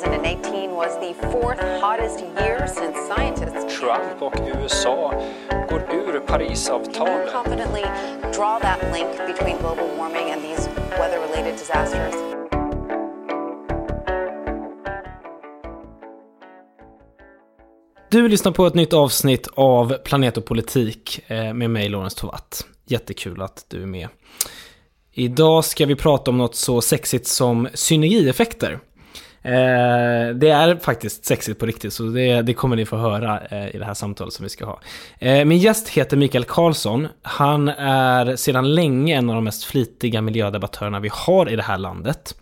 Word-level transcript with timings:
2018 0.00 0.70
was 0.70 0.98
the 1.00 1.14
fourth 1.28 1.60
hottest 1.80 2.20
year 2.20 2.66
since 2.66 2.96
scientists 3.08 3.78
Trump 3.78 4.22
och 4.22 4.34
USA 4.46 5.12
går 5.70 5.80
ur 5.92 6.20
Parisavtalet. 6.20 7.32
confidently 7.32 7.82
draw 8.32 8.58
that 8.60 8.78
link 8.92 9.10
between 9.26 9.56
global 9.58 9.88
warming 9.98 10.30
and 10.30 10.42
these 10.42 10.68
weather-related 10.90 11.58
disasters. 11.58 12.14
Du 18.10 18.28
lyssnar 18.28 18.52
på 18.52 18.66
ett 18.66 18.74
nytt 18.74 18.92
avsnitt 18.92 19.48
av 19.54 19.96
Planet 20.04 20.36
och 20.36 20.44
politik 20.44 21.30
eh, 21.30 21.54
med 21.54 21.70
mig, 21.70 21.88
Lorentz 21.88 22.14
Tovatt. 22.14 22.66
Jättekul 22.86 23.42
att 23.42 23.64
du 23.68 23.82
är 23.82 23.86
med. 23.86 24.08
Idag 25.12 25.64
ska 25.64 25.86
vi 25.86 25.96
prata 25.96 26.30
om 26.30 26.38
något 26.38 26.54
så 26.54 26.80
sexigt 26.80 27.26
som 27.26 27.68
synergieffekter. 27.74 28.80
Eh, 29.42 30.34
det 30.34 30.48
är 30.48 30.76
faktiskt 30.76 31.24
sexigt 31.24 31.60
på 31.60 31.66
riktigt, 31.66 31.92
så 31.92 32.02
det, 32.02 32.42
det 32.42 32.54
kommer 32.54 32.76
ni 32.76 32.86
få 32.86 32.96
höra 32.96 33.40
eh, 33.50 33.74
i 33.74 33.78
det 33.78 33.84
här 33.84 33.94
samtalet 33.94 34.34
som 34.34 34.42
vi 34.42 34.48
ska 34.48 34.64
ha. 34.64 34.80
Eh, 35.18 35.44
min 35.44 35.58
gäst 35.58 35.88
heter 35.88 36.16
Mikael 36.16 36.44
Karlsson. 36.44 37.08
Han 37.22 37.68
är 37.68 38.36
sedan 38.36 38.74
länge 38.74 39.16
en 39.16 39.30
av 39.30 39.34
de 39.34 39.44
mest 39.44 39.64
flitiga 39.64 40.22
miljödebattörerna 40.22 41.00
vi 41.00 41.10
har 41.12 41.48
i 41.48 41.56
det 41.56 41.62
här 41.62 41.78
landet. 41.78 42.34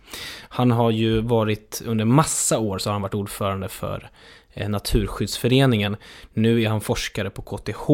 Han 0.49 0.71
har 0.71 0.91
ju 0.91 1.21
varit, 1.21 1.81
under 1.85 2.05
massa 2.05 2.59
år 2.59 2.77
så 2.77 2.89
har 2.89 2.93
han 2.93 3.01
varit 3.01 3.13
ordförande 3.13 3.69
för 3.69 4.09
Naturskyddsföreningen. 4.67 5.95
Nu 6.33 6.61
är 6.63 6.69
han 6.69 6.81
forskare 6.81 7.29
på 7.29 7.41
KTH. 7.41 7.89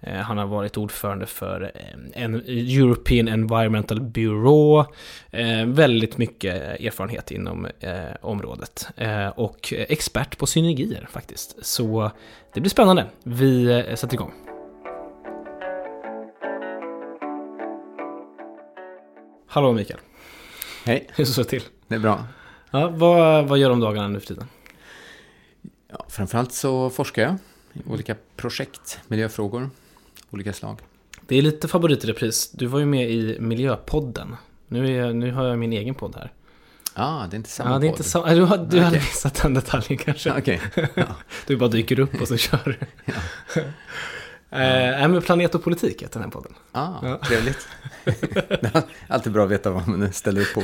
Eh, 0.00 0.14
Han 0.20 0.38
har 0.38 0.46
varit 0.46 0.76
ordförande 0.76 1.26
för 1.26 1.72
eh, 2.14 2.24
European 2.78 3.28
Environmental 3.28 4.00
Bureau. 4.00 4.84
Eh, 5.30 5.66
Väldigt 5.66 6.18
mycket 6.18 6.54
erfarenhet 6.80 7.30
inom 7.30 7.66
eh, 7.80 7.92
området. 8.20 8.88
Eh, 8.96 9.28
Och 9.28 9.72
expert 9.76 10.38
på 10.38 10.46
synergier 10.46 11.08
faktiskt. 11.12 11.64
Så 11.66 12.10
det 12.54 12.60
blir 12.60 12.70
spännande. 12.70 13.06
Vi 13.24 13.64
eh, 13.88 13.94
sätter 13.94 14.14
igång. 14.14 14.32
Hallå 19.46 19.72
Mikael, 19.72 20.00
Hej, 20.84 21.06
hur 21.16 21.24
står 21.24 21.42
det 21.42 21.48
till? 21.48 21.62
det 21.88 21.94
är 21.94 21.98
bra. 21.98 22.24
Ja, 22.70 22.88
vad, 22.88 23.48
vad 23.48 23.58
gör 23.58 23.70
om 23.70 23.80
dagarna 23.80 24.08
nu 24.08 24.20
för 24.20 24.26
tiden? 24.26 24.48
Ja, 25.98 26.06
framförallt 26.08 26.52
så 26.52 26.90
forskar 26.90 27.22
jag 27.22 27.34
i 27.72 27.90
olika 27.90 28.16
projekt, 28.36 28.98
miljöfrågor, 29.08 29.70
olika 30.30 30.52
slag. 30.52 30.78
Det 31.26 31.36
är 31.36 31.42
lite 31.42 31.68
favorit 31.68 32.04
i 32.04 32.06
repris. 32.06 32.50
Du 32.50 32.66
var 32.66 32.78
ju 32.78 32.86
med 32.86 33.10
i 33.10 33.36
Miljöpodden. 33.40 34.36
Nu, 34.68 34.98
är 34.98 35.12
nu 35.12 35.32
har 35.32 35.44
jag 35.46 35.58
min 35.58 35.72
egen 35.72 35.94
podd 35.94 36.14
här. 36.16 36.32
Ah, 36.94 37.26
det 37.26 37.34
är 37.34 37.38
inte 37.38 37.50
samma 37.50 37.70
Ja, 37.70 37.78
det 37.78 37.86
är 37.86 37.90
podd. 37.90 37.98
inte 37.98 38.10
så, 38.10 38.24
du, 38.26 38.42
har, 38.42 38.58
du 38.58 38.80
hade 38.80 38.96
Okej. 38.96 39.00
missat 39.00 39.42
den 39.42 39.54
detaljen 39.54 39.98
kanske. 39.98 40.32
Okej, 40.38 40.60
ja. 40.94 41.04
Du 41.46 41.56
bara 41.56 41.68
dyker 41.68 42.00
upp 42.00 42.20
och 42.20 42.28
så 42.28 42.36
kör 42.36 42.58
du. 42.64 42.76
Eh, 44.50 45.08
men 45.08 45.22
Planet 45.22 45.54
och 45.54 45.64
politik 45.64 46.02
heter 46.02 46.20
den 46.20 46.22
här 46.22 46.30
podden. 46.30 46.52
Ah, 46.72 46.88
Ja. 47.02 47.18
trevligt. 47.26 47.68
Alltid 49.08 49.32
bra 49.32 49.44
att 49.44 49.50
veta 49.50 49.70
vad 49.70 49.88
man 49.88 50.12
ställer 50.12 50.40
upp 50.40 50.54
på. 50.54 50.62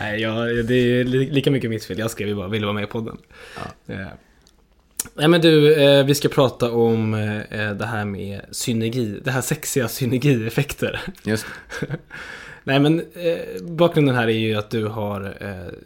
Nej, 0.00 0.20
jag, 0.20 0.66
det 0.66 0.74
är 0.74 1.04
li- 1.04 1.30
lika 1.30 1.50
mycket 1.50 1.70
mitt 1.70 1.84
fel. 1.84 1.98
Jag 1.98 2.10
skrev 2.10 2.28
ju 2.28 2.34
bara, 2.34 2.48
ville 2.48 2.66
vara 2.66 2.74
med 2.74 2.84
i 2.84 2.86
podden. 2.86 3.16
Ja. 3.56 3.94
Eh, 3.94 4.06
nej 5.14 5.28
men 5.28 5.40
du, 5.40 5.74
eh, 5.82 6.04
vi 6.06 6.14
ska 6.14 6.28
prata 6.28 6.70
om 6.72 7.14
eh, 7.14 7.70
det 7.74 7.86
här 7.86 8.04
med 8.04 8.40
synergi, 8.50 9.20
det 9.24 9.30
här 9.30 9.40
sexiga 9.40 9.88
synergieffekter. 9.88 11.00
Just 11.24 11.46
Nej 12.64 12.80
men 12.80 12.98
eh, 12.98 13.62
bakgrunden 13.62 14.14
här 14.14 14.28
är 14.28 14.32
ju 14.32 14.54
att 14.54 14.70
du 14.70 14.86
har 14.86 15.34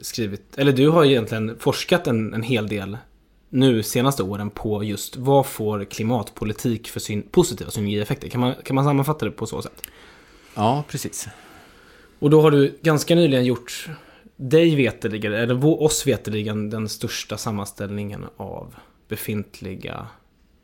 skrivit, 0.01 0.59
eller 0.59 0.73
du 0.73 0.89
har 0.89 1.05
egentligen 1.05 1.57
forskat 1.59 2.07
en, 2.07 2.35
en 2.35 2.43
hel 2.43 2.69
del 2.69 2.97
nu 3.49 3.83
senaste 3.83 4.23
åren 4.23 4.51
på 4.51 4.85
just 4.85 5.17
vad 5.17 5.47
får 5.47 5.85
klimatpolitik 5.85 6.89
för 6.89 7.01
syn, 7.01 7.23
positiva 7.31 7.71
synergieffekter? 7.71 8.29
Kan 8.29 8.41
man, 8.41 8.55
kan 8.65 8.75
man 8.77 8.85
sammanfatta 8.85 9.25
det 9.25 9.31
på 9.31 9.47
så 9.47 9.63
sätt? 9.63 9.83
Ja, 10.55 10.85
precis. 10.89 11.29
Och 12.23 12.31
då 12.31 12.41
har 12.43 12.51
du 12.51 12.79
ganska 12.83 13.15
nyligen 13.15 13.45
gjort 13.45 13.89
dig 14.37 14.77
veterligen, 14.77 15.33
eller 15.33 15.83
oss 15.83 16.07
veterligen, 16.07 16.71
den 16.71 16.89
största 16.89 17.37
sammanställningen 17.37 18.25
av 18.37 18.75
befintliga, 19.09 20.07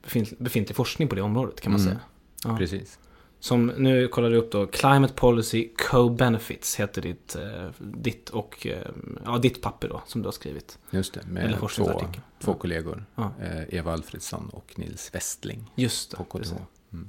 befint, 0.02 0.38
befintlig 0.38 0.76
forskning 0.76 1.08
på 1.08 1.14
det 1.14 1.22
området 1.22 1.60
kan 1.60 1.72
man 1.72 1.80
Mm. 1.80 1.92
säga. 1.92 2.00
Ja. 2.44 2.56
precis. 2.58 2.98
Som 3.40 3.66
nu 3.66 4.08
kollar 4.08 4.30
du 4.30 4.36
upp 4.36 4.52
då, 4.52 4.66
Climate 4.66 5.14
Policy 5.14 5.68
Co-Benefits 5.90 6.76
heter 6.76 7.02
ditt, 7.02 7.36
eh, 7.36 7.68
ditt 7.78 8.30
och, 8.30 8.66
eh, 8.66 8.78
ja 9.24 9.38
ditt 9.38 9.62
papper 9.62 9.88
då 9.88 10.02
som 10.06 10.22
du 10.22 10.26
har 10.26 10.32
skrivit. 10.32 10.78
Just 10.90 11.14
det, 11.14 11.20
Eller 11.20 11.32
med 11.32 11.50
två, 11.52 11.58
forskningsartikel. 11.60 12.20
två 12.40 12.52
Ja. 12.52 12.58
kollegor. 12.58 13.04
Ja. 13.14 13.32
Eh, 13.42 13.74
Eva 13.78 13.92
Alfredsson 13.92 14.48
och 14.52 14.72
Nils 14.76 15.10
Westling 15.14 15.70
Just 15.74 16.10
det. 16.10 16.16
på 16.16 16.24
KTH. 16.24 16.52
Mm. 16.92 17.08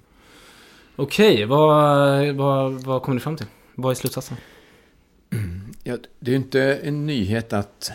Okej, 0.95 1.45
vad, 1.45 2.35
vad, 2.35 2.73
vad 2.73 3.01
kommer 3.01 3.13
ni 3.15 3.19
fram 3.21 3.37
till? 3.37 3.45
Vad 3.81 3.91
är 3.91 3.95
slutsatsen? 3.95 4.37
Ja, 5.83 5.97
det 6.19 6.31
är 6.31 6.35
ju 6.35 6.41
inte 6.41 6.75
en 6.75 7.05
nyhet 7.05 7.53
att 7.53 7.91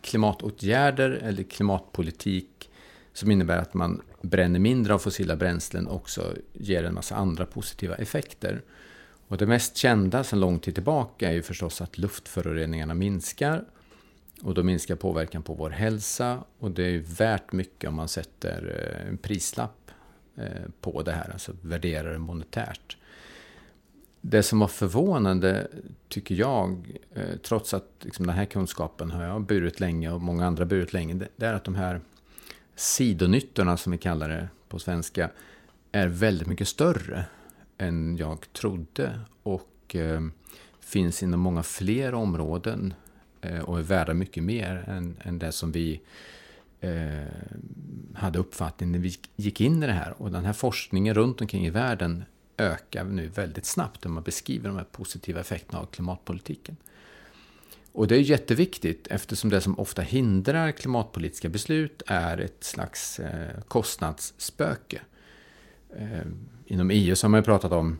klimatåtgärder 0.00 1.10
eller 1.10 1.42
klimatpolitik 1.42 2.70
som 3.12 3.30
innebär 3.30 3.58
att 3.58 3.74
man 3.74 4.02
bränner 4.22 4.58
mindre 4.58 4.94
av 4.94 4.98
fossila 4.98 5.36
bränslen 5.36 5.88
också 5.88 6.34
ger 6.52 6.84
en 6.84 6.94
massa 6.94 7.16
andra 7.16 7.46
positiva 7.46 7.94
effekter. 7.94 8.62
Och 9.28 9.38
det 9.38 9.46
mest 9.46 9.76
kända 9.76 10.24
sedan 10.24 10.40
lång 10.40 10.58
tid 10.58 10.74
tillbaka 10.74 11.28
är 11.28 11.32
ju 11.32 11.42
förstås 11.42 11.80
att 11.80 11.98
luftföroreningarna 11.98 12.94
minskar. 12.94 13.64
Och 14.42 14.54
då 14.54 14.62
minskar 14.62 14.96
påverkan 14.96 15.42
på 15.42 15.54
vår 15.54 15.70
hälsa 15.70 16.44
och 16.58 16.70
det 16.70 16.82
är 16.82 16.90
ju 16.90 17.02
värt 17.02 17.52
mycket 17.52 17.88
om 17.88 17.94
man 17.94 18.08
sätter 18.08 18.90
eh, 19.02 19.08
en 19.08 19.18
prislapp 19.18 19.90
eh, 20.36 20.70
på 20.80 21.02
det 21.02 21.12
här, 21.12 21.30
alltså 21.32 21.52
värderar 21.62 22.12
det 22.12 22.18
monetärt. 22.18 22.96
Det 24.30 24.42
som 24.42 24.58
var 24.58 24.68
förvånande, 24.68 25.68
tycker 26.08 26.34
jag, 26.34 26.98
eh, 27.14 27.36
trots 27.42 27.74
att 27.74 27.84
liksom, 28.00 28.26
den 28.26 28.36
här 28.36 28.44
kunskapen 28.44 29.10
har 29.10 29.24
jag 29.24 29.42
burit 29.42 29.80
länge 29.80 30.10
och 30.10 30.20
många 30.20 30.46
andra 30.46 30.64
burit 30.64 30.92
länge, 30.92 31.14
det, 31.14 31.28
det 31.36 31.46
är 31.46 31.54
att 31.54 31.64
de 31.64 31.74
här 31.74 32.00
sidonyttorna, 32.76 33.76
som 33.76 33.92
vi 33.92 33.98
kallar 33.98 34.28
det 34.28 34.48
på 34.68 34.78
svenska, 34.78 35.30
är 35.92 36.08
väldigt 36.08 36.48
mycket 36.48 36.68
större 36.68 37.24
än 37.78 38.16
jag 38.16 38.52
trodde 38.52 39.20
och 39.42 39.96
eh, 39.96 40.20
finns 40.80 41.22
inom 41.22 41.40
många 41.40 41.62
fler 41.62 42.14
områden 42.14 42.94
eh, 43.40 43.60
och 43.60 43.78
är 43.78 43.82
värda 43.82 44.14
mycket 44.14 44.42
mer 44.42 44.84
än, 44.88 45.16
än 45.22 45.38
det 45.38 45.52
som 45.52 45.72
vi 45.72 46.00
eh, 46.80 47.26
hade 48.14 48.38
uppfattning 48.38 48.92
när 48.92 48.98
vi 48.98 49.16
gick 49.36 49.60
in 49.60 49.82
i 49.82 49.86
det 49.86 49.92
här. 49.92 50.22
Och 50.22 50.30
den 50.30 50.44
här 50.44 50.52
forskningen 50.52 51.14
runt 51.14 51.40
omkring 51.40 51.66
i 51.66 51.70
världen 51.70 52.24
ökar 52.58 53.04
nu 53.04 53.28
väldigt 53.28 53.66
snabbt 53.66 54.04
när 54.04 54.10
man 54.10 54.22
beskriver 54.22 54.68
de 54.68 54.76
här 54.76 54.84
positiva 54.84 55.40
effekterna 55.40 55.80
av 55.80 55.86
klimatpolitiken. 55.86 56.76
Och 57.92 58.08
det 58.08 58.16
är 58.16 58.20
jätteviktigt 58.20 59.06
eftersom 59.10 59.50
det 59.50 59.60
som 59.60 59.78
ofta 59.78 60.02
hindrar 60.02 60.72
klimatpolitiska 60.72 61.48
beslut 61.48 62.02
är 62.06 62.38
ett 62.38 62.64
slags 62.64 63.20
eh, 63.20 63.60
kostnadsspöke. 63.68 65.00
Eh, 65.96 66.26
inom 66.66 66.90
EU 66.90 67.16
så 67.16 67.26
har 67.26 67.30
man 67.30 67.40
ju 67.40 67.44
pratat 67.44 67.72
om 67.72 67.98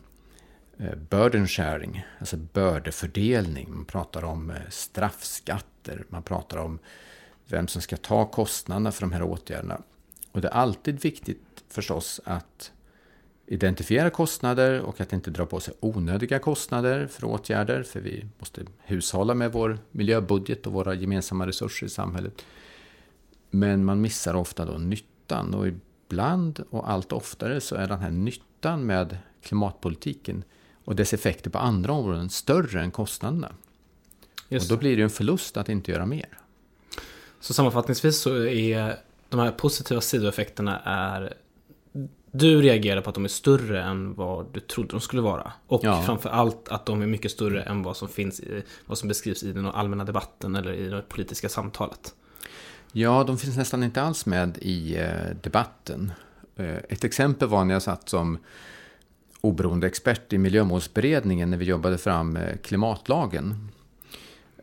eh, 0.78 0.94
burden 0.94 1.48
sharing, 1.48 2.06
alltså 2.18 2.36
bördefördelning. 2.36 3.74
Man 3.74 3.84
pratar 3.84 4.24
om 4.24 4.52
straffskatter, 4.68 6.04
man 6.08 6.22
pratar 6.22 6.58
om 6.58 6.78
vem 7.46 7.68
som 7.68 7.82
ska 7.82 7.96
ta 7.96 8.24
kostnaderna 8.24 8.92
för 8.92 9.00
de 9.00 9.12
här 9.12 9.22
åtgärderna. 9.22 9.82
Och 10.32 10.40
det 10.40 10.48
är 10.48 10.52
alltid 10.52 11.02
viktigt 11.02 11.64
förstås 11.68 12.20
att 12.24 12.72
identifiera 13.48 14.10
kostnader 14.10 14.80
och 14.80 15.00
att 15.00 15.12
inte 15.12 15.30
dra 15.30 15.46
på 15.46 15.60
sig 15.60 15.74
onödiga 15.80 16.38
kostnader 16.38 17.06
för 17.06 17.24
åtgärder, 17.24 17.82
för 17.82 18.00
vi 18.00 18.26
måste 18.38 18.62
hushålla 18.78 19.34
med 19.34 19.52
vår 19.52 19.78
miljöbudget 19.90 20.66
och 20.66 20.72
våra 20.72 20.94
gemensamma 20.94 21.46
resurser 21.46 21.86
i 21.86 21.90
samhället. 21.90 22.44
Men 23.50 23.84
man 23.84 24.00
missar 24.00 24.34
ofta 24.34 24.64
då 24.64 24.78
nyttan 24.78 25.54
och 25.54 25.66
ibland 25.68 26.64
och 26.70 26.90
allt 26.90 27.12
oftare 27.12 27.60
så 27.60 27.76
är 27.76 27.88
den 27.88 28.00
här 28.00 28.10
nyttan 28.10 28.86
med 28.86 29.18
klimatpolitiken 29.42 30.44
och 30.84 30.96
dess 30.96 31.14
effekter 31.14 31.50
på 31.50 31.58
andra 31.58 31.92
områden 31.92 32.30
större 32.30 32.80
än 32.80 32.90
kostnaderna. 32.90 33.52
Just 34.48 34.70
och 34.70 34.76
då 34.76 34.80
blir 34.80 34.96
det 34.96 35.02
en 35.02 35.10
förlust 35.10 35.56
att 35.56 35.68
inte 35.68 35.90
göra 35.92 36.06
mer. 36.06 36.38
Så 37.40 37.54
sammanfattningsvis 37.54 38.20
så 38.20 38.46
är 38.46 38.96
de 39.28 39.40
här 39.40 39.50
positiva 39.50 40.00
sidoeffekterna 40.00 40.80
är 40.84 41.34
du 42.30 42.62
reagerar 42.62 43.00
på 43.00 43.08
att 43.08 43.14
de 43.14 43.24
är 43.24 43.28
större 43.28 43.82
än 43.82 44.14
vad 44.14 44.46
du 44.52 44.60
trodde 44.60 44.88
de 44.90 45.00
skulle 45.00 45.22
vara. 45.22 45.52
Och 45.66 45.80
Ja. 45.84 46.02
framför 46.02 46.28
allt 46.30 46.68
att 46.68 46.86
de 46.86 47.02
är 47.02 47.06
mycket 47.06 47.30
större 47.30 47.62
än 47.62 47.82
vad 47.82 47.96
som 47.96 48.08
finns 48.08 48.40
i, 48.40 48.62
vad 48.86 48.98
som 48.98 49.08
beskrivs 49.08 49.42
i 49.42 49.52
den 49.52 49.66
allmänna 49.66 50.04
debatten 50.04 50.56
eller 50.56 50.72
i 50.72 50.88
det 50.88 51.02
politiska 51.08 51.48
samtalet. 51.48 52.14
Ja, 52.92 53.24
de 53.26 53.38
finns 53.38 53.56
nästan 53.56 53.82
inte 53.82 54.02
alls 54.02 54.26
med 54.26 54.58
i 54.60 54.96
eh, 54.96 55.08
debatten. 55.42 56.12
Eh, 56.56 56.76
ett 56.76 57.04
exempel 57.04 57.48
var 57.48 57.64
när 57.64 57.74
jag 57.74 57.82
satt 57.82 58.08
som 58.08 58.38
oberoende 59.40 59.86
expert 59.86 60.32
i 60.32 60.38
miljömålsberedningen 60.38 61.50
när 61.50 61.56
vi 61.58 61.64
jobbade 61.64 61.98
fram 61.98 62.36
eh, 62.36 62.56
klimatlagen. 62.56 63.68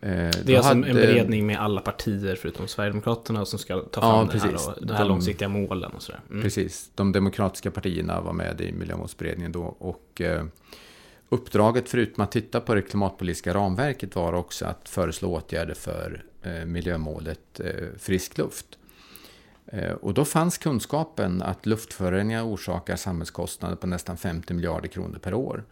Eh, 0.05 0.11
Det 0.11 0.53
är 0.53 0.57
alltså 0.57 0.73
hade- 0.73 0.87
en 0.87 0.95
beredning 0.95 1.45
med 1.47 1.59
alla 1.61 1.81
partier 1.81 2.35
förutom 2.35 2.67
Sverigedemokraterna 2.67 3.45
som 3.45 3.59
ska 3.59 3.79
ta 3.81 4.01
fram 4.01 4.11
Ja, 4.11 4.31
den 4.31 4.41
här, 4.41 4.53
och, 4.67 4.85
de 4.85 4.93
här 4.93 5.05
långsiktiga 5.05 5.49
målen 5.49 5.91
och 5.91 6.01
sådär. 6.01 6.21
Mm. 6.29 6.43
Precis, 6.43 6.91
de 6.95 7.11
demokratiska 7.11 7.71
partierna 7.71 8.21
var 8.21 8.33
med 8.33 8.61
i 8.61 8.71
miljömålsberedningen 8.71 9.51
då 9.51 9.63
och 9.63 10.21
eh, 10.21 10.45
uppdraget 11.29 11.89
förutom 11.89 12.23
att 12.23 12.31
titta 12.31 12.59
på 12.59 12.75
det 12.75 12.81
klimatpolitiska 12.81 13.53
ramverket 13.53 14.15
var 14.15 14.33
också 14.33 14.65
att 14.65 14.89
föreslå 14.89 15.29
åtgärder 15.29 15.73
för 15.73 16.23
eh, 16.43 16.65
miljömålet 16.65 17.59
eh, 17.59 17.87
frisk 17.99 18.37
luft. 18.37 18.65
Eh, 19.67 19.91
och 19.91 20.13
då 20.13 20.25
fanns 20.25 20.57
kunskapen 20.57 21.41
att 21.41 21.65
luftföroreningar 21.65 22.43
orsakar 22.43 22.95
samhällskostnader 22.95 23.75
på 23.75 23.87
nästan 23.87 24.17
50 24.17 24.53
miljarder 24.53 24.87
kronor 24.87 25.19
per 25.21 25.33
år. 25.33 25.63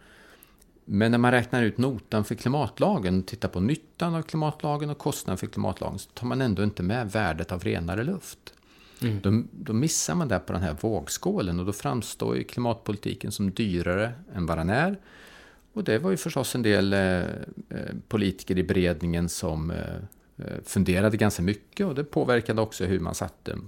Men 0.84 1.10
när 1.10 1.18
man 1.18 1.30
räknar 1.30 1.62
ut 1.62 1.78
notan 1.78 2.24
för 2.24 2.34
klimatlagen, 2.34 3.22
tittar 3.22 3.48
på 3.48 3.60
nyttan 3.60 4.14
av 4.14 4.22
klimatlagen 4.22 4.90
och 4.90 4.98
kostnaden 4.98 5.38
för 5.38 5.46
klimatlagen, 5.46 5.98
så 5.98 6.10
tar 6.10 6.26
man 6.26 6.40
ändå 6.40 6.62
inte 6.64 6.82
med 6.82 7.12
värdet 7.12 7.52
av 7.52 7.64
renare 7.64 8.04
luft. 8.04 8.54
Då, 9.22 9.42
då 9.50 9.72
missar 9.72 10.14
man 10.14 10.28
där 10.28 10.38
på 10.38 10.52
den 10.52 10.62
här 10.62 10.76
vågskålen 10.80 11.60
och 11.60 11.66
då 11.66 11.72
framstår 11.72 12.36
ju 12.36 12.44
klimatpolitiken 12.44 13.32
som 13.32 13.50
dyrare 13.50 14.12
än 14.34 14.46
vad 14.46 14.58
den 14.58 14.70
är. 14.70 14.98
Och 15.72 15.84
det 15.84 15.98
var 15.98 16.10
ju 16.10 16.16
förstås 16.16 16.54
en 16.54 16.62
del 16.62 16.92
eh, 16.92 17.00
eh, 17.00 17.26
politiker 18.08 18.58
i 18.58 18.62
beredningen 18.62 19.28
som 19.28 19.70
eh, 19.70 19.78
eh, 20.36 20.62
funderade 20.64 21.16
ganska 21.16 21.42
mycket 21.42 21.86
och 21.86 21.94
det 21.94 22.04
påverkade 22.04 22.62
också 22.62 22.84
hur 22.84 23.00
man 23.00 23.14
satte 23.14 23.58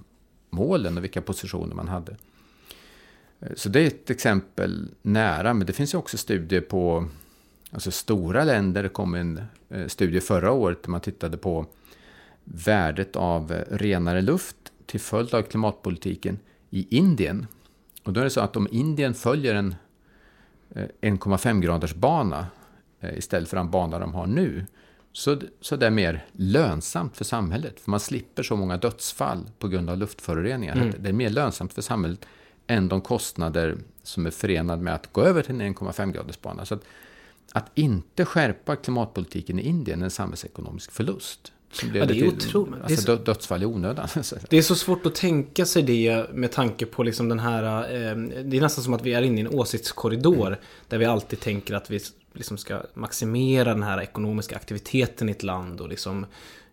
målen 0.50 0.96
och 0.96 1.04
vilka 1.04 1.22
positioner 1.22 1.74
man 1.74 1.88
hade. 1.88 2.16
Eh, 3.40 3.48
Så 3.56 3.68
det 3.68 3.80
är 3.80 3.86
ett 3.86 4.10
exempel 4.10 4.88
nära, 5.02 5.54
men 5.54 5.66
det 5.66 5.72
finns 5.72 5.94
ju 5.94 5.98
också 5.98 6.16
studier 6.18 6.60
på 6.60 7.08
alltså 7.70 7.90
stora 7.90 8.44
länder. 8.44 8.82
Det 8.82 8.88
kom 8.88 9.14
en 9.14 9.40
eh, 9.68 9.86
studie 9.86 10.20
förra 10.20 10.50
året 10.52 10.82
där 10.82 10.90
man 10.90 11.00
tittade 11.00 11.36
på 11.36 11.66
värdet 12.44 13.16
av 13.16 13.52
eh, 13.52 13.76
renare 13.76 14.22
luft 14.22 14.56
till 14.86 15.00
följd 15.00 15.34
av 15.34 15.42
klimatpolitiken 15.42 16.38
i 16.70 16.96
Indien. 16.96 17.46
Och 18.04 18.12
då 18.12 18.20
är 18.20 18.24
det 18.24 18.30
så 18.30 18.40
att 18.40 18.56
om 18.56 18.68
Indien 18.70 19.14
följer 19.14 19.54
en 19.54 19.74
eh, 20.70 20.86
1,5 21.00 21.60
graders 21.60 21.94
bana 21.94 22.46
eh, 23.00 23.18
istället 23.18 23.48
för 23.48 23.56
den 23.56 23.70
bana 23.70 23.98
de 23.98 24.14
har 24.14 24.26
nu 24.26 24.66
så, 25.12 25.40
så 25.60 25.76
det 25.76 25.86
är 25.86 25.90
mer 25.90 26.24
lönsamt 26.32 27.16
för 27.16 27.24
samhället. 27.24 27.80
För 27.80 27.90
man 27.90 28.00
slipper 28.00 28.42
så 28.42 28.56
många 28.56 28.76
dödsfall 28.76 29.50
på 29.58 29.68
grund 29.68 29.90
av 29.90 29.98
luftföroreningar. 29.98 30.92
Det 30.98 31.08
är 31.08 31.12
mer 31.12 31.30
lönsamt 31.30 31.72
för 31.72 31.82
samhället 31.82 32.26
än 32.66 32.88
de 32.88 33.00
kostnader 33.00 33.76
som 34.02 34.26
är 34.26 34.30
förenade 34.30 34.82
med 34.82 34.94
att 34.94 35.12
gå 35.12 35.22
över 35.22 35.42
till 35.42 35.60
en 35.60 35.74
1,5 35.74 36.12
graders 36.12 36.40
bana. 36.40 36.64
Så 36.66 36.74
att, 36.74 36.82
att 37.52 37.70
inte 37.74 38.24
skärpa 38.24 38.76
klimatpolitiken 38.76 39.58
i 39.58 39.62
Indien 39.62 40.00
är 40.00 40.04
en 40.04 40.10
samhällsekonomisk 40.10 40.92
förlust. 40.92 41.52
Som 41.72 41.94
Ja, 41.94 42.06
det 42.06 42.20
är 42.20 42.28
otroligt. 42.28 42.72
Det 42.72 42.78
är 42.78 42.82
Alltså 42.82 42.96
så- 43.02 43.16
dö- 43.16 43.24
dödsfall 43.24 43.62
i 43.62 43.66
onödan. 43.66 44.08
Det 44.50 44.56
är 44.58 44.62
så 44.62 44.74
svårt 44.74 45.06
att 45.06 45.14
tänka 45.14 45.66
sig 45.66 45.82
det 45.82 46.26
med 46.32 46.52
tanke 46.52 46.86
på 46.86 47.02
liksom 47.02 47.28
den 47.28 47.38
här... 47.38 47.62
Eh, 47.82 48.16
det 48.44 48.56
är 48.56 48.60
nästan 48.60 48.84
som 48.84 48.94
att 48.94 49.02
vi 49.02 49.14
är 49.14 49.22
inne 49.22 49.36
i 49.36 49.40
en 49.40 49.48
åsiktskorridor. 49.48 50.58
Där 50.88 50.98
vi 50.98 51.04
alltid 51.04 51.40
tänker 51.40 51.74
att 51.74 51.90
vi 51.90 52.00
liksom 52.32 52.58
ska 52.58 52.82
maximera 52.94 53.72
den 53.74 53.82
här 53.82 54.00
ekonomiska 54.02 54.56
aktiviteten 54.56 55.28
i 55.28 55.32
ett 55.32 55.42
land 55.42 55.80
och 55.80 55.88
liksom 55.88 56.26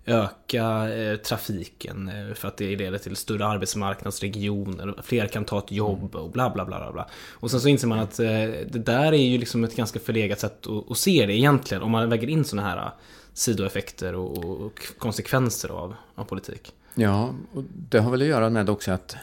öka 0.05 0.94
eh, 0.94 1.17
trafiken 1.17 2.09
eh, 2.09 2.33
för 2.33 2.47
att 2.47 2.57
det 2.57 2.75
leder 2.75 2.97
till 2.97 3.15
större 3.15 3.45
arbetsmarknadsregioner, 3.45 4.95
fler 5.03 5.27
kan 5.27 5.45
ta 5.45 5.59
ett 5.59 5.71
jobb 5.71 6.15
och 6.15 6.31
bla 6.31 6.50
bla 6.50 6.65
bla 6.65 6.91
bla. 6.91 7.07
Och 7.31 7.51
sen 7.51 7.59
så 7.59 7.67
inser 7.67 7.88
man 7.88 8.00
att 8.00 8.19
eh, 8.19 8.27
det 8.69 8.83
där 8.85 9.13
är 9.13 9.17
ju 9.17 9.38
liksom 9.38 9.63
ett 9.63 9.75
ganska 9.75 10.00
förlegat 10.00 10.39
sätt 10.39 10.67
att, 10.89 10.97
se 10.97 11.25
det 11.25 11.33
egentligen 11.33 11.83
om 11.83 11.91
man 11.91 12.09
väger 12.09 12.29
in 12.29 12.45
sådana 12.45 12.69
här 12.69 12.91
sidoeffekter 13.33 14.15
och, 14.15 14.38
och 14.65 14.97
konsekvenser 14.97 15.69
av, 15.69 15.95
av 16.15 16.23
politik. 16.23 16.73
Ja, 16.95 17.35
och 17.53 17.63
det 17.89 17.99
har 17.99 18.11
väl 18.11 18.21
att 18.21 18.27
göra 18.27 18.49
med 18.49 18.69
också 18.69 18.91
att 18.91 19.15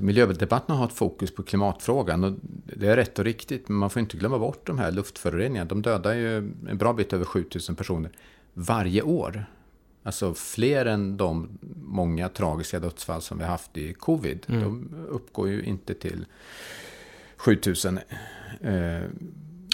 miljödebatten 0.00 0.76
har 0.76 0.86
ett 0.86 0.92
fokus 0.92 1.34
på 1.34 1.42
klimatfrågan. 1.42 2.24
Och 2.24 2.32
det 2.76 2.88
är 2.88 2.96
rätt 2.96 3.18
och 3.18 3.24
riktigt, 3.24 3.68
men 3.68 3.78
man 3.78 3.90
får 3.90 4.00
inte 4.00 4.16
glömma 4.16 4.38
bort 4.38 4.66
de 4.66 4.78
här 4.78 4.92
luftföroreningarna. 4.92 5.68
De 5.68 5.82
dödar 5.82 6.14
ju 6.14 6.36
en 6.68 6.78
bra 6.78 6.92
bit 6.92 7.12
över 7.12 7.24
7000 7.24 7.74
personer 7.74 8.10
varje 8.54 9.02
år. 9.02 9.46
Alltså 10.02 10.34
fler 10.34 10.86
än 10.86 11.16
de 11.16 11.58
många 11.82 12.28
tragiska 12.28 12.80
dödsfall 12.80 13.22
som 13.22 13.38
vi 13.38 13.44
haft 13.44 13.76
i 13.76 13.92
covid. 13.92 14.44
De 14.46 14.88
uppgår 15.08 15.48
ju 15.48 15.62
inte 15.62 15.94
till 15.94 16.26
7000. 17.36 17.98
Eh, 17.98 18.02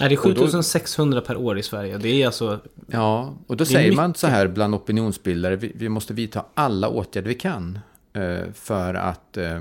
Nej, 0.01 0.09
det 0.09 0.15
är 0.15 0.19
Och 0.27 0.35
då- 0.35 0.41
7600 0.41 1.21
per 1.21 1.37
år 1.37 1.59
i 1.59 1.63
Sverige. 1.63 1.99
Det 1.99 2.23
är 2.23 2.27
alltså... 2.27 2.61
Ja, 2.87 3.35
och 3.47 3.57
då 3.57 3.65
säger 3.65 3.93
man 3.97 4.11
mycket. 4.11 4.21
så 4.21 4.27
här 4.27 4.49
bland 4.49 4.75
opinionsbildare, 4.75 5.57
vi, 5.57 5.73
vi 5.75 5.89
måste 5.89 6.15
vidta 6.15 6.45
alla 6.55 6.89
åtgärder 6.89 7.29
vi 7.29 7.35
kan 7.35 7.79
eh, 8.13 8.53
för 8.55 8.95
att 8.95 9.37
eh, 9.37 9.53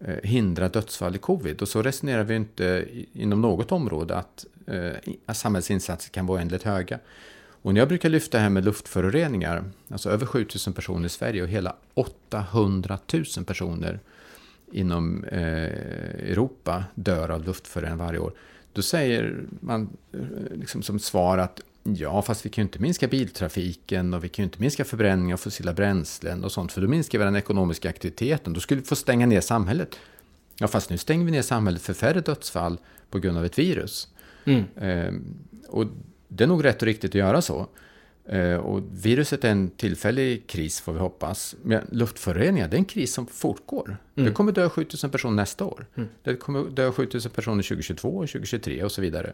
eh, 0.00 0.16
hindra 0.22 0.68
dödsfall 0.68 1.14
i 1.14 1.18
covid. 1.18 1.62
Och 1.62 1.68
så 1.68 1.82
resonerar 1.82 2.24
vi 2.24 2.34
inte 2.36 2.86
inom 3.12 3.40
något 3.40 3.72
område 3.72 4.16
att, 4.16 4.46
eh, 4.66 5.32
samhällsinsatser 5.34 6.10
kan 6.10 6.26
vara 6.26 6.38
oändligt 6.38 6.62
höga. 6.62 6.98
Och 7.62 7.74
när 7.74 7.80
jag 7.80 7.88
brukar 7.88 8.08
lyfta 8.08 8.38
det 8.38 8.42
här 8.42 8.50
med 8.50 8.64
luftföroreningar, 8.64 9.64
alltså 9.88 10.10
över 10.10 10.26
7000 10.26 10.72
personer 10.72 11.06
i 11.06 11.08
Sverige 11.08 11.42
och 11.42 11.48
hela 11.48 11.76
800 11.94 12.98
000 13.12 13.44
personer 13.46 14.00
inom 14.72 15.24
eh, 15.24 15.40
Europa 16.30 16.84
dör 16.94 17.28
av 17.28 17.44
luftföroreningar 17.44 18.04
varje 18.04 18.18
år. 18.18 18.32
Då 18.72 18.82
säger 18.82 19.44
man 19.60 19.88
eh, 20.12 20.20
liksom 20.58 20.82
som 20.82 20.98
svar 20.98 21.38
att 21.38 21.60
ja, 21.82 22.22
fast 22.22 22.46
vi 22.46 22.50
kan 22.50 22.62
ju 22.62 22.66
inte 22.66 22.78
minska 22.78 23.08
biltrafiken 23.08 24.14
och 24.14 24.24
vi 24.24 24.28
kan 24.28 24.42
ju 24.42 24.44
inte 24.44 24.60
minska 24.60 24.84
förbränning 24.84 25.32
av 25.32 25.36
fossila 25.36 25.72
bränslen 25.72 26.44
och 26.44 26.52
sånt, 26.52 26.72
för 26.72 26.80
då 26.80 26.88
minskar 26.88 27.18
vi 27.18 27.24
den 27.24 27.36
ekonomiska 27.36 27.88
aktiviteten. 27.88 28.52
Då 28.52 28.60
skulle 28.60 28.80
vi 28.80 28.86
få 28.86 28.96
stänga 28.96 29.26
ner 29.26 29.40
samhället. 29.40 29.98
Ja, 30.58 30.68
fast 30.68 30.90
nu 30.90 30.98
stänger 30.98 31.24
vi 31.24 31.30
ner 31.30 31.42
samhället 31.42 31.82
för 31.82 31.94
färre 31.94 32.20
dödsfall 32.20 32.78
på 33.10 33.18
grund 33.18 33.38
av 33.38 33.44
ett 33.44 33.58
virus. 33.58 34.08
Mm. 34.44 34.64
Eh, 34.76 35.14
och 35.68 35.86
det 36.28 36.44
är 36.44 36.48
nog 36.48 36.64
rätt 36.64 36.82
och 36.82 36.86
riktigt 36.86 37.10
att 37.10 37.14
göra 37.14 37.42
så. 37.42 37.66
Eh, 38.28 38.56
och 38.56 38.82
viruset 38.92 39.44
är 39.44 39.50
en 39.50 39.70
tillfällig 39.70 40.46
kris 40.46 40.80
får 40.80 40.92
vi 40.92 40.98
hoppas. 40.98 41.56
Men 41.62 41.86
luftföroreningar, 41.92 42.68
det 42.68 42.76
är 42.76 42.78
en 42.78 42.84
kris 42.84 43.14
som 43.14 43.26
fortgår. 43.26 43.96
Det 44.14 44.30
kommer 44.32 44.52
dö 44.52 44.68
7000 44.68 45.10
personer 45.10 45.34
nästa 45.34 45.64
år. 45.64 45.86
Det 46.22 46.36
kommer 46.36 46.64
dö 46.64 46.92
7000 46.92 47.32
personer 47.32 47.62
2022 47.62 48.08
och 48.08 48.28
2023 48.28 48.84
och 48.84 48.92
så 48.92 49.00
vidare. 49.00 49.32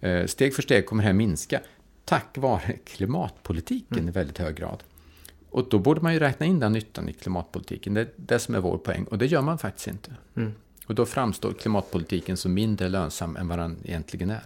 Eh, 0.00 0.26
steg 0.26 0.54
för 0.54 0.62
steg 0.62 0.86
kommer 0.86 1.02
det 1.02 1.06
här 1.06 1.14
minska. 1.14 1.60
Tack 2.04 2.38
vare 2.38 2.76
klimatpolitiken 2.84 4.08
i 4.08 4.10
väldigt 4.10 4.38
hög 4.38 4.56
grad. 4.56 4.82
Och 5.50 5.68
då 5.70 5.78
borde 5.78 6.00
man 6.00 6.12
ju 6.12 6.18
räkna 6.18 6.46
in 6.46 6.60
den 6.60 6.72
nyttan 6.72 7.08
i 7.08 7.12
klimatpolitiken. 7.12 7.94
Det 7.94 8.00
är 8.00 8.08
det 8.16 8.38
som 8.38 8.54
är 8.54 8.60
vår 8.60 8.78
poäng. 8.78 9.04
Och 9.04 9.18
det 9.18 9.26
gör 9.26 9.42
man 9.42 9.58
faktiskt 9.58 9.88
inte. 9.88 10.14
Och 10.86 10.94
då 10.94 11.06
framstår 11.06 11.52
klimatpolitiken 11.52 12.36
som 12.36 12.54
mindre 12.54 12.88
lönsam 12.88 13.36
än 13.36 13.48
vad 13.48 13.58
den 13.58 13.76
egentligen 13.84 14.30
är. 14.30 14.42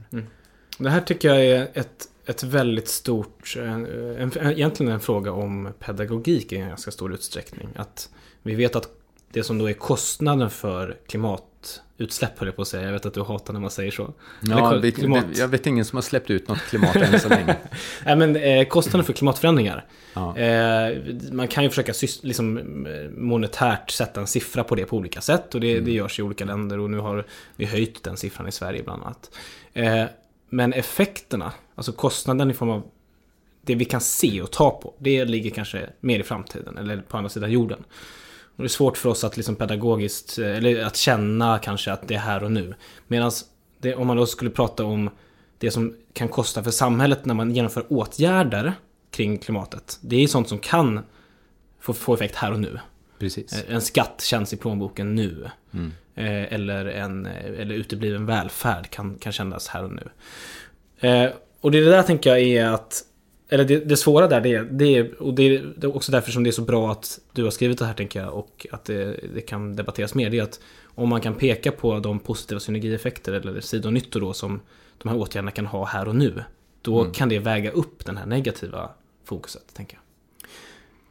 Det 0.79 0.91
här 0.91 1.01
tycker 1.01 1.29
jag 1.29 1.45
är 1.45 1.69
ett, 1.75 2.09
ett 2.27 2.43
väldigt 2.43 2.89
stort, 2.89 3.55
en, 3.57 3.87
en, 4.19 4.33
egentligen 4.51 4.93
en 4.93 5.01
fråga 5.01 5.33
om 5.33 5.73
pedagogik 5.79 6.53
i 6.53 6.57
en 6.57 6.69
ganska 6.69 6.91
stor 6.91 7.15
utsträckning. 7.15 7.69
Att 7.77 8.09
vi 8.43 8.55
vet 8.55 8.77
att 8.77 8.89
det 9.33 9.43
som 9.45 9.59
då 9.59 9.69
är 9.69 9.73
kostnaden 9.73 10.51
för 10.51 10.97
klimatutsläpp, 11.07 12.39
höll 12.39 12.49
jag 12.49 12.57
på 12.57 12.63
att 12.63 12.69
säga. 12.69 12.83
Jag 12.85 12.93
vet 12.93 13.07
att 13.07 13.15
du 13.15 13.23
hatar 13.23 13.53
när 13.53 13.61
man 13.61 13.71
säger 13.71 13.91
så. 13.91 14.13
Eller 14.43 14.57
Ja, 14.59 14.79
vi, 14.83 14.91
klimat- 14.91 15.39
jag 15.39 15.49
vet 15.49 15.67
ingen 15.67 15.85
som 15.85 15.97
har 15.97 16.03
släppt 16.03 16.31
ut 16.31 16.49
något 16.49 16.59
klimat 16.59 16.97
än 16.97 17.21
så 17.21 17.29
länge. 17.29 17.57
Nej 18.05 18.17
men 18.17 18.37
eh, 18.37 18.65
kostnaden 18.69 19.05
för 19.05 19.13
klimatförändringar. 19.13 19.85
Ja. 20.15 20.39
Eh, 20.39 20.99
man 21.33 21.49
kan 21.49 21.65
ju 21.65 21.71
försöka 21.71 21.93
liksom, 22.23 22.57
eh, 22.87 23.11
monetärt 23.11 23.91
sätta 23.91 24.21
en 24.21 24.27
siffra 24.27 24.65
på 24.65 24.75
det 24.75 24.85
på 24.85 24.97
olika 24.97 25.21
sätt. 25.21 25.55
Och 25.55 25.61
det, 25.61 25.81
det 25.81 25.93
görs 25.93 26.19
i 26.19 26.23
olika 26.23 26.45
länder 26.45 26.79
och 26.79 26.91
nu 26.91 26.99
har 26.99 27.25
vi 27.57 27.65
höjt 27.65 28.03
den 28.03 28.17
siffran 28.17 28.49
i 28.49 28.53
Sverige 28.53 28.83
bland 28.83 29.03
annat. 29.03 29.31
Eh, 29.73 30.05
men 30.55 30.73
effekterna, 30.73 31.53
alltså 31.75 31.93
kostnaden 31.93 32.51
i 32.51 32.55
form 32.55 32.71
av 32.71 32.83
det 33.63 33.75
vi 33.75 33.85
kan 33.85 34.01
se 34.01 34.43
och 34.43 34.51
ta 34.51 34.71
på, 34.71 34.95
det 34.99 35.25
ligger 35.25 35.51
kanske 35.51 35.91
mer 36.01 36.21
i 36.21 36.23
framtiden 36.23 36.79
eller 36.79 36.97
på 36.97 37.17
andra 37.17 37.29
sidan 37.29 37.53
jorden. 37.53 37.85
Och 38.57 38.63
det 38.63 38.67
är 38.67 38.69
svårt 38.69 38.97
för 38.99 39.09
oss 39.09 39.25
att 39.25 39.37
liksom 39.37 39.57
pedagogiskt, 39.57 40.39
eh, 40.39 40.57
eller 40.57 40.85
att 40.85 40.97
känna 40.97 41.59
kanske 41.59 41.93
att 41.93 42.09
det 42.09 42.15
är 42.15 42.19
här 42.19 42.45
och 42.45 42.53
nu. 42.53 42.75
Medan 43.07 43.33
om 43.97 44.07
man 44.07 44.17
då 44.17 44.27
skulle 44.27 44.51
prata 44.51 44.85
om 44.85 45.11
det 45.59 45.71
som 45.71 45.97
kan 46.13 46.29
kosta 46.29 46.63
för 46.63 46.71
samhället 46.71 47.25
när 47.25 47.35
man 47.35 47.55
genomför 47.55 47.85
åtgärder 47.89 48.73
kring 49.11 49.39
klimatet. 49.39 49.99
Det 50.01 50.17
är 50.17 50.27
sånt 50.27 50.49
som 50.49 50.59
kan 50.59 51.01
få, 51.81 51.93
få 51.93 52.15
effekt 52.15 52.35
här 52.35 52.53
och 52.53 52.61
nu. 52.61 52.79
Precis. 53.19 53.53
Eh, 53.53 53.75
En 53.75 53.81
skatt 53.81 54.21
känns 54.21 54.53
i 54.53 54.57
plånboken 54.57 55.15
nu. 55.15 55.51
Eh, 55.73 55.81
Eller, 56.17 56.87
en, 56.87 57.27
eh, 57.27 57.61
eller 57.61 57.75
utebliven 57.75 58.27
välfärd 58.27 58.91
kan, 58.91 59.15
kan 59.15 59.33
kännas 59.33 59.69
här 59.69 59.85
och 59.85 59.93
nu. 59.93 60.09
Eh, 61.09 61.31
Och 61.61 61.71
det 61.71 61.85
där 61.85 62.03
tänker 62.03 62.31
jag 62.31 62.41
är 62.41 62.67
att 62.67 63.05
eller 63.49 63.65
det, 63.65 63.79
det 63.79 63.97
svåra 63.97 64.29
där, 64.29 64.41
det, 64.41 64.63
det 64.63 64.97
är, 64.97 65.23
och 65.23 65.35
det 65.35 65.43
är, 65.43 65.75
det 65.77 65.87
är 65.87 65.97
också 65.97 66.13
därför 66.13 66.33
som 66.33 66.45
det 66.45 66.51
är 66.51 66.53
så 66.53 66.63
bra 66.63 66.93
att 66.93 67.19
du 67.33 67.45
har 67.45 67.51
skrivit 67.51 67.79
det 67.79 67.87
här 67.87 67.95
tänker 67.95 68.21
jag 68.21 68.35
och 68.35 68.67
att 68.71 68.85
det, 68.85 69.21
det 69.35 69.41
kan 69.41 69.77
debatteras 69.77 70.15
mer. 70.15 70.31
Det 70.31 70.39
är 70.39 70.43
att 70.43 70.61
om 70.95 71.09
man 71.09 71.21
kan 71.21 71.35
peka 71.35 71.73
på 71.73 71.99
de 71.99 72.19
positiva 72.19 72.61
synergieffekter 72.61 73.33
eller 73.33 73.61
sidonyttor 73.61 74.21
då 74.21 74.33
som 74.33 74.61
de 75.03 75.09
här 75.09 75.17
åtgärderna 75.17 75.51
kan 75.51 75.67
ha 75.67 75.85
här 75.85 76.09
och 76.09 76.17
nu. 76.17 76.45
då 76.83 77.01
mm. 77.01 77.13
kan 77.13 77.29
det 77.29 77.39
väga 77.39 77.71
upp 77.71 78.05
den 78.05 78.17
här 78.17 78.27
negativa 78.27 78.91
fokuset, 79.25 79.75
tänker 79.75 79.97
jag. 79.97 80.04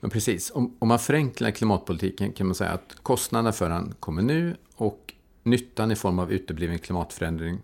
Ja, 0.03 0.09
precis. 0.09 0.51
Om, 0.51 0.75
om 0.79 0.87
man 0.87 0.99
förenklar 0.99 1.51
klimatpolitiken 1.51 2.31
kan 2.31 2.47
man 2.47 2.55
säga 2.55 2.69
att 2.69 2.95
kostnaderna 3.03 3.51
för 3.51 3.69
den 3.69 3.93
kommer 3.99 4.21
nu 4.21 4.55
och 4.75 5.13
nyttan 5.43 5.91
i 5.91 5.95
form 5.95 6.19
av 6.19 6.31
utebliven 6.31 6.79
klimatförändring 6.79 7.57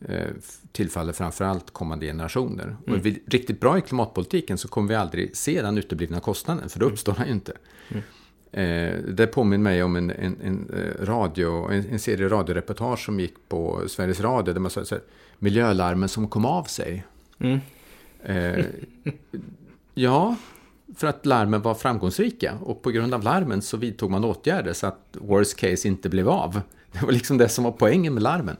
eh, 0.00 0.28
tillfaller 0.72 1.12
framförallt 1.12 1.70
kommande 1.70 2.06
generationer. 2.06 2.64
Mm. 2.64 2.78
Och 2.86 2.96
är 2.96 3.00
vi 3.00 3.22
riktigt 3.26 3.60
bra 3.60 3.78
i 3.78 3.80
klimatpolitiken 3.80 4.58
så 4.58 4.68
kommer 4.68 4.88
vi 4.88 4.94
aldrig 4.94 5.36
se 5.36 5.62
den 5.62 5.78
uteblivna 5.78 6.20
kostnaden, 6.20 6.68
för 6.68 6.80
då 6.80 6.86
mm. 6.86 6.92
uppstår 6.92 7.14
den 7.14 7.26
ju 7.26 7.32
inte. 7.32 7.52
Mm. 7.88 8.02
Eh, 8.52 8.98
det 8.98 9.26
påminner 9.26 9.64
mig 9.64 9.82
om 9.82 9.96
en, 9.96 10.10
en, 10.10 10.36
en 10.42 10.70
eh, 10.70 11.04
radio, 11.04 11.70
en, 11.70 11.86
en, 11.90 11.98
serie 11.98 12.28
radioreportage 12.28 13.04
som 13.04 13.20
gick 13.20 13.34
på 13.48 13.82
Sveriges 13.88 14.20
Radio, 14.20 14.54
där 14.54 14.60
man 14.60 14.70
sa 14.70 14.80
att 14.80 15.08
miljölarmen 15.38 16.08
som 16.08 16.28
kom 16.28 16.44
av 16.44 16.64
sig. 16.64 17.04
Mm. 17.38 17.60
Eh, 18.22 18.64
ja, 19.94 20.36
för 20.96 21.06
att 21.06 21.26
larmen 21.26 21.62
var 21.62 21.74
framgångsrika 21.74 22.54
och 22.62 22.82
på 22.82 22.90
grund 22.90 23.14
av 23.14 23.22
larmen 23.22 23.62
så 23.62 23.76
vidtog 23.76 24.10
man 24.10 24.24
åtgärder 24.24 24.72
så 24.72 24.86
att 24.86 25.16
worst 25.20 25.56
case 25.56 25.88
inte 25.88 26.08
blev 26.08 26.28
av. 26.28 26.60
Det 26.92 27.04
var 27.04 27.12
liksom 27.12 27.38
det 27.38 27.48
som 27.48 27.64
var 27.64 27.72
poängen 27.72 28.14
med 28.14 28.22
larmen. 28.22 28.56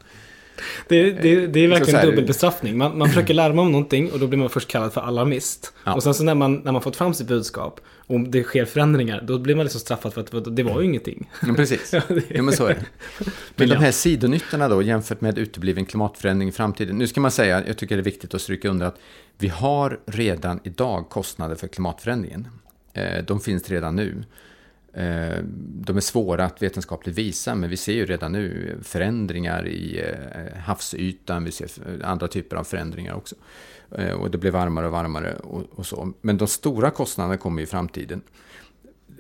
Det, 0.89 1.11
det, 1.11 1.47
det 1.47 1.61
är 1.61 1.69
verkligen 1.69 2.07
dubbel 2.07 2.27
bestraffning. 2.27 2.79
Man, 2.79 2.99
man 2.99 3.09
försöker 3.09 3.35
larma 3.43 3.63
om 3.63 3.73
någonting 3.73 4.13
och 4.13 4.19
då 4.19 4.27
blir 4.27 4.39
man 4.39 4.51
först 4.51 4.69
kallad 4.69 4.93
för 4.93 5.01
alarmist. 5.01 5.73
Ja. 5.85 5.95
Och 5.95 6.03
sen 6.03 6.15
så 6.15 6.25
när 6.25 6.35
man, 6.35 6.55
när 6.55 6.73
man 6.73 6.83
fått 6.83 6.97
fram 6.97 7.15
sitt 7.15 7.27
budskap 7.27 7.81
och 8.07 8.21
det 8.21 8.43
sker 8.43 8.65
förändringar, 8.65 9.23
då 9.23 9.39
blir 9.39 9.55
man 9.55 9.65
liksom 9.65 9.81
straffad 9.81 10.15
för 10.15 10.21
att 10.21 10.57
det 10.57 10.63
var 10.63 10.81
ju 10.81 10.87
ingenting. 10.87 11.31
Ja, 11.47 11.55
precis. 11.55 11.95
ja, 12.29 12.43
men 12.43 12.53
så 12.53 12.67
är 12.67 12.75
det. 12.75 12.85
Men 13.57 13.69
de 13.69 13.77
här 13.77 13.93
sidonyttorna 13.93 14.69
då 14.69 14.83
jämfört 14.83 15.21
med 15.21 15.39
utebliven 15.39 15.87
klimatförändring 15.87 16.49
i 16.49 16.53
framtiden. 16.53 16.99
Nu 16.99 17.07
ska 17.07 17.21
man 17.21 17.31
säga, 17.31 17.67
jag 17.67 17.79
tycker 17.79 17.97
det 17.97 18.01
är 18.01 18.05
viktigt 18.05 18.35
att 18.35 18.41
stryka 18.41 18.69
under 18.69 18.87
att 18.87 18.99
vi 19.39 19.49
har 19.49 20.01
redan 20.07 20.61
idag 20.65 21.09
kostnader 21.09 21.55
för 21.55 21.69
klimatförändringen. 21.69 22.49
Eh, 22.93 23.25
de 23.25 23.41
finns 23.41 23.71
redan 23.71 23.97
nu. 23.97 24.25
Eh, 24.93 25.45
de 25.59 25.97
är 25.97 26.01
svåra 26.01 26.45
att 26.45 26.63
vetenskapligt 26.63 27.19
visa, 27.19 27.55
men 27.55 27.71
vi 27.71 27.77
ser 27.77 27.93
ju 27.93 28.07
redan 28.07 28.33
nu 28.33 28.77
förändringar 28.83 29.69
i 29.69 30.01
eh, 30.01 30.59
havsytan, 30.59 31.45
vi 31.45 31.53
ser 31.53 31.71
andra 32.05 32.29
typer 32.29 32.57
av 32.57 32.65
förändringar 32.65 33.15
också. 33.15 33.35
Eh, 33.91 34.13
och 34.13 34.31
det 34.31 34.39
blir 34.39 34.51
varmare 34.51 34.87
och 34.87 34.93
varmare 34.93 35.35
och, 35.35 35.87
så. 35.87 36.13
Men 36.21 36.39
de 36.39 36.49
stora 36.49 36.91
kostnaderna 36.91 37.37
kommer 37.37 37.63
i 37.63 37.67
framtiden. 37.67 38.23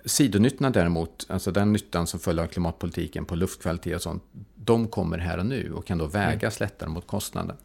Sidonyttorna 0.05 0.71
däremot, 0.71 1.27
alltså 1.29 1.51
den 1.51 1.73
nyttan 1.73 2.07
som 2.07 2.21
följer 2.21 2.45
av 2.45 2.49
klimatpolitiken 2.49 3.25
på 3.25 3.35
luftkvalitet 3.35 3.95
och 3.95 4.03
sånt, 4.03 4.23
de 4.55 4.89
kommer 4.89 5.19
här 5.19 5.39
och 5.39 5.47
nu 5.47 5.73
och 5.73 5.87
kan 5.87 5.99
då 5.99 6.07
vägas 6.07 6.61
mm. 6.61 6.67
lättare 6.67 6.91
mot 6.91 7.07
kostnaden. 7.07 7.57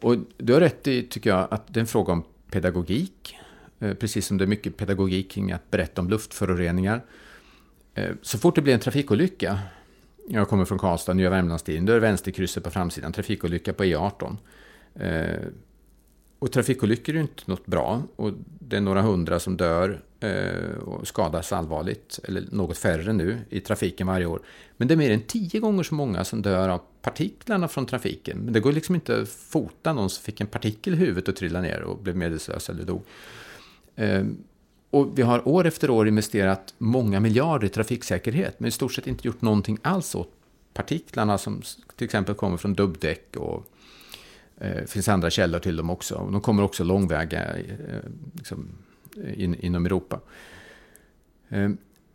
Och 0.00 0.16
du 0.36 0.52
har 0.52 0.60
rätt 0.60 0.86
i, 0.86 1.02
tycker 1.02 1.30
jag, 1.30 1.48
att 1.50 1.74
det 1.74 1.78
är 1.78 1.80
en 1.80 1.86
fråga 1.86 2.12
om 2.12 2.24
pedagogik. 2.50 3.36
Eh, 3.80 3.94
precis 3.94 4.26
som 4.26 4.38
det 4.38 4.44
är 4.44 4.46
mycket 4.46 4.76
pedagogik 4.76 5.30
kring 5.30 5.52
att 5.52 5.70
berätta 5.70 6.00
om 6.00 6.08
luftföroreningar. 6.08 7.04
Eh, 7.94 8.10
så 8.22 8.38
fort 8.38 8.54
det 8.54 8.62
blir 8.62 8.74
en 8.74 8.80
trafikolycka, 8.80 9.58
jag 10.28 10.48
kommer 10.48 10.64
från 10.64 10.78
Karlstad, 10.78 11.14
Nya 11.14 11.30
Värmlandstiden, 11.30 11.86
då 11.86 11.92
är 11.92 11.94
det 11.94 12.00
vänsterkrysset 12.00 12.64
på 12.64 12.70
framsidan, 12.70 13.12
trafikolycka 13.12 13.72
på 13.72 13.84
E18. 13.84 14.36
Eh, 14.94 15.40
och 16.38 16.52
trafikolyckor 16.52 17.14
är 17.14 17.16
ju 17.16 17.22
inte 17.22 17.42
något 17.46 17.66
bra 17.66 18.02
och 18.16 18.32
det 18.58 18.76
är 18.76 18.80
några 18.80 19.02
hundra 19.02 19.40
som 19.40 19.56
dör 19.56 20.00
och 20.80 21.08
skadas 21.08 21.52
allvarligt, 21.52 22.20
eller 22.24 22.44
något 22.50 22.78
färre 22.78 23.12
nu, 23.12 23.38
i 23.48 23.60
trafiken 23.60 24.06
varje 24.06 24.26
år. 24.26 24.42
Men 24.76 24.88
det 24.88 24.94
är 24.94 24.96
mer 24.96 25.10
än 25.10 25.20
tio 25.20 25.60
gånger 25.60 25.82
så 25.82 25.94
många 25.94 26.24
som 26.24 26.42
dör 26.42 26.68
av 26.68 26.80
partiklarna 27.02 27.68
från 27.68 27.86
trafiken. 27.86 28.38
Men 28.38 28.52
det 28.52 28.60
går 28.60 28.72
liksom 28.72 28.94
inte 28.94 29.20
att 29.20 29.28
fota 29.28 29.92
någon 29.92 30.10
som 30.10 30.22
fick 30.22 30.40
en 30.40 30.46
partikel 30.46 30.94
i 30.94 30.96
huvudet 30.96 31.28
och 31.28 31.36
trillade 31.36 31.68
ner 31.68 31.82
och 31.82 31.98
blev 31.98 32.16
medvetslös 32.16 32.70
eller 32.70 32.84
dog. 32.84 33.02
Ehm, 33.96 34.36
och 34.90 35.18
vi 35.18 35.22
har 35.22 35.48
år 35.48 35.66
efter 35.66 35.90
år 35.90 36.08
investerat 36.08 36.74
många 36.78 37.20
miljarder 37.20 37.66
i 37.66 37.70
trafiksäkerhet, 37.70 38.60
men 38.60 38.68
i 38.68 38.70
stort 38.70 38.92
sett 38.92 39.06
inte 39.06 39.28
gjort 39.28 39.42
någonting 39.42 39.78
alls 39.82 40.14
åt 40.14 40.32
partiklarna 40.74 41.38
som 41.38 41.62
till 41.96 42.04
exempel 42.04 42.34
kommer 42.34 42.56
från 42.56 42.74
dubbdäck 42.74 43.36
och 43.36 43.66
eh, 44.58 44.84
finns 44.84 45.08
andra 45.08 45.30
källor 45.30 45.58
till 45.58 45.76
dem 45.76 45.90
också. 45.90 46.28
De 46.32 46.40
kommer 46.40 46.62
också 46.62 46.84
långväga 46.84 47.56
eh, 47.56 47.64
liksom, 48.32 48.68
in, 49.34 49.54
inom 49.54 49.86
Europa. 49.86 50.20
Eh, 51.48 51.70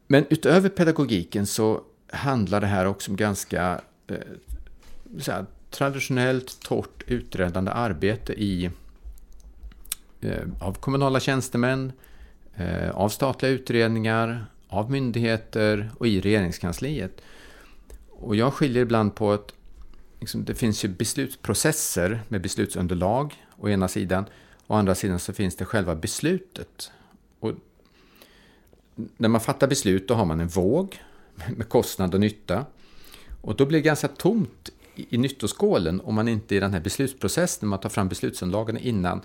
men 0.08 0.26
utöver 0.30 0.70
pedagogiken 0.70 1.46
så 1.48 1.82
handlar 2.12 2.62
det 2.62 2.68
här 2.68 2.86
också 2.86 3.12
om 3.12 3.18
ganska 3.18 3.82
eh, 4.08 4.18
här, 5.28 5.46
traditionellt 5.70 6.60
torrt 6.60 7.04
utredande 7.08 7.72
arbete 7.72 8.34
i 8.34 8.72
Eh, 10.22 10.44
av 10.60 10.74
kommunala 10.74 11.20
tjänstemän, 11.20 11.92
eh, 12.56 12.90
av 12.90 13.10
statliga 13.10 13.52
utredningar, 13.52 14.46
av 14.68 14.92
myndigheter 14.92 15.92
och 15.98 16.08
i 16.08 16.22
regeringskansliet. 16.22 17.22
Och 18.10 18.36
jag 18.36 18.54
skiljer 18.54 18.84
ibland 18.84 19.16
på 19.16 19.32
att 19.32 19.54
liksom, 20.20 20.46
det 20.46 20.56
finns 20.56 20.86
ju 20.86 20.88
beslutsprocesser 20.88 22.22
med 22.28 22.42
beslutsunderlag 22.42 23.46
å 23.58 23.70
ena 23.70 23.88
sidan. 23.88 24.26
Å 24.68 24.74
andra 24.76 24.96
sidan 24.96 25.20
så 25.20 25.34
finns 25.34 25.56
det 25.56 25.66
själva 25.66 25.96
beslutet. 25.96 26.92
Och 27.40 27.52
när 28.96 29.30
man 29.30 29.42
fattar 29.42 29.68
beslut 29.68 30.08
då 30.08 30.14
har 30.14 30.26
man 30.26 30.40
en 30.40 30.48
våg 30.48 31.02
med 31.56 31.70
kostnad 31.70 32.14
och 32.14 32.20
nytta. 32.20 32.66
Och 33.42 33.56
då 33.56 33.66
blir 33.66 33.80
det 33.80 33.84
ganska 33.84 34.08
tomt 34.08 34.70
i, 34.96 35.18
nyttoskålen 35.18 36.02
om 36.02 36.16
man 36.16 36.28
inte 36.28 36.56
i 36.56 36.60
den 36.60 36.74
här 36.74 36.80
beslutsprocessen, 36.80 37.68
när 37.68 37.70
man 37.70 37.80
tar 37.80 37.90
fram 37.90 38.10
beslutsunderlagen 38.10 38.78
innan, 38.78 39.22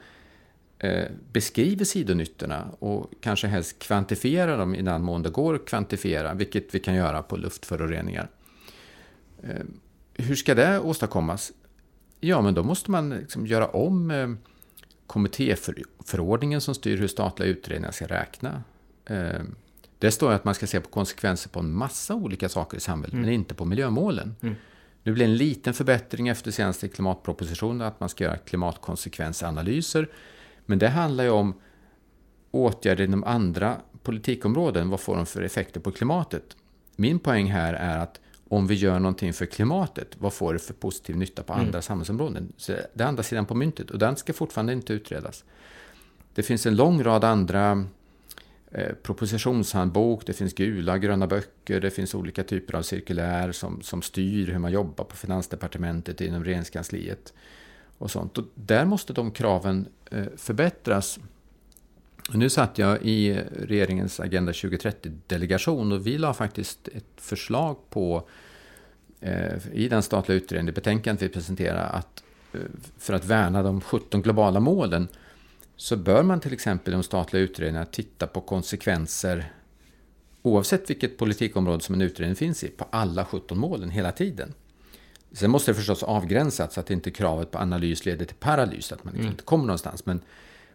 beskriver 1.32 1.84
sidonyttorna 1.84 2.70
och 2.78 3.10
kanske 3.20 3.46
helst 3.46 3.78
kvantifierar 3.78 4.58
dem 4.58 4.74
i 4.74 4.82
den 4.82 5.02
mån 5.02 5.22
det 5.22 5.30
går 5.30 5.54
att 5.54 5.66
kvantifiera, 5.66 6.34
vilket 6.34 6.74
vi 6.74 6.80
kan 6.80 6.94
göra 6.94 7.22
på 7.22 7.36
luftföroreningar. 7.36 8.28
Eh, 9.42 9.64
hur 10.14 10.34
ska 10.34 10.54
det 10.54 10.80
åstadkommas? 10.80 11.52
Ja, 12.20 12.40
men 12.40 12.54
då 12.54 12.62
måste 12.62 12.90
man 12.90 13.10
liksom 13.10 13.46
göra 13.46 13.66
om 13.66 14.10
eh, 14.10 14.28
kommittéförordningen 15.06 16.60
som 16.60 16.74
styr 16.74 16.96
hur 16.96 17.08
statliga 17.08 17.48
utredningar 17.48 17.92
ska 17.92 18.06
räkna. 18.06 18.62
Det 19.98 20.10
står 20.10 20.32
att 20.32 20.44
man 20.44 20.54
ska 20.54 20.66
se 20.66 20.80
på 20.80 20.88
konsekvenser 20.88 21.50
på 21.50 21.60
en 21.60 21.72
massa 21.72 22.14
olika 22.14 22.48
saker 22.48 22.76
i 22.76 22.80
samhället, 22.80 23.12
mm. 23.12 23.24
men 23.24 23.34
inte 23.34 23.54
på 23.54 23.64
miljömålen. 23.64 24.36
Mm. 24.42 24.54
Nu 25.02 25.12
blir 25.12 25.24
en 25.24 25.36
liten 25.36 25.74
förbättring 25.74 26.28
efter 26.28 26.50
senaste 26.50 26.88
klimatpropositionen, 26.88 27.86
att 27.86 28.00
man 28.00 28.08
ska 28.08 28.24
göra 28.24 28.36
klimatkonsekvensanalyser. 28.36 30.08
Men 30.66 30.78
det 30.78 30.88
handlar 30.88 31.25
ju 31.25 31.30
om 31.30 31.54
åtgärder 32.50 33.04
inom 33.04 33.25
andra 33.25 33.76
politikområden. 34.02 34.90
Vad 34.90 35.00
får 35.00 35.16
de 35.16 35.26
för 35.26 35.42
effekter 35.42 35.80
på 35.80 35.92
klimatet? 35.92 36.56
Min 36.97 37.18
poäng 37.18 37.50
här 37.50 37.75
är 37.75 37.99
att 37.99 38.21
om 38.49 38.66
vi 38.66 38.75
gör 38.75 38.99
någonting 38.99 39.33
för 39.33 39.47
klimatet, 39.47 40.16
vad 40.18 40.33
får 40.33 40.52
det 40.52 40.59
för 40.59 40.75
positiv 40.75 41.16
nytta 41.16 41.42
på 41.42 41.52
andra 41.52 41.68
mm. 41.68 41.83
samhällsområden? 41.83 42.52
Så 42.56 42.73
det 42.94 43.04
är 43.04 43.09
andra 43.09 43.23
sidan 43.23 43.47
på 43.47 43.54
myntet 43.54 43.90
och 43.90 43.99
den 43.99 44.16
ska 44.16 44.33
fortfarande 44.33 44.73
inte 44.73 44.92
utredas. 44.92 45.44
Det 46.35 46.42
finns 46.42 46.66
en 46.66 46.76
lång 46.76 47.02
rad 47.02 47.25
andra 47.25 47.87
eh, 48.71 48.92
propositionshandbok, 49.02 50.26
det 50.26 50.33
finns 50.33 50.54
gula, 50.54 50.99
gröna 50.99 51.26
böcker, 51.26 51.80
det 51.80 51.90
finns 51.90 52.14
olika 52.14 52.44
typer 52.44 52.75
av 52.75 52.83
cirkulär 52.83 53.52
som, 53.52 53.83
som 53.83 54.02
styr 54.02 54.47
hur 54.47 54.59
man 54.59 54.73
jobbar 54.73 55.04
på 55.04 55.16
Finansdepartementet 55.16 56.21
inom 56.21 56.44
regeringskansliet 56.44 57.33
och 57.98 58.10
sånt. 58.10 58.38
Och 58.38 58.44
där 58.54 58.84
måste 58.84 59.12
de 59.12 59.30
kraven 59.30 59.88
eh, 60.10 60.24
förbättras. 60.36 61.18
Nu 62.32 62.50
satt 62.50 62.78
jag 62.78 63.02
i 63.02 63.30
eh, 63.30 63.36
regeringens 63.58 64.20
Agenda 64.20 64.52
2030-delegation 64.52 65.92
och 65.92 66.06
vi 66.06 66.18
la 66.18 66.34
faktiskt 66.34 66.88
ett 66.88 67.04
förslag 67.16 67.76
på 67.90 68.28
eh, 69.20 69.66
i 69.72 69.88
den 69.88 70.02
statliga 70.02 70.36
utredningen, 70.36 70.74
betänkandet 70.74 71.22
vi 71.22 71.28
presenterade, 71.28 71.82
att 71.82 72.22
för 72.98 73.14
att 73.14 73.24
värna 73.24 73.62
de 73.62 73.80
17 73.80 74.22
globala 74.22 74.60
målen 74.60 75.08
så 75.76 75.96
bör 75.96 76.22
man 76.22 76.40
till 76.40 76.52
exempel 76.52 76.94
i 76.94 76.96
de 76.96 77.02
statliga 77.02 77.42
utredningarna 77.42 77.86
titta 77.86 78.26
på 78.26 78.40
konsekvenser 78.40 79.52
oavsett 80.42 80.90
vilket 80.90 81.18
politikområde 81.18 81.82
som 81.82 81.94
en 81.94 82.00
utredning 82.00 82.36
finns 82.36 82.64
i, 82.64 82.68
på 82.68 82.86
alla 82.90 83.24
17 83.24 83.58
målen 83.58 83.90
hela 83.90 84.12
tiden. 84.12 84.54
Sen 85.34 85.50
måste 85.50 85.70
det 85.70 85.74
förstås 85.74 86.02
avgränsas 86.02 86.74
så 86.74 86.80
att 86.80 86.90
inte 86.90 87.10
kravet 87.10 87.50
på 87.50 87.58
analys 87.58 88.06
leder 88.06 88.24
till 88.24 88.36
paralys, 88.36 88.92
att 88.92 89.04
man 89.04 89.12
liksom 89.12 89.20
mm. 89.20 89.32
inte 89.32 89.44
kommer 89.44 89.64
någonstans. 89.64 90.06
Men, 90.06 90.20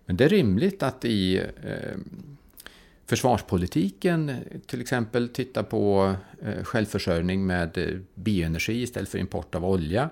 men 0.05 0.17
det 0.17 0.25
är 0.25 0.29
rimligt 0.29 0.83
att 0.83 1.05
i 1.05 1.37
eh, 1.37 1.97
försvarspolitiken 3.05 4.35
till 4.65 4.81
exempel 4.81 5.29
titta 5.29 5.63
på 5.63 6.15
eh, 6.41 6.63
självförsörjning 6.63 7.45
med 7.45 7.77
eh, 7.77 7.99
bioenergi 8.15 8.81
istället 8.81 9.09
för 9.09 9.17
import 9.17 9.55
av 9.55 9.65
olja. 9.65 10.09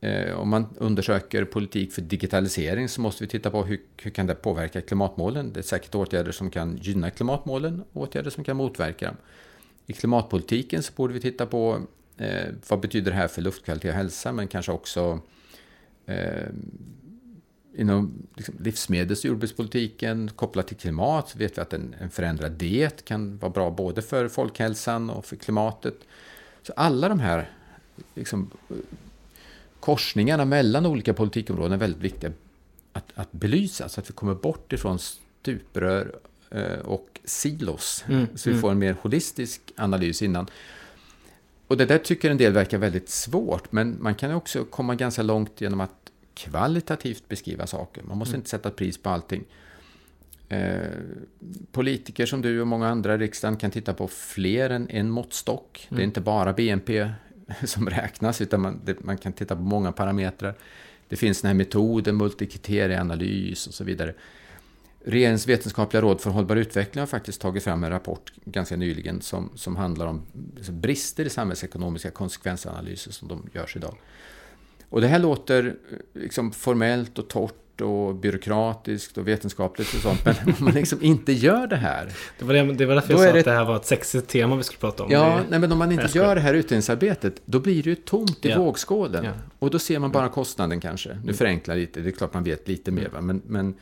Eh, 0.00 0.38
om 0.38 0.48
man 0.48 0.66
undersöker 0.78 1.44
politik 1.44 1.92
för 1.92 2.02
digitalisering 2.02 2.88
så 2.88 3.00
måste 3.00 3.24
vi 3.24 3.28
titta 3.28 3.50
på 3.50 3.64
hur, 3.64 3.80
hur 4.02 4.10
kan 4.10 4.26
det 4.26 4.34
påverka 4.34 4.80
klimatmålen. 4.80 5.52
Det 5.52 5.60
är 5.60 5.62
säkert 5.62 5.94
åtgärder 5.94 6.32
som 6.32 6.50
kan 6.50 6.76
gynna 6.82 7.10
klimatmålen 7.10 7.84
och 7.92 8.02
åtgärder 8.02 8.30
som 8.30 8.44
kan 8.44 8.56
motverka 8.56 9.06
dem. 9.06 9.16
I 9.86 9.92
klimatpolitiken 9.92 10.82
så 10.82 10.92
borde 10.96 11.14
vi 11.14 11.20
titta 11.20 11.46
på 11.46 11.80
Eh, 12.18 12.46
vad 12.68 12.80
betyder 12.80 13.10
det 13.10 13.16
här 13.16 13.28
för 13.28 13.42
luftkvalitet 13.42 13.90
och 13.90 13.96
hälsa, 13.96 14.32
men 14.32 14.48
kanske 14.48 14.72
också 14.72 15.20
eh, 16.06 16.48
inom 17.76 18.12
liksom, 18.34 18.54
livsmedels 18.60 19.24
och 19.24 19.28
jordbrukspolitiken 19.28 20.30
kopplat 20.36 20.68
till 20.68 20.76
klimat 20.76 21.36
vet 21.36 21.58
vi 21.58 21.62
att 21.62 21.72
en, 21.72 21.94
en 22.00 22.10
förändrad 22.10 22.52
diet 22.52 23.04
kan 23.04 23.38
vara 23.38 23.52
bra 23.52 23.70
både 23.70 24.02
för 24.02 24.28
folkhälsan 24.28 25.10
och 25.10 25.24
för 25.24 25.36
klimatet. 25.36 25.94
Så 26.62 26.72
alla 26.72 27.08
de 27.08 27.20
här 27.20 27.50
liksom, 28.14 28.50
korsningarna 29.80 30.44
mellan 30.44 30.86
olika 30.86 31.14
politikområden 31.14 31.72
är 31.72 31.76
väldigt 31.76 32.02
viktiga 32.02 32.32
att, 32.92 33.12
att 33.14 33.32
belysa 33.32 33.88
så 33.88 34.00
att 34.00 34.10
vi 34.10 34.14
kommer 34.14 34.34
bort 34.34 34.72
ifrån 34.72 34.98
stuprör 34.98 36.18
eh, 36.50 36.78
och 36.78 37.20
silos. 37.24 38.04
Mm, 38.08 38.26
så 38.34 38.48
vi 38.48 38.52
mm. 38.52 38.60
får 38.60 38.70
en 38.70 38.78
mer 38.78 38.96
holistisk 39.00 39.60
analys 39.76 40.22
innan. 40.22 40.46
Och 41.66 41.76
det 41.76 41.86
där 41.86 41.98
tycker 41.98 42.30
en 42.30 42.36
del 42.36 42.52
verkar 42.52 42.78
väldigt 42.78 43.08
svårt, 43.08 43.72
men 43.72 43.96
man 44.02 44.14
kan 44.14 44.34
också 44.34 44.64
komma 44.64 44.94
ganska 44.94 45.22
långt 45.22 45.60
genom 45.60 45.80
att 45.80 46.10
kvalitativt 46.34 47.28
beskriva 47.28 47.66
saker. 47.66 48.02
Man 48.02 48.18
måste 48.18 48.32
mm. 48.32 48.38
inte 48.38 48.50
sätta 48.50 48.70
pris 48.70 48.98
på 48.98 49.10
allting. 49.10 49.44
Eh, 50.48 50.76
politiker 51.72 52.26
som 52.26 52.42
du 52.42 52.60
och 52.60 52.66
många 52.66 52.88
andra 52.88 53.14
i 53.14 53.18
riksdagen 53.18 53.56
kan 53.56 53.70
titta 53.70 53.94
på 53.94 54.08
fler 54.08 54.70
än 54.70 54.90
en 54.90 55.10
måttstock. 55.10 55.86
Mm. 55.90 55.96
Det 55.96 56.02
är 56.02 56.04
mm. 56.04 56.08
inte 56.08 56.20
bara 56.20 56.52
BNP 56.52 57.10
som 57.64 57.90
räknas, 57.90 58.40
utan 58.40 58.60
man, 58.60 58.80
det, 58.84 59.04
man, 59.04 59.18
kan 59.18 59.32
titta 59.32 59.56
på 59.56 59.62
många 59.62 59.92
parametrar. 59.92 60.54
Det 61.08 61.16
finns 61.16 61.42
den 61.42 61.48
här 61.48 61.54
metoden, 61.54 62.16
multikriterieanalys 62.16 63.66
och 63.66 63.74
så 63.74 63.84
vidare. 63.84 64.14
Regeringens 65.08 65.48
vetenskapliga 65.48 66.00
råd 66.00 66.20
för 66.20 66.30
hållbar 66.30 66.56
utveckling 66.56 67.00
har 67.00 67.06
faktiskt 67.06 67.40
tagit 67.40 67.64
fram 67.64 67.84
en 67.84 67.90
rapport 67.90 68.32
ganska 68.44 68.76
nyligen 68.76 69.20
som, 69.20 69.50
som 69.54 69.76
handlar 69.76 70.06
om 70.06 70.22
liksom 70.56 70.80
brister 70.80 71.24
i 71.24 71.30
samhällsekonomiska 71.30 72.10
konsekvensanalyser 72.10 73.12
som 73.12 73.28
de 73.28 73.50
görs 73.52 73.76
idag. 73.76 73.94
Och 74.88 75.00
det 75.00 75.06
här 75.06 75.18
låter 75.18 75.64
eh, 75.64 76.22
liksom 76.22 76.52
formellt 76.52 77.18
och 77.18 77.28
torrt 77.28 77.80
och 77.80 78.14
byråkratiskt 78.14 79.18
och 79.18 79.28
vetenskapligt 79.28 79.94
och 79.94 80.00
sånt, 80.00 80.24
men 80.24 80.34
om 80.58 80.64
man 80.64 80.74
liksom 80.74 81.02
inte 81.02 81.32
gör 81.32 81.66
det 81.66 81.76
här. 81.76 82.12
Det 82.38 82.44
var, 82.44 82.54
det, 82.54 82.72
det 82.72 82.86
var 82.86 82.94
därför 82.94 83.12
jag 83.12 83.20
sa 83.20 83.32
det... 83.32 83.38
att 83.38 83.44
det 83.44 83.52
här 83.52 83.64
var 83.64 83.76
ett 83.76 83.86
sexigt 83.86 84.28
tema 84.28 84.56
vi 84.56 84.62
skulle 84.62 84.80
prata 84.80 85.04
om. 85.04 85.10
Ja, 85.10 85.40
nej, 85.48 85.58
men 85.58 85.72
om 85.72 85.78
man 85.78 85.92
inte 85.92 86.18
gör 86.18 86.34
det 86.34 86.40
här 86.40 86.54
utredningsarbetet, 86.54 87.42
då 87.44 87.60
blir 87.60 87.82
det 87.82 87.90
ju 87.90 87.96
tomt 87.96 88.44
i 88.44 88.48
ja. 88.48 88.58
vågskålen. 88.58 89.24
Ja. 89.24 89.32
Och 89.58 89.70
då 89.70 89.78
ser 89.78 89.98
man 89.98 90.12
bara 90.12 90.28
kostnaden 90.28 90.80
kanske. 90.80 91.08
Nu 91.08 91.14
mm. 91.14 91.34
förenklar 91.34 91.76
lite, 91.76 92.00
det 92.00 92.08
är 92.08 92.12
klart 92.12 92.34
man 92.34 92.44
vet 92.44 92.68
lite 92.68 92.90
mer, 92.90 93.08
va? 93.08 93.20
men, 93.20 93.42
men 93.46 93.74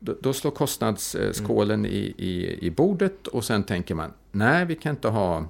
då, 0.00 0.16
då 0.20 0.32
slår 0.32 0.50
kostnadsskålen 0.50 1.80
mm. 1.80 1.90
i, 1.90 2.14
i, 2.16 2.58
i 2.66 2.70
bordet 2.70 3.26
och 3.26 3.44
sen 3.44 3.62
tänker 3.62 3.94
man, 3.94 4.12
nej, 4.32 4.64
vi 4.64 4.74
kan 4.74 4.90
inte 4.90 5.08
ha 5.08 5.44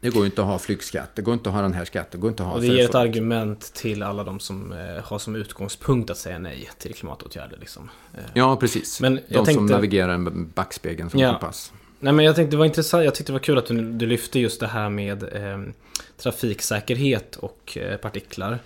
det 0.00 0.10
går 0.10 0.26
inte 0.26 0.42
att 0.42 0.48
ha 0.48 0.58
flygskatt, 0.58 1.10
det 1.14 1.22
går 1.22 1.34
inte 1.34 1.48
att 1.48 1.54
ha 1.54 1.62
den 1.62 1.72
här 1.72 1.84
skatten, 1.84 2.10
det 2.12 2.18
går 2.18 2.30
inte 2.30 2.42
att 2.42 2.48
ha... 2.48 2.54
Och 2.54 2.60
det 2.60 2.66
ger 2.66 2.84
ett 2.84 2.94
argument 2.94 3.72
till 3.74 4.02
alla 4.02 4.24
de 4.24 4.40
som 4.40 4.72
eh, 4.72 5.04
har 5.04 5.18
som 5.18 5.36
utgångspunkt 5.36 6.10
att 6.10 6.18
säga 6.18 6.38
nej 6.38 6.70
till 6.78 6.94
klimatåtgärder. 6.94 7.56
Liksom. 7.60 7.90
Eh, 8.14 8.20
ja, 8.34 8.56
precis. 8.56 9.00
Men 9.00 9.14
de 9.14 9.34
tänkte... 9.34 9.52
som 9.52 9.66
navigerar 9.66 10.18
med 10.18 10.46
backspegeln 10.46 11.10
som 11.10 11.20
ja. 11.20 11.30
kompass. 11.30 11.72
Nej, 12.00 12.12
men 12.12 12.24
jag 12.24 12.36
tänkte 12.36 12.50
det 12.50 12.58
var 12.58 12.66
intressant, 12.66 13.04
jag 13.04 13.14
tyckte 13.14 13.32
det 13.32 13.34
var 13.34 13.44
kul 13.44 13.58
att 13.58 13.66
du, 13.66 13.92
du 13.92 14.06
lyfte 14.06 14.40
just 14.40 14.60
det 14.60 14.66
här 14.66 14.90
med 14.90 15.22
eh, 15.22 15.58
trafiksäkerhet 16.16 17.36
och 17.36 17.78
eh, 17.80 17.96
partiklar. 17.96 18.58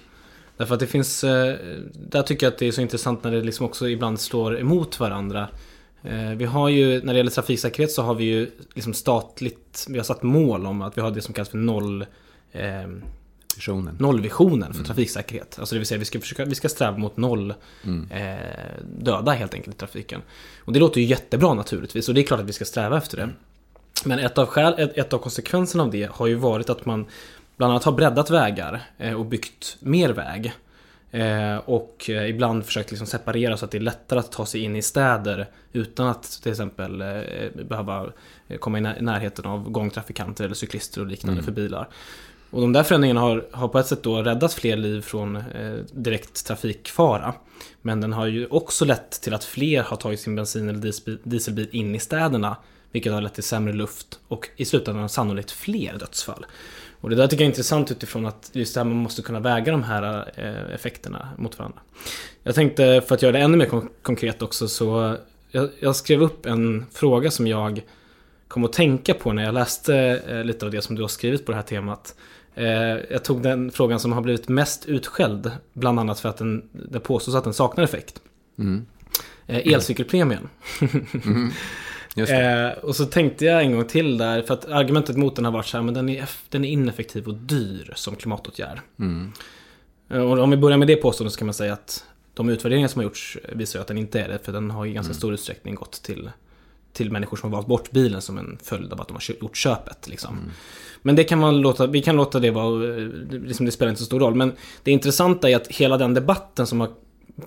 Därför 0.61 0.75
att 0.75 0.81
det 0.81 0.87
finns, 0.87 1.25
eh, 1.25 1.57
där 1.95 2.23
tycker 2.23 2.47
jag 2.47 2.53
att 2.53 2.59
det 2.59 2.69
är 2.69 2.73
så 2.73 2.81
intressant 2.81 3.25
när 3.25 3.31
det 3.31 3.41
liksom 3.41 3.67
också 3.67 3.89
ibland 3.89 4.21
slår 4.21 4.61
emot 4.61 5.01
varandra. 5.01 5.49
Eh, 6.03 6.31
vi 6.31 6.45
har 6.45 6.69
ju, 6.69 7.03
när 7.03 7.13
det 7.13 7.17
gäller 7.17 7.31
trafiksäkerhet 7.31 7.93
så 7.93 8.03
har 8.03 8.15
vi 8.15 8.25
ju 8.25 8.51
liksom 8.75 8.95
statligt, 8.95 9.87
vi 9.89 9.99
har 9.99 10.05
satt 10.05 10.23
mål 10.23 10.67
om 10.67 10.83
att 10.83 10.97
vi 10.97 11.01
har 11.01 11.11
det 11.11 11.23
som 11.23 11.35
kallas 11.35 11.49
för 11.49 11.59
noll 11.59 12.07
eh, 12.53 12.63
Visionen. 13.57 13.97
Nollvisionen 13.99 14.69
för 14.73 14.79
mm. 14.79 14.85
trafiksäkerhet. 14.85 15.59
Alltså 15.59 15.75
det 15.75 15.79
vill 15.79 15.87
säga 15.87 15.99
vi 15.99 16.05
ska, 16.05 16.21
försöka, 16.21 16.45
vi 16.45 16.55
ska 16.55 16.69
sträva 16.69 16.97
mot 16.97 17.17
noll 17.17 17.55
mm. 17.85 18.11
eh, 18.11 18.47
döda 18.99 19.33
helt 19.33 19.55
enkelt 19.55 19.77
i 19.77 19.79
trafiken. 19.79 20.23
Och 20.65 20.73
det 20.73 20.81
låter 20.81 21.01
ju 21.01 21.07
jättebra 21.07 21.55
naturligtvis 21.55 22.09
och 22.09 22.15
det 22.15 22.21
är 22.21 22.25
klart 22.25 22.41
att 22.41 22.47
vi 22.47 22.53
ska 22.53 22.65
sträva 22.65 22.99
efter 22.99 23.17
det. 23.17 23.29
Men 24.05 24.19
ett 24.19 24.39
av, 24.39 24.47
skäl, 24.47 24.75
ett, 24.79 24.99
ett 24.99 25.13
av 25.13 25.19
konsekvenserna 25.19 25.83
av 25.83 25.91
det 25.91 26.11
har 26.11 26.27
ju 26.27 26.35
varit 26.35 26.71
att 26.71 26.87
man 26.87 27.07
bland 27.61 27.73
annat 27.73 27.85
har 27.85 27.93
breddat 27.93 28.31
vägar 28.31 28.81
eh, 28.99 29.15
och 29.15 29.27
byggt 29.27 29.77
mer 29.81 30.11
väg. 30.11 30.53
Eh, 31.11 31.57
och 31.57 32.11
eh, 32.11 32.31
ibland 32.31 32.65
försökt 32.65 32.91
liksom 32.91 33.07
separera 33.07 33.57
så 33.57 33.65
att 33.65 33.71
det 33.71 33.79
är 33.79 33.83
lättare 33.83 34.19
att 34.19 34.33
ta 34.33 34.47
sig 34.47 34.61
in 34.61 34.77
i 34.77 34.83
städer 34.83 35.47
utan 35.73 36.07
att 36.07 36.41
till 36.43 36.51
exempel 36.51 37.01
eh, 37.01 37.65
behöva 37.69 38.13
komma 38.61 38.79
i 38.79 38.81
närheten 38.81 39.47
av 39.47 39.71
gångtrafikanter 39.71 40.45
eller 40.45 40.55
cyklister 40.55 41.01
och 41.01 41.07
liknande 41.07 41.33
mm. 41.33 41.45
för 41.45 41.53
bilar. 41.53 41.89
Och 42.51 42.61
de 42.61 42.73
där 42.73 42.83
förändringarna 42.83 43.21
har, 43.21 43.47
har 43.53 43.69
på 43.69 43.79
ett 43.79 43.87
sätt 43.87 44.03
då 44.03 44.23
räddat 44.23 44.53
fler 44.53 44.77
liv 44.77 45.01
från 45.01 45.37
eh, 45.37 45.75
direkt 45.93 46.47
trafikfara. 46.47 47.35
Men 47.83 48.01
den 48.01 48.13
har 48.13 48.27
ju 48.27 48.47
också 48.47 48.85
lett 48.85 49.11
till 49.11 49.35
att 49.35 49.45
fler 49.45 49.83
har 49.83 49.97
tagit 49.97 50.21
sin 50.21 50.37
bensin 50.37 50.69
eller 50.69 50.81
dieselbil 51.29 51.69
in 51.73 51.95
i 51.95 51.99
städerna. 51.99 52.57
Vilket 52.93 53.13
har 53.13 53.21
lett 53.21 53.35
till 53.35 53.43
sämre 53.43 53.73
luft 53.73 54.21
och 54.29 54.49
i 54.57 54.65
slutändan 54.65 55.09
sannolikt 55.09 55.51
fler 55.51 55.99
dödsfall. 55.99 56.47
Och 57.01 57.11
det 57.11 57.17
där 57.17 57.27
tycker 57.27 57.45
jag 57.45 57.47
är 57.47 57.51
intressant 57.51 57.91
utifrån 57.91 58.27
att 58.27 58.51
just 58.53 58.75
det 58.75 58.81
här 58.81 58.85
man 58.85 58.97
måste 58.97 59.23
kunna 59.23 59.41
väga 59.41 59.73
de 59.73 59.83
här 59.83 60.33
eh, 60.37 60.75
effekterna 60.75 61.29
mot 61.37 61.59
varandra. 61.59 61.81
Jag 62.43 62.55
tänkte, 62.55 63.03
för 63.09 63.15
att 63.15 63.23
göra 63.23 63.33
det 63.33 63.39
ännu 63.39 63.57
mer 63.57 63.67
kon 63.67 63.89
konkret 64.03 64.43
också, 64.43 64.69
så 64.69 65.17
jag, 65.51 65.69
jag, 65.81 65.97
skrev 65.97 66.23
upp 66.23 66.47
en 66.47 66.87
fråga 66.93 67.31
som 67.31 67.47
jag 67.47 67.83
kom 68.49 68.65
att 68.65 68.73
tänka 68.73 69.15
på 69.15 69.33
när 69.33 69.45
jag 69.45 69.55
läste 69.55 69.97
eh, 70.29 70.45
lite 70.45 70.65
av 70.65 70.71
det 70.71 70.83
som 70.83 70.97
du 70.97 71.03
har 71.03 71.09
skrivit 71.09 71.47
på 71.47 71.53
det 71.53 71.57
här 71.57 71.63
temat. 71.63 72.15
Eh, 72.55 72.67
jag 73.11 73.25
tog 73.25 73.43
den 73.43 73.71
frågan 73.71 74.01
som 74.01 74.13
har 74.13 74.21
blivit 74.21 74.49
mest 74.49 74.87
utskälld, 74.87 75.51
bland 75.73 76.01
annat 76.01 76.21
för 76.21 76.29
att 76.29 76.37
den, 76.37 76.69
det 76.73 77.01
påstås 77.01 77.35
att 77.35 77.45
den 77.45 77.55
saknar 77.55 77.85
effekt. 77.85 78.21
Mm. 78.59 78.87
elcykelpremien. 79.47 80.49
Mm. 81.25 81.51
Eh, 82.17 82.79
och 82.83 82.97
så 82.97 83.05
tänkte 83.05 83.45
jag 83.45 83.63
en 83.63 83.73
gång 83.73 83.85
till 83.85 84.19
där, 84.19 84.43
för 84.43 84.55
att 84.55 84.65
argumentet 84.65 85.17
mot 85.17 85.37
den 85.37 85.45
har 85.45 85.53
varit 85.53 85.67
så 85.67 85.77
här, 85.77 85.85
men 85.85 85.95
den 85.95 86.09
är, 86.09 86.29
den 86.49 86.65
är 86.65 86.69
ineffektiv 86.69 87.29
och 87.29 87.35
dyr 87.35 87.93
som 87.97 88.17
klimatåtgärd. 88.17 88.81
Mm. 88.99 89.33
Eh, 90.11 90.21
och 90.21 90.39
om 90.39 90.51
vi 90.51 90.57
börjar 90.57 90.79
med 90.79 90.89
det 90.89 90.97
påståendet 90.97 91.33
så 91.33 91.39
kan 91.39 91.47
man 91.47 91.55
säga 91.55 91.73
att 91.73 92.05
de 92.35 92.49
utvärderingar 92.49 92.89
som 92.89 92.99
har 92.99 93.05
gjorts 93.05 93.39
visar 93.53 93.81
att 93.81 93.87
den 93.87 93.99
inte 93.99 94.21
är 94.21 94.29
det, 94.29 94.39
för 94.39 94.53
den 94.53 94.71
har 94.71 94.87
i 94.87 94.93
ganska 94.93 95.11
mm. 95.11 95.19
stor 95.19 95.35
utsträckning 95.35 95.75
gått 95.75 96.03
till, 96.03 96.31
till 96.93 97.13
människor 97.13 97.37
som 97.37 97.51
har 97.51 97.57
valt 97.57 97.69
bort 97.69 97.91
bilen 97.91 98.23
som 98.23 98.39
en 98.39 98.59
följd 98.63 98.93
av 98.93 99.01
att 99.01 99.09
de 99.09 99.15
har 99.15 99.35
gjort 99.41 99.57
köpet. 99.57 100.09
Liksom. 100.09 100.39
Mm. 100.39 100.51
Men 101.03 101.17
det 101.17 101.25
kan 101.25 101.39
man 101.39 101.61
låta, 101.61 101.87
vi 101.87 102.03
kan 102.03 102.17
låta 102.17 102.41
det 102.41 102.51
vara, 102.51 102.97
eh, 102.97 103.09
liksom 103.31 103.67
det 103.67 103.73
spelar 103.73 103.91
inte 103.91 104.01
så 104.01 104.07
stor 104.07 104.21
roll. 104.21 104.35
Men 104.35 104.53
det 104.83 104.91
intressanta 104.91 105.51
är 105.51 105.57
att 105.57 105.67
hela 105.69 105.97
den 105.97 106.15
debatten 106.15 106.67
som 106.67 106.81
har 106.81 106.91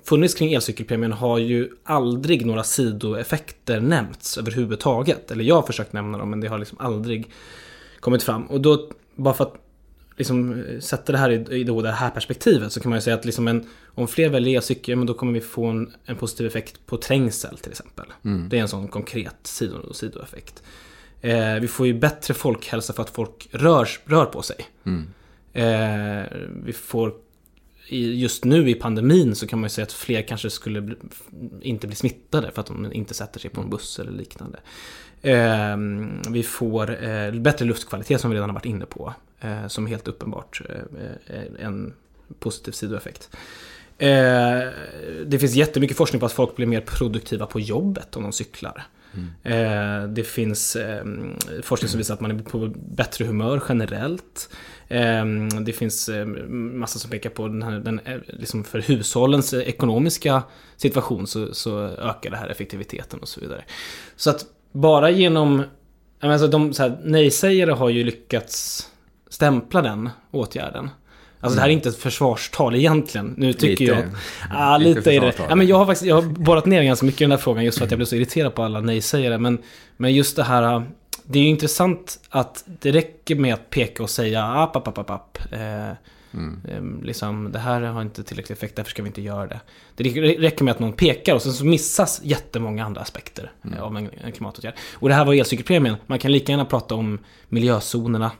funnits 0.04 0.34
kring 0.34 0.52
elcykelpremien 0.52 1.12
har 1.12 1.38
ju 1.38 1.70
aldrig 1.84 2.46
några 2.46 2.64
sidoeffekter 2.64 3.80
nämnts 3.80 4.38
överhuvudtaget. 4.38 5.30
Eller 5.30 5.44
jag 5.44 5.54
har 5.54 5.62
försökt 5.62 5.92
nämna 5.92 6.18
dem 6.18 6.30
men 6.30 6.40
det 6.40 6.48
har 6.48 6.58
liksom 6.58 6.78
aldrig 6.80 7.30
kommit 8.00 8.22
fram. 8.22 8.46
Och 8.46 8.60
då, 8.60 8.90
bara 9.14 9.34
för 9.34 9.44
att 9.44 9.54
liksom 10.16 10.64
sätta 10.80 11.12
det 11.12 11.18
här 11.18 11.30
i, 11.30 11.60
i 11.60 11.64
det 11.64 11.90
här 11.90 12.10
perspektivet 12.10 12.72
så 12.72 12.80
kan 12.80 12.90
man 12.90 12.96
ju 12.96 13.02
säga 13.02 13.16
att 13.16 13.24
liksom 13.24 13.48
en, 13.48 13.66
om 13.86 14.08
fler 14.08 14.28
väljer 14.28 14.56
elcykel, 14.56 14.96
men 14.96 15.06
då 15.06 15.14
kommer 15.14 15.32
vi 15.32 15.40
få 15.40 15.64
en, 15.64 15.92
en 16.04 16.16
positiv 16.16 16.46
effekt 16.46 16.86
på 16.86 16.96
trängsel 16.96 17.58
till 17.58 17.70
exempel. 17.70 18.06
Mm. 18.24 18.48
Det 18.48 18.58
är 18.58 18.60
en 18.60 18.68
sån 18.68 18.88
konkret 18.88 19.36
sido, 19.42 19.92
sidoeffekt. 19.92 20.62
Eh, 21.20 21.54
vi 21.54 21.68
får 21.68 21.86
ju 21.86 21.94
bättre 21.94 22.34
folkhälsa 22.34 22.92
för 22.92 23.02
att 23.02 23.10
folk 23.10 23.48
rör, 23.50 23.88
rör 24.04 24.24
på 24.24 24.42
sig. 24.42 24.56
Mm. 24.84 25.06
Eh, 25.52 26.26
vi 26.64 26.72
får 26.72 27.14
just 27.88 28.44
nu 28.44 28.70
i 28.70 28.74
pandemin 28.74 29.34
så 29.34 29.46
kan 29.46 29.58
man 29.58 29.64
ju 29.64 29.70
säga 29.70 29.82
att 29.82 29.92
fler 29.92 30.22
kanske 30.22 30.50
skulle 30.50 30.80
bli, 30.80 30.96
inte 31.60 31.86
bli 31.86 31.96
smittade 31.96 32.50
för 32.50 32.60
att 32.60 32.66
de 32.66 32.92
inte 32.92 33.14
sätter 33.14 33.40
sig 33.40 33.50
på 33.50 33.60
en 33.60 33.70
buss 33.70 33.98
eller 33.98 34.12
liknande. 34.12 34.58
Ehm, 35.22 36.22
vi 36.28 36.42
får 36.42 37.04
eh, 37.04 37.32
bättre 37.32 37.64
luftkvalitet 37.64 38.20
som 38.20 38.30
vi 38.30 38.36
redan 38.36 38.50
har 38.50 38.54
varit 38.54 38.66
inne 38.66 38.86
på. 38.86 39.14
Eh, 39.40 39.66
som 39.66 39.86
helt 39.86 40.08
uppenbart 40.08 40.62
eh, 41.26 41.42
en 41.58 41.92
positiv 42.38 42.72
sidoeffekt. 42.72 43.30
Eh, 43.98 44.68
det 45.26 45.38
finns 45.38 45.54
jättemycket 45.54 45.96
forskning 45.96 46.20
på 46.20 46.26
att 46.26 46.32
folk 46.32 46.56
blir 46.56 46.66
mer 46.66 46.80
produktiva 46.80 47.46
på 47.46 47.60
jobbet 47.60 48.16
om 48.16 48.22
de 48.22 48.32
cyklar. 48.32 48.86
Mm. 49.44 50.14
det 50.14 50.24
finns 50.24 50.76
forskning 51.62 51.88
som 51.88 51.98
visar 51.98 52.14
att 52.14 52.20
man 52.20 52.30
är 52.30 52.42
på 52.42 52.72
bättre 52.76 53.24
humör 53.24 53.62
generellt. 53.68 54.48
Ehm, 54.88 55.64
det 55.64 55.72
finns 55.72 56.08
eh, 56.08 56.26
massa 56.26 56.98
som 56.98 57.10
pekar 57.10 57.30
på 57.30 57.48
den 57.48 57.62
här, 57.62 57.78
den, 57.78 58.00
eh, 58.04 58.18
liksom 58.26 58.64
för 58.64 58.78
hushållens 58.78 59.54
ekonomiska 59.54 60.42
situation 60.76 61.26
så, 61.26 61.54
så 61.54 61.80
ökar 61.80 62.30
det 62.30 62.36
här 62.36 62.48
effektiviteten 62.48 63.20
och 63.20 63.28
så 63.28 63.40
vidare. 63.40 63.64
Så 64.16 64.30
att 64.30 64.46
bara 64.72 65.10
genom, 65.10 65.62
alltså 66.20 66.46
de 66.46 66.72
nej-sägare 67.04 67.70
har 67.70 67.88
ju 67.88 68.04
lyckats 68.04 68.88
stämpla 69.28 69.82
den 69.82 70.10
åtgärden. 70.30 70.90
Alltså 71.44 71.56
det 71.56 71.60
här 71.60 71.68
är 71.68 71.72
inte 71.72 71.88
ett 71.88 71.98
försvarstal 71.98 72.74
egentligen. 72.74 73.34
Nu 73.36 73.52
tycker 73.52 73.68
lite, 73.68 73.84
jag... 73.84 74.04
Ja, 74.50 74.78
lite 74.78 75.12
är 75.12 75.20
det. 75.20 75.34
Ja, 75.48 75.54
men 75.54 75.66
jag 75.66 75.76
har 75.76 75.86
faktiskt 75.86 76.06
jag 76.06 76.14
har 76.14 76.22
borrat 76.22 76.66
ner 76.66 76.82
ganska 76.82 77.06
mycket 77.06 77.20
i 77.20 77.24
den 77.24 77.30
här 77.30 77.38
frågan 77.38 77.64
just 77.64 77.78
för 77.78 77.84
att 77.84 77.90
jag 77.90 77.98
blev 77.98 78.06
så 78.06 78.16
irriterad 78.16 78.54
på 78.54 78.62
alla 78.62 78.80
nej-sägare. 78.80 79.38
Men, 79.38 79.58
men 79.96 80.14
just 80.14 80.36
det 80.36 80.42
här 80.42 80.82
det 81.26 81.38
är 81.38 81.42
ju 81.42 81.48
intressant 81.48 82.20
att 82.28 82.64
det 82.66 82.92
räcker 82.92 83.34
med 83.34 83.54
att 83.54 83.70
peka 83.70 84.02
och 84.02 84.10
säga 84.10 84.44
app, 84.44 84.76
app, 84.76 84.88
app, 84.88 84.98
app, 84.98 85.10
app. 85.10 85.38
Eh, 85.52 85.96
Mm. 86.34 87.00
Liksom, 87.02 87.52
det 87.52 87.58
här 87.58 87.80
har 87.80 88.02
inte 88.02 88.24
tillräcklig 88.24 88.56
effekt, 88.56 88.76
därför 88.76 88.90
ska 88.90 89.02
vi 89.02 89.06
inte 89.06 89.22
göra 89.22 89.46
det. 89.46 89.60
Det 89.94 90.04
räcker 90.38 90.64
med 90.64 90.72
att 90.72 90.78
någon 90.78 90.92
pekar 90.92 91.34
och 91.34 91.42
sen 91.42 91.52
så 91.52 91.64
missas 91.64 92.20
jättemånga 92.24 92.84
andra 92.84 93.00
aspekter 93.00 93.52
mm. 93.64 93.78
av 93.78 93.96
en 93.96 94.32
klimatåtgärd. 94.32 94.74
Och 94.94 95.08
det 95.08 95.14
här 95.14 95.24
var 95.24 95.34
elcykelpremien. 95.34 95.96
Man 96.06 96.18
kan 96.18 96.32
lika 96.32 96.52
gärna 96.52 96.64
prata 96.64 96.94
om 96.94 97.18
miljözonerna. 97.48 98.30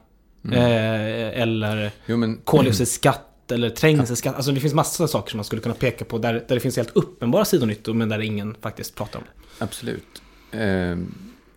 Mm. 0.45 0.59
Eh, 0.59 1.43
eller 1.43 1.91
jo, 2.07 2.17
men... 2.17 2.37
koldioxidskatt 2.45 3.53
eller 3.53 3.71
trängselskatt. 3.81 4.35
Alltså 4.35 4.53
det 4.53 4.61
finns 4.61 4.75
massor 4.75 5.05
av 5.05 5.09
saker 5.09 5.31
som 5.31 5.39
man 5.39 5.45
skulle 5.45 5.63
kunna 5.63 5.75
peka 5.75 6.05
på 6.05 6.19
där, 6.19 6.33
där 6.33 6.55
det 6.55 6.61
finns 6.61 6.77
helt 6.77 6.97
uppenbara 6.97 7.45
sidonyttor 7.45 7.95
men 7.95 8.09
där 8.09 8.21
ingen 8.21 8.57
faktiskt 8.61 8.95
pratar 8.95 9.19
om 9.19 9.25
det. 9.25 9.65
Absolut. 9.65 10.23
Eh, 10.51 10.97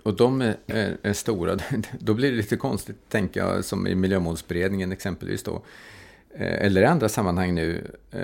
och 0.03 0.15
de 0.15 0.41
är, 0.41 0.57
är, 0.67 0.97
är, 1.01 1.13
stora. 1.13 1.57
Då 1.99 2.13
blir 2.13 2.31
det 2.31 2.37
lite 2.37 2.57
konstigt, 2.57 3.09
tänker 3.09 3.39
jag, 3.39 3.65
som 3.65 3.87
i 3.87 3.95
Miljömålsberedningen 3.95 4.91
exempelvis 4.91 5.43
då. 5.43 5.63
Eh, 6.35 6.65
eller 6.65 6.81
i 6.81 6.85
andra 6.85 7.09
sammanhang 7.09 7.55
nu, 7.55 7.91
eh, 8.11 8.21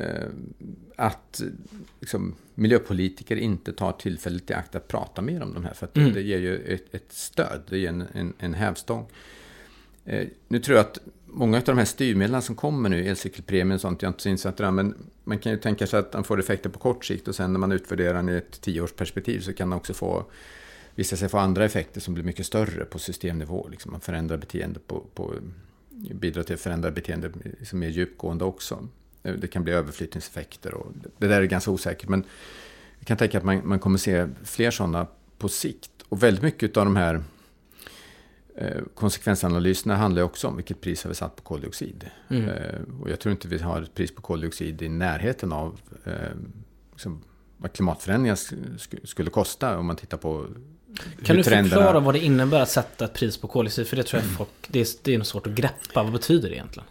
att 0.95 1.41
liksom, 1.99 2.35
miljöpolitiker 2.55 3.35
inte 3.35 3.73
tar 3.73 3.91
tillfället 3.91 4.49
i 4.49 4.53
akt 4.53 4.75
att 4.75 4.87
prata 4.87 5.21
mer 5.21 5.43
om 5.43 5.53
de 5.53 5.63
här. 5.63 5.73
För 5.73 5.89
mm. 5.93 6.13
det 6.13 6.21
ger 6.21 6.37
ju 6.37 6.57
ett, 6.57 6.95
ett, 6.95 7.11
stöd, 7.11 7.61
det 7.69 7.77
ger 7.77 7.89
en, 7.89 8.03
en, 8.13 8.33
en 8.39 8.53
hävstång. 8.53 9.05
Eh, 10.05 10.27
nu 10.47 10.59
tror 10.59 10.77
jag 10.77 10.85
att 10.85 10.99
många 11.25 11.57
av 11.57 11.63
de 11.63 11.77
här 11.77 11.85
styrmedlen 11.85 12.41
som 12.41 12.55
kommer 12.55 12.89
nu, 12.89 13.07
elcykelpremien 13.07 13.75
och 13.75 13.81
sånt, 13.81 14.01
jag 14.01 14.09
är 14.09 14.13
inte 14.13 14.23
så 14.23 14.29
insatt 14.29 14.59
i 14.59 14.63
det, 14.63 14.71
men 14.71 14.95
man 15.23 15.39
kan 15.39 15.51
ju 15.51 15.57
tänka 15.57 15.87
sig 15.87 15.99
att 15.99 16.11
de 16.11 16.23
får 16.23 16.39
effekter 16.39 16.69
på 16.69 16.79
kort 16.79 17.05
sikt 17.05 17.27
och 17.27 17.35
sen 17.35 17.53
när 17.53 17.59
man 17.59 17.71
utvärderar 17.71 18.13
den 18.13 18.29
i 18.29 18.33
ett 18.33 18.61
tioårsperspektiv 18.61 19.39
så 19.39 19.53
kan 19.53 19.69
de 19.69 19.75
också 19.77 19.93
få 19.93 20.25
visa 20.95 21.15
sig 21.15 21.29
få 21.29 21.37
andra 21.37 21.65
effekter 21.65 22.01
som 22.01 22.13
blir 22.13 22.23
mycket 22.23 22.45
större 22.45 22.85
på 22.85 22.99
systemnivå. 22.99 23.67
Liksom 23.71 23.91
man 23.91 24.01
förändrar 24.01 24.37
beteende 24.37 24.79
på, 24.79 25.03
på 25.13 25.33
bidrar 25.89 26.43
till 26.43 26.53
att 26.53 26.61
förändra 26.61 26.91
beteende 26.91 27.31
som 27.63 27.83
är 27.83 27.87
djupgående 27.87 28.45
också. 28.45 28.87
Eh, 29.23 29.33
det 29.33 29.47
kan 29.47 29.63
bli 29.63 29.73
överflyttningseffekter 29.73 30.73
och 30.73 30.91
det 31.17 31.27
där 31.27 31.41
är 31.41 31.45
ganska 31.45 31.71
osäkert. 31.71 32.09
Men 32.09 32.23
jag 32.99 33.07
kan 33.07 33.17
tänka 33.17 33.37
att 33.37 33.43
man, 33.43 33.61
man 33.67 33.79
kommer 33.79 33.97
se 33.97 34.27
fler 34.43 34.71
sådana 34.71 35.07
på 35.37 35.49
sikt. 35.49 35.91
Och 36.09 36.23
väldigt 36.23 36.43
mycket 36.43 36.77
av 36.77 36.85
de 36.85 36.95
här 36.95 37.23
konsekvensanalyserna 38.95 39.95
handlar 39.95 40.21
också 40.21 40.47
om 40.47 40.55
vilket 40.55 40.81
pris 40.81 41.03
har 41.03 41.09
vi 41.09 41.15
satt 41.15 41.35
på 41.35 41.41
koldioxid. 41.43 42.09
Mm. 42.29 42.49
Eh, 42.49 42.81
och 43.01 43.09
jag 43.09 43.19
tror 43.19 43.31
inte 43.31 43.47
vi 43.47 43.57
har 43.57 43.81
ett 43.81 43.95
pris 43.95 44.15
på 44.15 44.21
koldioxid 44.21 44.81
i 44.81 44.89
närheten 44.89 45.51
av 45.51 45.79
eh, 46.05 46.13
liksom, 46.91 47.21
vad 47.57 47.73
klimatförändringar 47.73 48.37
skulle 49.05 49.29
kosta 49.29 49.77
om 49.77 49.85
man 49.85 49.95
tittar 49.95 50.17
på 50.17 50.47
kan 51.23 51.35
du 51.35 51.43
förklara 51.43 51.99
vad 51.99 52.15
det 52.15 52.19
innebär 52.19 52.61
att 52.61 52.69
sätta 52.69 53.05
ett 53.05 53.13
pris 53.13 53.37
på 53.37 53.47
koldioxid? 53.47 53.87
För 53.87 53.95
det 53.95 54.03
tror 54.03 54.21
jag 54.21 54.31
folk, 54.31 54.49
det 54.67 54.79
är, 54.81 54.87
det 55.03 55.15
är 55.15 55.21
svårt 55.21 55.47
att 55.47 55.53
greppa. 55.53 56.03
Vad 56.03 56.11
betyder 56.11 56.49
det 56.49 56.55
egentligen? 56.55 56.87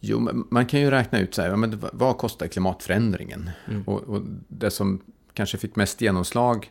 Jo, 0.00 0.44
man 0.50 0.66
kan 0.66 0.80
ju 0.80 0.90
räkna 0.90 1.20
ut 1.20 1.34
så 1.34 1.42
här, 1.42 1.56
men 1.56 1.82
vad 1.92 2.18
kostar 2.18 2.46
klimatförändringen? 2.46 3.50
Mm. 3.68 3.82
Och, 3.82 4.02
och, 4.02 4.22
det 4.48 4.70
som 4.70 5.00
kanske 5.34 5.58
fick 5.58 5.76
mest 5.76 6.00
genomslag 6.00 6.70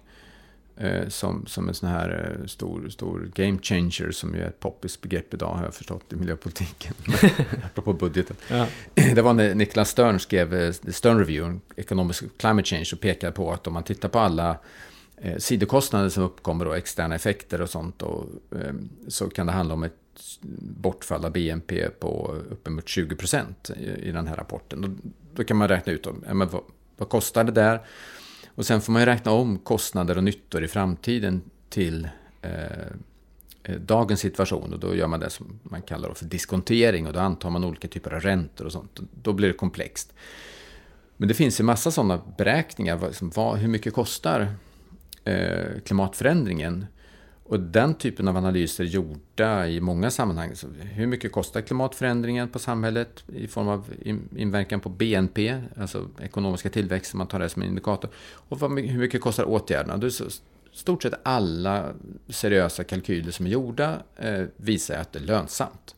eh, 0.81 1.07
som, 1.07 1.45
som 1.45 1.67
en 1.67 1.73
sån 1.73 1.89
här 1.89 2.37
eh, 2.39 2.45
stor, 2.47 2.89
stor 2.89 3.31
game 3.35 3.59
changer, 3.61 4.11
som 4.11 4.35
ju 4.35 4.41
är 4.41 4.47
ett 4.47 4.59
poppis 4.59 5.01
begrepp 5.01 5.33
idag, 5.33 5.53
har 5.53 5.63
jag 5.63 5.73
förstått, 5.73 6.13
i 6.13 6.15
miljöpolitiken. 6.15 6.93
Apropå 7.65 7.93
budgeten. 7.93 8.35
Ja. 8.47 8.67
Det 9.15 9.21
var 9.21 9.33
när 9.33 9.55
Niklas 9.55 9.89
Stern 9.89 10.19
skrev 10.19 10.53
eh, 10.53 10.71
Stern 10.71 11.19
Review, 11.19 11.59
Economic 11.75 12.23
Climate 12.37 12.67
Change, 12.67 12.89
och 12.93 12.99
pekade 12.99 13.31
på 13.31 13.51
att 13.51 13.67
om 13.67 13.73
man 13.73 13.83
tittar 13.83 14.09
på 14.09 14.19
alla 14.19 14.57
eh, 15.17 15.37
sidokostnader 15.37 16.09
som 16.09 16.23
uppkommer 16.23 16.67
och 16.67 16.77
externa 16.77 17.15
effekter 17.15 17.61
och 17.61 17.69
sånt. 17.69 18.01
Och, 18.01 18.25
eh, 18.51 18.73
så 19.07 19.29
kan 19.29 19.45
det 19.45 19.51
handla 19.51 19.73
om 19.73 19.83
ett 19.83 19.93
bortfall 20.59 21.25
av 21.25 21.31
BNP 21.31 21.89
på 21.89 22.35
uppemot 22.49 22.87
20 22.87 23.15
procent 23.15 23.71
i, 23.77 24.07
i, 24.07 24.11
den 24.11 24.27
här 24.27 24.35
rapporten. 24.35 24.81
Då, 24.81 24.89
då 25.35 25.43
kan 25.43 25.57
man 25.57 25.67
räkna 25.67 25.93
ut 25.93 26.07
om, 26.07 26.23
ja, 26.27 26.33
men 26.33 26.49
vad, 26.49 26.61
vad 26.97 27.09
kostar 27.09 27.43
det 27.43 27.51
där? 27.51 27.81
Och 28.55 28.65
sen 28.65 28.81
får 28.81 28.93
man 28.93 29.01
ju 29.01 29.05
räkna 29.05 29.31
om 29.31 29.57
kostnader 29.57 30.17
och 30.17 30.23
nyttor 30.23 30.63
i 30.63 30.67
framtiden 30.67 31.41
till 31.69 32.09
eh, 32.41 32.51
eh 33.63 33.75
dagens 33.79 34.19
situation 34.19 34.73
och 34.73 34.79
då 34.79 34.95
gör 34.95 35.07
man 35.07 35.19
det 35.19 35.29
som 35.29 35.59
man 35.63 35.81
kallar 35.81 36.13
för 36.13 36.25
diskontering 36.25 37.07
och 37.07 37.13
då 37.13 37.19
antar 37.19 37.49
man 37.49 37.63
olika 37.63 37.87
typer 37.87 38.13
av 38.13 38.21
räntor 38.21 38.65
och 38.65 38.71
sånt. 38.71 38.99
Då 39.23 39.33
blir 39.33 39.47
det 39.47 39.53
komplext. 39.53 40.13
Men 41.17 41.27
det 41.27 41.33
finns 41.33 41.59
ju 41.59 41.63
massa 41.63 41.91
sådana 41.91 42.21
beräkningar. 42.37 42.99
Vad, 43.21 43.57
hur 43.57 43.67
mycket 43.67 43.93
kostar 43.93 44.55
Eh, 45.23 45.79
klimatförändringen. 45.85 46.85
Och 47.51 47.59
den 47.59 47.93
typen 47.93 48.27
av 48.27 48.37
analyser 48.37 48.83
gjorda 48.83 49.67
i 49.67 49.81
många 49.81 50.11
sammanhang. 50.11 50.55
Så 50.55 50.67
hur 50.81 51.07
mycket 51.07 51.31
kostar 51.31 51.61
klimatförändringen 51.61 52.49
på 52.49 52.59
samhället 52.59 53.23
i 53.35 53.47
form 53.47 53.67
av 53.67 53.85
inverkan 54.35 54.79
på 54.79 54.89
BNP, 54.89 55.61
alltså 55.77 56.07
ekonomiska 56.21 56.69
tillväxt, 56.69 57.13
man 57.13 57.27
tar 57.27 57.39
det 57.39 57.49
som 57.49 57.61
en 57.61 57.67
indikator. 57.67 58.11
Och 58.15 58.59
hur 58.59 58.97
mycket 58.97 59.21
kostar 59.21 59.43
åtgärderna? 59.43 59.97
Det 59.97 60.07
är 60.07 60.27
stort 60.71 61.03
sett 61.03 61.13
alla 61.23 61.89
seriösa 62.29 62.83
kalkyler 62.83 63.31
som 63.31 63.45
är 63.45 63.49
gjorda 63.49 63.97
eh, 64.17 64.43
visar 64.57 64.95
att 64.95 65.13
det 65.13 65.19
är 65.19 65.23
lönsamt. 65.23 65.95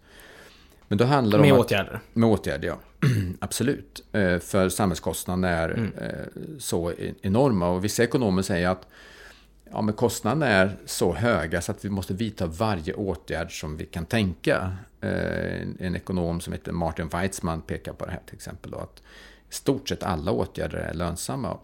Men 0.88 0.98
då 0.98 1.06
handlar 1.06 1.40
med 1.40 1.54
om 1.54 1.60
åtgärder? 1.60 1.94
Att, 1.94 2.16
med 2.16 2.30
åtgärder, 2.30 2.68
ja. 2.68 2.80
Absolut. 3.40 4.04
Eh, 4.12 4.40
för 4.40 4.70
samhällskostnaderna 4.70 5.50
är 5.50 5.70
mm. 5.70 5.94
eh, 5.98 6.10
så 6.60 6.92
e-, 6.92 7.14
enorma. 7.22 7.70
Och 7.70 7.86
vissa 7.86 8.04
ekonomer 8.04 8.42
säger 8.42 8.70
att 8.70 8.88
ja, 9.74 9.82
men 9.82 9.94
kostnaderna 9.94 10.48
är 10.48 10.78
så 10.86 11.14
höga 11.14 11.62
så 11.62 11.72
att 11.72 11.86
vi 11.86 11.90
måste 11.90 12.14
vidta 12.14 12.46
varje 12.46 12.94
åtgärd 12.94 13.60
som 13.60 13.78
vi 13.78 13.86
kan 13.86 14.06
tänka. 14.06 14.78
Eh, 15.02 15.62
en 15.80 15.96
ekonom 15.96 16.42
som 16.42 16.54
heter 16.54 16.72
Martin 16.72 17.08
Weitzman 17.08 17.62
pekar 17.62 17.94
på 17.94 18.06
det 18.06 18.12
här 18.12 18.22
till 18.26 18.36
exempel. 18.36 18.72
Då, 18.72 18.78
att 18.78 19.02
i 19.50 19.54
stort 19.54 19.90
sett 19.90 20.04
alla 20.04 20.32
åtgärder 20.32 20.78
är 20.78 20.94
lönsamma. 20.94 21.58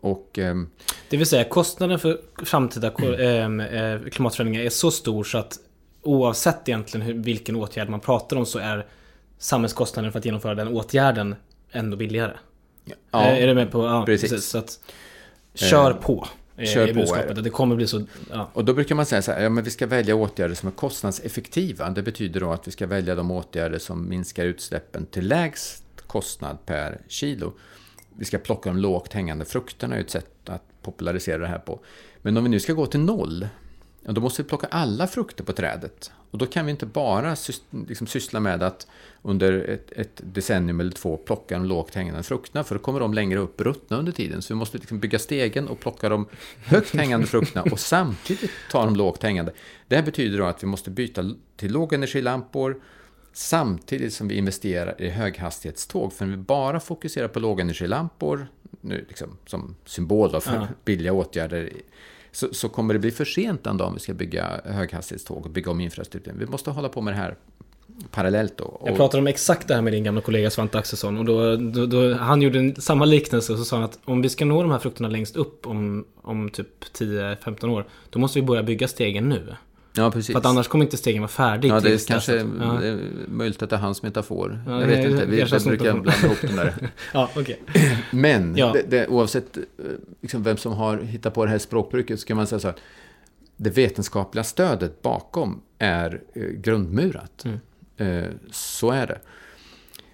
Och, 0.00 0.38
ehm, 0.38 0.70
det 1.08 1.16
vill 1.16 1.26
säga 1.26 1.44
kostnaden 1.44 1.98
för 1.98 2.20
framtida 2.44 2.90
mm. 2.90 4.10
klimatförändringar 4.10 4.64
är 4.64 4.70
så 4.70 4.90
stor 4.90 5.24
så 5.24 5.38
att 5.38 5.58
oavsett 6.02 6.68
egentligen 6.68 7.22
vilken 7.22 7.56
åtgärd 7.56 7.88
man 7.88 8.00
pratar 8.00 8.36
om 8.36 8.46
så 8.46 8.58
är 8.58 8.86
samhällskostnaden 9.38 10.12
för 10.12 10.18
att 10.18 10.24
genomföra 10.24 10.54
den 10.54 10.68
åtgärden 10.68 11.34
ändå 11.70 11.96
billigare. 11.96 12.32
Ja, 13.10 13.20
är 13.20 13.46
du 13.46 13.54
med 13.54 13.70
på? 13.70 13.86
Ja, 13.86 14.02
precis. 14.06 14.30
precis 14.30 14.48
så 14.48 14.58
att, 14.58 14.80
kör 15.54 15.92
på. 15.92 16.26
Kör 16.66 16.86
på 16.86 16.94
budskapet. 16.94 17.44
Det 17.44 17.50
kommer 17.50 17.76
bli 17.76 17.86
så... 17.86 18.04
Ja. 18.30 18.50
Och 18.52 18.64
då 18.64 18.74
brukar 18.74 18.94
man 18.94 19.06
säga 19.06 19.22
så 19.22 19.32
här, 19.32 19.42
ja 19.42 19.48
men 19.48 19.64
vi 19.64 19.70
ska 19.70 19.86
välja 19.86 20.14
åtgärder 20.14 20.54
som 20.54 20.66
är 20.68 20.72
kostnadseffektiva. 20.72 21.90
Det 21.90 22.02
betyder 22.02 22.40
då 22.40 22.52
att 22.52 22.68
vi 22.68 22.72
ska 22.72 22.86
välja 22.86 23.14
de 23.14 23.30
åtgärder 23.30 23.78
som 23.78 24.08
minskar 24.08 24.44
utsläppen 24.44 25.06
till 25.06 25.28
lägst 25.28 25.84
kostnad 26.06 26.66
per 26.66 27.00
kilo. 27.08 27.52
Vi 28.18 28.24
ska 28.24 28.38
plocka 28.38 28.70
de 28.70 28.78
lågt 28.78 29.12
hängande 29.12 29.44
frukterna, 29.44 29.96
är 29.96 30.00
ett 30.00 30.10
sätt 30.10 30.48
att 30.48 30.62
popularisera 30.82 31.38
det 31.38 31.46
här 31.46 31.58
på. 31.58 31.80
Men 32.22 32.36
om 32.36 32.44
vi 32.44 32.50
nu 32.50 32.60
ska 32.60 32.72
gå 32.72 32.86
till 32.86 33.00
noll, 33.00 33.48
ja, 34.02 34.12
då 34.12 34.20
måste 34.20 34.42
vi 34.42 34.48
plocka 34.48 34.66
alla 34.66 35.06
frukter 35.06 35.44
på 35.44 35.52
trädet. 35.52 36.10
Och 36.30 36.38
då 36.38 36.46
kan 36.46 36.66
vi 36.66 36.70
inte 36.70 36.86
bara 36.86 37.36
liksom 37.88 38.06
syssla 38.06 38.40
med 38.40 38.62
att 38.62 38.86
under 39.22 39.52
ett, 39.52 39.92
ett, 39.92 40.20
decennium 40.24 40.80
eller 40.80 40.90
två 40.90 41.16
plocka 41.16 41.58
de 41.58 41.64
lågt 41.64 41.94
hängande 41.94 42.22
frukterna, 42.22 42.64
för 42.64 42.74
då 42.74 42.80
kommer 42.80 43.00
de 43.00 43.14
längre 43.14 43.38
upp 43.38 43.60
ruttna 43.60 43.96
under 43.96 44.12
tiden. 44.12 44.42
Så 44.42 44.54
vi 44.54 44.58
måste 44.58 44.78
liksom 44.78 45.00
bygga 45.00 45.18
stegen 45.18 45.68
och 45.68 45.80
plocka 45.80 46.08
de 46.08 46.26
högt 46.64 46.94
hängande 46.94 47.26
frukterna 47.26 47.62
och 47.72 47.80
samtidigt 47.80 48.50
ta 48.70 48.84
de 48.84 48.96
lågt 48.96 49.22
hängande. 49.22 49.52
Det 49.88 49.96
här 49.96 50.02
betyder 50.02 50.38
då 50.38 50.44
att 50.44 50.62
vi 50.62 50.66
måste 50.66 50.90
byta 50.90 51.34
till 51.56 51.72
lågenergilampor 51.72 52.82
samtidigt 53.32 54.12
som 54.12 54.28
vi 54.28 54.34
investerar 54.34 55.02
i 55.02 55.08
höghastighetståg. 55.08 56.12
För 56.12 56.24
när 56.26 56.36
vi 56.36 56.42
bara 56.42 56.80
fokuserar 56.80 57.28
på 57.28 57.40
lågenergilampor, 57.40 58.46
nu 58.80 59.04
liksom 59.08 59.36
som 59.46 59.74
symbol 59.84 60.40
för 60.40 60.54
ja. 60.54 60.68
billiga 60.84 61.12
åtgärder 61.12 61.72
så, 62.32 62.54
så 62.54 62.68
kommer 62.68 62.94
det 62.94 63.00
bli 63.00 63.10
för 63.10 63.24
sent 63.24 63.64
den 63.64 63.76
dagen 63.76 63.94
vi 63.94 64.00
ska 64.00 64.14
bygga 64.14 64.60
höghastighetståg 64.64 65.46
och 65.46 65.50
bygga 65.50 65.70
om 65.70 65.80
infrastrukturen. 65.80 66.38
Vi 66.38 66.46
måste 66.46 66.70
hålla 66.70 66.88
på 66.88 67.00
med 67.00 67.14
det 67.14 67.18
här 67.18 67.36
parallellt 68.10 68.56
då. 68.56 68.64
Och... 68.64 68.88
Jag 68.88 68.96
pratade 68.96 69.20
om 69.20 69.26
exakt 69.26 69.68
det 69.68 69.74
här 69.74 69.82
med 69.82 69.92
din 69.92 70.04
gamla 70.04 70.20
kollega 70.20 70.50
Svante 70.50 70.78
Axelsson 70.78 71.18
och 71.18 71.24
då, 71.24 71.56
då, 71.56 71.86
då, 71.86 72.14
han 72.14 72.42
gjorde 72.42 72.58
en, 72.58 72.76
samma 72.76 73.04
liknelse 73.04 73.52
och 73.52 73.58
så 73.58 73.64
sa 73.64 73.76
han 73.76 73.84
att 73.84 73.98
om 74.04 74.22
vi 74.22 74.28
ska 74.28 74.44
nå 74.44 74.62
de 74.62 74.70
här 74.70 74.78
frukterna 74.78 75.08
längst 75.08 75.36
upp 75.36 75.66
om, 75.66 76.04
om 76.22 76.50
typ 76.50 76.84
10-15 76.98 77.68
år 77.68 77.86
då 78.10 78.18
måste 78.18 78.40
vi 78.40 78.46
börja 78.46 78.62
bygga 78.62 78.88
stegen 78.88 79.28
nu. 79.28 79.54
Ja, 79.92 80.10
precis. 80.10 80.32
För 80.32 80.38
att 80.38 80.46
annars 80.46 80.68
kommer 80.68 80.84
inte 80.84 80.96
stegen 80.96 81.22
vara 81.22 81.28
färdig. 81.28 81.68
Ja, 81.68 81.80
det 81.80 81.92
är 81.92 82.06
kanske 82.06 82.34
ja. 82.34 82.78
det 82.80 82.88
är 82.88 82.98
möjligt 83.28 83.62
att 83.62 83.70
det 83.70 83.76
är 83.76 83.80
hans 83.80 84.02
metafor. 84.02 84.62
Ja, 84.66 84.80
jag 84.80 84.86
vet 84.86 85.10
inte, 85.10 85.26
vi 85.26 85.44
brukar 85.64 85.92
blanda 85.92 86.14
ihop 86.24 86.40
den 86.40 86.56
där. 86.56 86.74
ja, 87.12 87.30
okay. 87.36 87.56
Men 88.10 88.56
ja. 88.56 88.72
Det, 88.72 88.82
det, 88.88 89.08
oavsett 89.08 89.56
eh, 89.56 89.62
liksom, 90.20 90.42
vem 90.42 90.56
som 90.56 90.72
har 90.72 90.98
hittat 90.98 91.34
på 91.34 91.44
det 91.44 91.50
här 91.50 91.58
språkbruket 91.58 92.20
så 92.20 92.26
kan 92.26 92.36
man 92.36 92.46
säga 92.46 92.58
så 92.58 92.68
här. 92.68 92.76
Det 93.56 93.70
vetenskapliga 93.70 94.44
stödet 94.44 95.02
bakom 95.02 95.62
är 95.78 96.20
eh, 96.34 96.42
grundmurat. 96.42 97.44
Mm. 97.44 97.58
Eh, 97.96 98.30
så 98.50 98.90
är 98.90 99.06
det. 99.06 99.18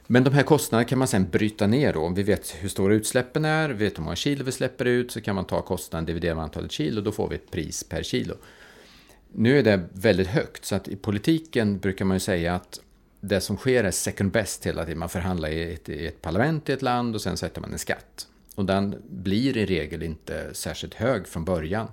Men 0.06 0.24
de 0.24 0.34
här 0.34 0.42
kostnaderna 0.42 0.88
kan 0.88 0.98
man 0.98 1.08
sen 1.08 1.30
bryta 1.30 1.66
ner 1.66 1.92
då. 1.92 2.00
Om 2.00 2.14
vi 2.14 2.22
vet 2.22 2.54
hur 2.58 2.68
stora 2.68 2.94
utsläppen 2.94 3.44
är, 3.44 3.68
vi 3.68 3.84
vet 3.84 3.98
hur 3.98 4.02
många 4.02 4.16
kilo 4.16 4.44
vi 4.44 4.52
släpper 4.52 4.84
ut, 4.84 5.10
så 5.10 5.20
kan 5.20 5.34
man 5.34 5.44
ta 5.44 5.62
kostnaden, 5.62 6.06
dividera 6.06 6.34
med 6.34 6.44
antalet 6.44 6.72
kilo, 6.72 7.00
då 7.00 7.12
får 7.12 7.28
vi 7.28 7.34
ett 7.34 7.50
pris 7.50 7.84
per 7.84 8.02
kilo. 8.02 8.34
Nu 9.38 9.58
är 9.58 9.62
det 9.62 9.88
väldigt 9.92 10.26
högt, 10.26 10.64
så 10.64 10.74
att 10.74 10.88
i 10.88 10.96
politiken 10.96 11.78
brukar 11.78 12.04
man 12.04 12.16
ju 12.16 12.20
säga 12.20 12.54
att 12.54 12.80
det 13.20 13.40
som 13.40 13.56
sker 13.56 13.84
är 13.84 13.90
second 13.90 14.32
best 14.32 14.66
hela 14.66 14.84
tiden. 14.84 14.98
Man 14.98 15.08
förhandlar 15.08 15.48
i 15.48 15.74
ett, 15.74 15.88
i 15.88 16.06
ett 16.06 16.22
parlament 16.22 16.68
i 16.68 16.72
ett 16.72 16.82
land 16.82 17.14
och 17.14 17.20
sen 17.20 17.36
sätter 17.36 17.60
man 17.60 17.72
en 17.72 17.78
skatt. 17.78 18.26
Och 18.54 18.64
den 18.64 19.02
blir 19.08 19.56
i 19.56 19.66
regel 19.66 20.02
inte 20.02 20.54
särskilt 20.54 20.94
hög 20.94 21.28
från 21.28 21.44
början. 21.44 21.88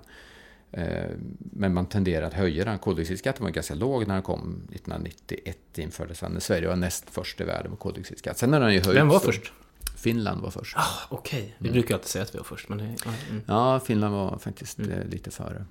Eh, 0.72 1.10
men 1.38 1.74
man 1.74 1.86
tenderar 1.86 2.26
att 2.26 2.34
höja 2.34 2.64
den. 2.64 2.78
Koldioxidskatten 2.78 3.44
var 3.44 3.50
ganska 3.50 3.74
låg 3.74 4.06
när 4.06 4.14
den 4.14 4.22
kom 4.22 4.68
1991 4.72 5.58
infördes 5.74 6.20
den. 6.20 6.40
Sverige 6.40 6.68
var 6.68 6.76
näst 6.76 7.04
först 7.10 7.40
i 7.40 7.44
världen 7.44 7.70
med 7.70 7.78
koldioxidskatt. 7.78 8.38
Sen 8.38 8.52
har 8.52 8.60
den 8.60 8.72
ju 8.72 8.80
höjts. 8.80 8.96
Vem 8.96 9.08
var 9.08 9.20
först? 9.20 9.52
Finland 9.96 10.42
var 10.42 10.50
först. 10.50 10.76
Ah, 10.76 10.82
Okej, 11.08 11.38
okay. 11.38 11.52
vi 11.58 11.68
mm. 11.68 11.80
brukar 11.80 11.94
alltid 11.94 12.08
säga 12.08 12.22
att 12.22 12.34
vi 12.34 12.38
var 12.38 12.44
först. 12.44 12.68
Men 12.68 12.78
det, 12.78 12.84
mm. 12.84 13.42
Ja, 13.46 13.80
Finland 13.80 14.14
var 14.14 14.38
faktiskt 14.38 14.78
mm. 14.78 14.90
Eh, 14.90 15.06
lite 15.06 15.30
före. 15.30 15.64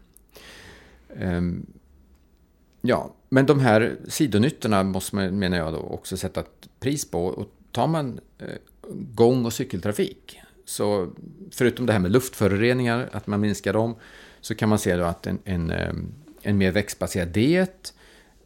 Ehm, 1.19 1.65
ja, 2.81 3.13
men 3.29 3.45
de 3.45 3.59
här 3.59 3.97
sidonyttorna 4.07 4.83
måste 4.83 5.15
man, 5.15 5.39
menar 5.39 5.57
jag, 5.57 5.73
då 5.73 5.79
också 5.79 6.17
sätta 6.17 6.39
ett 6.39 6.69
pris 6.79 7.11
på. 7.11 7.25
Och 7.25 7.47
tar 7.71 7.87
man 7.87 8.19
eh, 8.39 8.47
gång 8.91 9.45
och 9.45 9.53
cykeltrafik, 9.53 10.39
så 10.65 11.09
förutom 11.51 11.85
det 11.85 11.93
här 11.93 11.99
med 11.99 12.11
luftföroreningar, 12.11 13.09
att 13.11 13.27
man 13.27 13.41
minskar 13.41 13.73
dem, 13.73 13.95
så 14.41 14.55
kan 14.55 14.69
man 14.69 14.79
se 14.79 14.95
då 14.95 15.03
att 15.03 15.27
en, 15.27 15.39
en, 15.45 15.71
eh, 15.71 15.93
en 16.41 16.57
mer 16.57 16.71
växtbaserad 16.71 17.27
diet, 17.27 17.93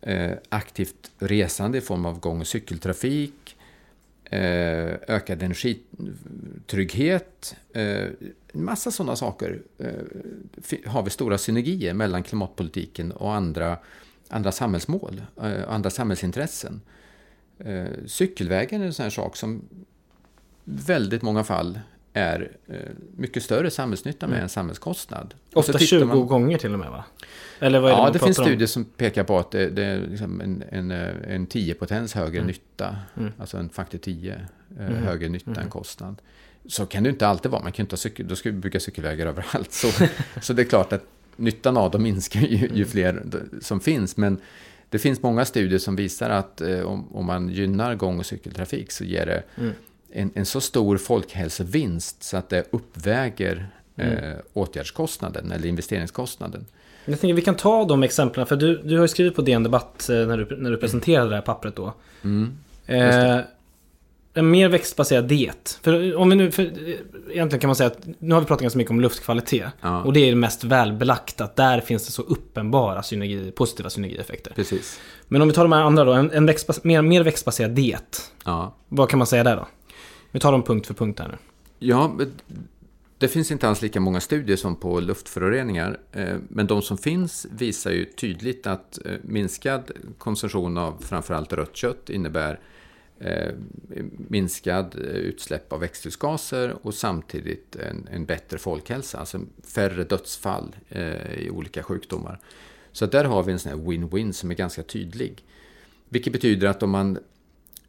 eh, 0.01 0.31
aktivt 0.49 1.11
resande 1.19 1.77
i 1.77 1.81
form 1.81 2.05
av 2.05 2.19
gång 2.19 2.39
och 2.39 2.47
cykeltrafik, 2.47 3.56
Eh, 4.29 4.95
ökad 5.07 5.43
energitrygghet, 5.43 7.55
eh, 7.73 8.05
en 8.53 8.63
massa 8.63 8.91
sådana 8.91 9.15
saker 9.15 9.61
eh, 9.77 9.93
har 10.85 11.03
vi 11.03 11.09
stora 11.09 11.37
synergier 11.37 11.93
mellan 11.93 12.23
klimatpolitiken 12.23 13.11
och 13.11 13.33
andra, 13.33 13.77
andra 14.27 14.51
samhällsmål, 14.51 15.21
eh, 15.41 15.69
andra 15.69 15.89
samhällsintressen. 15.89 16.81
Cykelvägen 18.05 18.81
är 18.81 18.85
en 18.85 18.93
sån 18.93 19.03
här 19.03 19.09
sak 19.09 19.35
som 19.35 19.61
väldigt 20.63 21.21
många 21.21 21.43
fall 21.43 21.79
är 22.17 22.51
eh, 22.67 22.75
mycket 23.15 23.43
större 23.43 23.71
samhällsnytta 23.71 24.27
med 24.27 24.33
mm. 24.33 24.43
en 24.43 24.49
samhällskostnad. 24.49 25.33
Ofta 25.53 25.79
20 25.79 26.05
man... 26.05 26.27
gånger 26.27 26.57
till 26.57 26.73
och 26.73 26.79
med 26.79 26.89
va? 26.89 27.03
Eller 27.59 27.79
vad 27.79 27.91
är 27.91 27.95
det 27.95 28.01
ja, 28.01 28.09
det 28.09 28.19
finns 28.19 28.37
studier 28.37 28.67
som 28.67 28.85
pekar 28.85 29.23
på 29.23 29.39
att 29.39 29.51
det, 29.51 29.69
det 29.69 29.83
är 29.83 29.99
liksom 29.99 30.41
en, 30.41 30.63
en, 30.69 30.91
eh, 30.91 31.35
en 31.35 31.47
10 31.47 31.73
potens 31.73 32.13
högre 32.13 32.37
mm. 32.37 32.47
nytta. 32.47 32.95
Mm. 33.17 33.31
Alltså 33.37 33.57
en 33.57 33.69
faktor 33.69 33.97
10 33.97 34.33
eh, 34.79 34.85
mm. 34.87 35.03
högre 35.03 35.29
nytta 35.29 35.51
än 35.51 35.57
mm. 35.57 35.69
kostnad. 35.69 36.21
Så 36.65 36.85
kan 36.85 37.03
det 37.03 37.09
inte 37.09 37.27
alltid 37.27 37.51
vara. 37.51 37.63
Man 37.63 37.71
kan 37.71 37.83
inte 37.83 37.93
ha 37.93 37.97
cykel, 37.97 38.27
då 38.27 38.35
ska 38.35 38.51
vi 38.51 38.57
bygga 38.57 38.79
cykelvägar 38.79 39.27
överallt. 39.27 39.71
Så, 39.71 39.87
så 40.41 40.53
det 40.53 40.61
är 40.61 40.65
klart 40.65 40.93
att 40.93 41.03
nyttan 41.35 41.77
av 41.77 41.91
dem 41.91 42.03
minskar 42.03 42.39
ju, 42.39 42.57
ju 42.57 42.67
mm. 42.67 42.85
fler 42.85 43.23
som 43.61 43.79
finns. 43.79 44.17
Men 44.17 44.41
det 44.89 44.99
finns 44.99 45.21
många 45.21 45.45
studier 45.45 45.79
som 45.79 45.95
visar 45.95 46.29
att 46.29 46.61
eh, 46.61 46.81
om, 46.81 47.15
om, 47.15 47.25
man 47.25 47.49
gynnar 47.49 47.95
gång 47.95 48.19
och 48.19 48.25
cykeltrafik 48.25 48.91
så 48.91 49.03
ger 49.03 49.25
det 49.25 49.43
mm 49.57 49.73
en, 50.11 50.31
en 50.35 50.45
så 50.45 50.61
stor 50.61 50.97
folkhälsovinst 50.97 52.23
så 52.23 52.37
att 52.37 52.49
det 52.49 52.65
uppväger 52.71 53.69
mm. 53.95 54.13
eh, 54.13 54.35
åtgärdskostnaden 54.53 55.51
eller 55.51 55.67
investeringskostnaden. 55.67 56.65
Jag 57.05 57.19
tänker 57.19 57.33
vi 57.33 57.41
kan 57.41 57.55
ta 57.55 57.85
de 57.85 58.03
exemplen, 58.03 58.45
för 58.45 58.55
du, 58.55 58.81
du 58.83 58.95
har 58.95 59.01
ju 59.01 59.07
skrivit 59.07 59.35
på 59.35 59.41
DN 59.41 59.63
Debatt 59.63 60.09
eh, 60.09 60.15
när 60.15 60.37
du, 60.37 60.57
när 60.57 60.71
du 60.71 60.77
presenterade 60.77 61.29
det 61.29 61.35
här 61.35 61.41
pappret 61.41 61.75
då. 61.75 61.93
Mm. 62.23 62.57
Eh, 62.85 63.39
en 64.33 64.49
mer 64.49 64.69
växtbaserad 64.69 65.25
diet. 65.25 65.79
För 65.81 66.15
om 66.15 66.29
vi 66.29 66.35
nu, 66.35 66.51
för 66.51 66.63
egentligen 67.31 67.59
kan 67.59 67.67
man 67.67 67.75
säga 67.75 67.87
att 67.87 68.07
nu 68.19 68.33
har 68.33 68.41
vi 68.41 68.47
pratat 68.47 68.61
ganska 68.61 68.77
mycket 68.77 68.91
om 68.91 69.01
luftkvalitet. 69.01 69.67
Ja. 69.81 70.03
Och 70.03 70.13
det 70.13 70.19
är 70.19 70.29
det 70.29 70.35
mest 70.35 70.63
välbelagt 70.63 71.41
att 71.41 71.55
där 71.55 71.81
finns 71.81 72.05
det 72.05 72.11
så 72.11 72.21
uppenbara 72.21 73.03
synergi, 73.03 73.51
positiva 73.51 73.89
synergieffekter. 73.89 74.53
Precis. 74.53 74.99
Men 75.27 75.41
om 75.41 75.47
vi 75.47 75.53
tar 75.53 75.63
de 75.63 75.71
här 75.71 75.81
andra 75.81 76.03
då, 76.03 76.13
en, 76.13 76.31
en 76.31 76.45
växtbas, 76.45 76.83
mer, 76.83 77.01
mer 77.01 77.23
växtbaserad 77.23 77.71
diet. 77.71 78.31
Ja. 78.45 78.75
Vad 78.87 79.09
kan 79.09 79.17
man 79.19 79.27
säga 79.27 79.43
där 79.43 79.55
då? 79.55 79.67
Vi 80.37 80.41
tar 80.41 80.51
dem 80.51 80.63
punkt 80.63 80.87
för 80.87 80.93
punkt 80.93 81.19
här 81.19 81.27
nu. 81.27 81.37
Ja, 81.79 82.17
det 83.17 83.27
finns 83.27 83.51
inte 83.51 83.67
alls 83.67 83.81
lika 83.81 83.99
många 83.99 84.19
studier 84.19 84.57
som 84.57 84.75
på 84.75 84.99
luftföroreningar. 84.99 85.99
Eh, 86.11 86.37
men 86.49 86.67
de 86.67 86.81
som 86.81 86.97
finns 86.97 87.47
visar 87.51 87.91
ju 87.91 88.05
tydligt 88.05 88.67
att 88.67 89.05
eh, 89.05 89.11
minskad 89.21 89.91
konsumtion 90.17 90.77
av 90.77 90.97
framförallt 90.99 91.53
rött 91.53 91.75
kött 91.75 92.09
innebär 92.09 92.59
eh, 93.19 93.51
minskad 94.29 94.95
utsläpp 94.95 95.73
av 95.73 95.79
växthusgaser 95.79 96.75
och 96.81 96.93
samtidigt 96.93 97.75
en, 97.75 98.07
en 98.11 98.25
bättre 98.25 98.57
folkhälsa, 98.57 99.17
alltså 99.17 99.39
färre 99.75 100.03
dödsfall 100.03 100.75
i 101.37 101.49
olika 101.49 101.83
sjukdomar. 101.83 102.39
Så 102.91 103.05
där 103.05 103.25
har 103.25 103.43
vi 103.43 103.51
en 103.51 103.59
sån 103.59 103.71
här 103.71 103.79
win-win 103.79 104.31
som 104.31 104.51
är 104.51 104.55
ganska 104.55 104.83
tydlig. 104.83 105.43
Vilket 106.09 106.33
betyder 106.33 106.67
att 106.67 106.83
om 106.83 106.89
man 106.89 107.19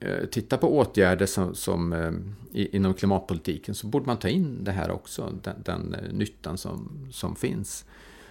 Eh, 0.00 0.26
titta 0.30 0.56
på 0.58 0.78
åtgärder 0.78 1.26
som, 1.26 1.54
som 1.54 1.92
eh, 1.92 2.12
inom 2.74 2.94
klimatpolitiken 2.94 3.74
så 3.74 3.86
borde 3.86 4.06
man 4.06 4.16
ta 4.16 4.28
in 4.28 4.64
det 4.64 4.72
här 4.72 4.90
också, 4.90 5.32
den, 5.42 5.54
den 5.64 5.94
eh, 5.94 6.12
nyttan 6.12 6.58
som, 6.58 7.06
som 7.12 7.36
finns. 7.36 7.84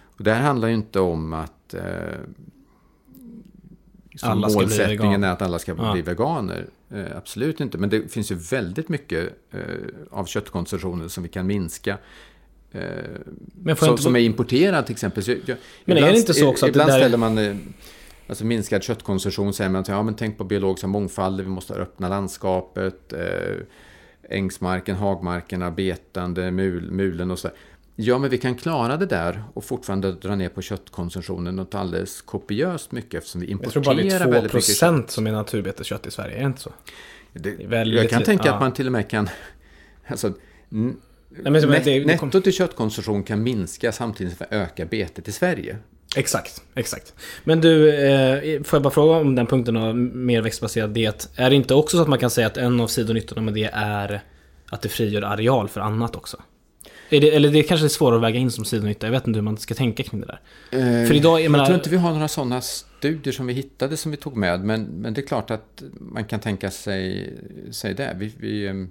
Och 0.04 0.24
det 0.24 0.32
här 0.32 0.42
handlar 0.42 0.68
ju 0.68 0.74
inte 0.74 1.00
om 1.00 1.32
att 1.32 1.74
eh, 1.74 1.82
målsättningen 4.34 5.24
är 5.24 5.32
att 5.32 5.42
alla 5.42 5.58
ska 5.58 5.74
ja. 5.78 5.92
bli 5.92 6.02
veganer. 6.02 6.66
Eh, 6.90 7.16
absolut 7.16 7.60
inte, 7.60 7.78
men 7.78 7.90
det 7.90 8.12
finns 8.12 8.30
ju 8.30 8.34
väldigt 8.34 8.88
mycket 8.88 9.28
eh, 9.50 9.60
av 10.10 10.24
köttkonsumtionen 10.24 11.08
som 11.08 11.22
vi 11.22 11.28
kan 11.28 11.46
minska. 11.46 11.98
Eh, 12.72 12.82
som, 13.76 13.90
inte... 13.90 14.02
som, 14.02 14.16
är 14.16 14.20
importerad 14.20 14.86
till 14.86 14.92
exempel. 14.92 15.22
Så 15.22 15.30
jag, 15.30 15.38
men 15.46 15.56
ibland, 15.84 15.98
är 15.98 16.12
det 16.12 16.18
inte 16.18 16.34
så 16.34 16.48
också 16.48 16.66
att 16.66 16.70
ibland 16.70 16.90
det 16.90 16.92
där... 16.92 17.00
ställer 17.00 17.18
man 17.18 17.38
Alltså 18.28 18.44
minskad 18.44 18.82
köttkonsumtion 18.82 19.52
säger 19.52 19.70
man 19.70 19.80
att 19.80 19.88
ja, 19.88 20.02
men 20.02 20.14
tänk 20.14 20.38
på 20.38 20.44
biologiska 20.44 20.86
mångfalder, 20.86 21.44
vi 21.44 21.50
måste 21.50 21.74
öppna 21.74 22.08
landskapet, 22.08 23.12
eh, 23.12 23.56
ängsmarken, 24.30 24.96
hagmarkerna, 24.96 25.70
betande, 25.70 26.50
mul, 26.50 26.90
mulen 26.90 27.30
och 27.30 27.38
så. 27.38 27.48
Ja, 27.96 28.18
men 28.18 28.30
vi 28.30 28.38
kan 28.38 28.54
klara 28.54 28.96
det 28.96 29.06
där 29.06 29.44
och 29.54 29.64
fortfarande 29.64 30.12
dra 30.12 30.34
ner 30.34 30.48
på 30.48 30.62
köttkonsumtionen 30.62 31.56
något 31.56 31.74
alldeles 31.74 32.22
kopiöst 32.22 32.92
mycket 32.92 33.14
eftersom 33.14 33.40
vi 33.40 33.46
importerar 33.46 33.82
väldigt 33.82 33.96
mycket 33.96 34.12
Jag 34.12 34.20
tror 34.20 34.32
bara 34.32 34.40
det 34.40 34.46
är 34.46 34.48
2% 34.48 34.50
procent 34.50 35.10
som 35.10 35.26
är 35.26 35.32
naturbeteskött 35.32 36.06
i 36.06 36.10
Sverige, 36.10 36.36
är 36.36 36.40
det 36.40 36.46
inte 36.46 36.60
så? 36.60 36.72
Det, 37.32 37.50
det 37.50 37.84
jag 37.84 38.10
kan 38.10 38.22
tänka 38.22 38.46
ja. 38.46 38.54
att 38.54 38.60
man 38.60 38.72
till 38.72 38.86
och 38.86 38.92
med 38.92 39.10
kan... 39.10 39.28
Alltså, 40.06 40.32
Nej, 40.68 41.52
men, 41.52 41.52
net, 41.52 41.84
det, 41.84 41.98
det, 41.98 42.04
nettot 42.04 42.46
i 42.46 42.52
köttkonsumtion 42.52 43.22
kan 43.22 43.42
minska 43.42 43.92
samtidigt 43.92 44.36
som 44.36 44.46
vi 44.50 44.56
ökar 44.56 44.84
betet 44.84 45.28
i 45.28 45.32
Sverige. 45.32 45.78
Exakt, 46.16 46.62
exakt. 46.74 47.14
Men 47.44 47.60
du, 47.60 47.94
eh, 47.94 48.62
får 48.62 48.76
jag 48.76 48.82
bara 48.82 48.94
fråga 48.94 49.16
om 49.16 49.34
den 49.34 49.46
punkten 49.46 49.76
av 49.76 49.96
mer 49.96 50.42
växtbaserad 50.42 50.90
diet. 50.90 51.30
Är 51.36 51.50
det 51.50 51.56
inte 51.56 51.74
också 51.74 51.96
så 51.96 52.02
att 52.02 52.08
man 52.08 52.18
kan 52.18 52.30
säga 52.30 52.46
att 52.46 52.56
en 52.56 52.80
av 52.80 52.86
sidonyttorna 52.86 53.42
med 53.42 53.54
det 53.54 53.70
är 53.72 54.22
att 54.70 54.82
det 54.82 54.88
frigör 54.88 55.22
areal 55.22 55.68
för 55.68 55.80
annat 55.80 56.16
också? 56.16 56.42
Det, 57.10 57.34
eller 57.34 57.48
det 57.48 57.62
kanske 57.62 57.86
är 57.86 57.88
svårare 57.88 58.16
att 58.16 58.22
väga 58.22 58.38
in 58.38 58.50
som 58.50 58.64
sidonytta. 58.64 59.06
Jag 59.06 59.12
vet 59.12 59.26
inte 59.26 59.38
hur 59.38 59.44
man 59.44 59.56
ska 59.56 59.74
tänka 59.74 60.02
kring 60.02 60.20
det 60.20 60.26
där. 60.26 60.40
Eh, 60.70 61.08
för 61.08 61.14
idag, 61.14 61.40
jag, 61.40 61.50
menar, 61.50 61.64
jag 61.64 61.66
tror 61.66 61.78
inte 61.78 61.90
vi 61.90 61.96
har 61.96 62.12
några 62.12 62.28
sådana 62.28 62.60
studier 62.60 63.32
som 63.32 63.46
vi 63.46 63.52
hittade 63.52 63.96
som 63.96 64.10
vi 64.10 64.16
tog 64.16 64.36
med. 64.36 64.60
Men, 64.60 64.84
men 64.84 65.14
det 65.14 65.20
är 65.20 65.26
klart 65.26 65.50
att 65.50 65.82
man 66.00 66.24
kan 66.24 66.40
tänka 66.40 66.70
sig, 66.70 67.32
sig 67.70 67.94
det. 67.94 68.16
Vi, 68.18 68.32
vi, 68.38 68.66
ehm, 68.66 68.90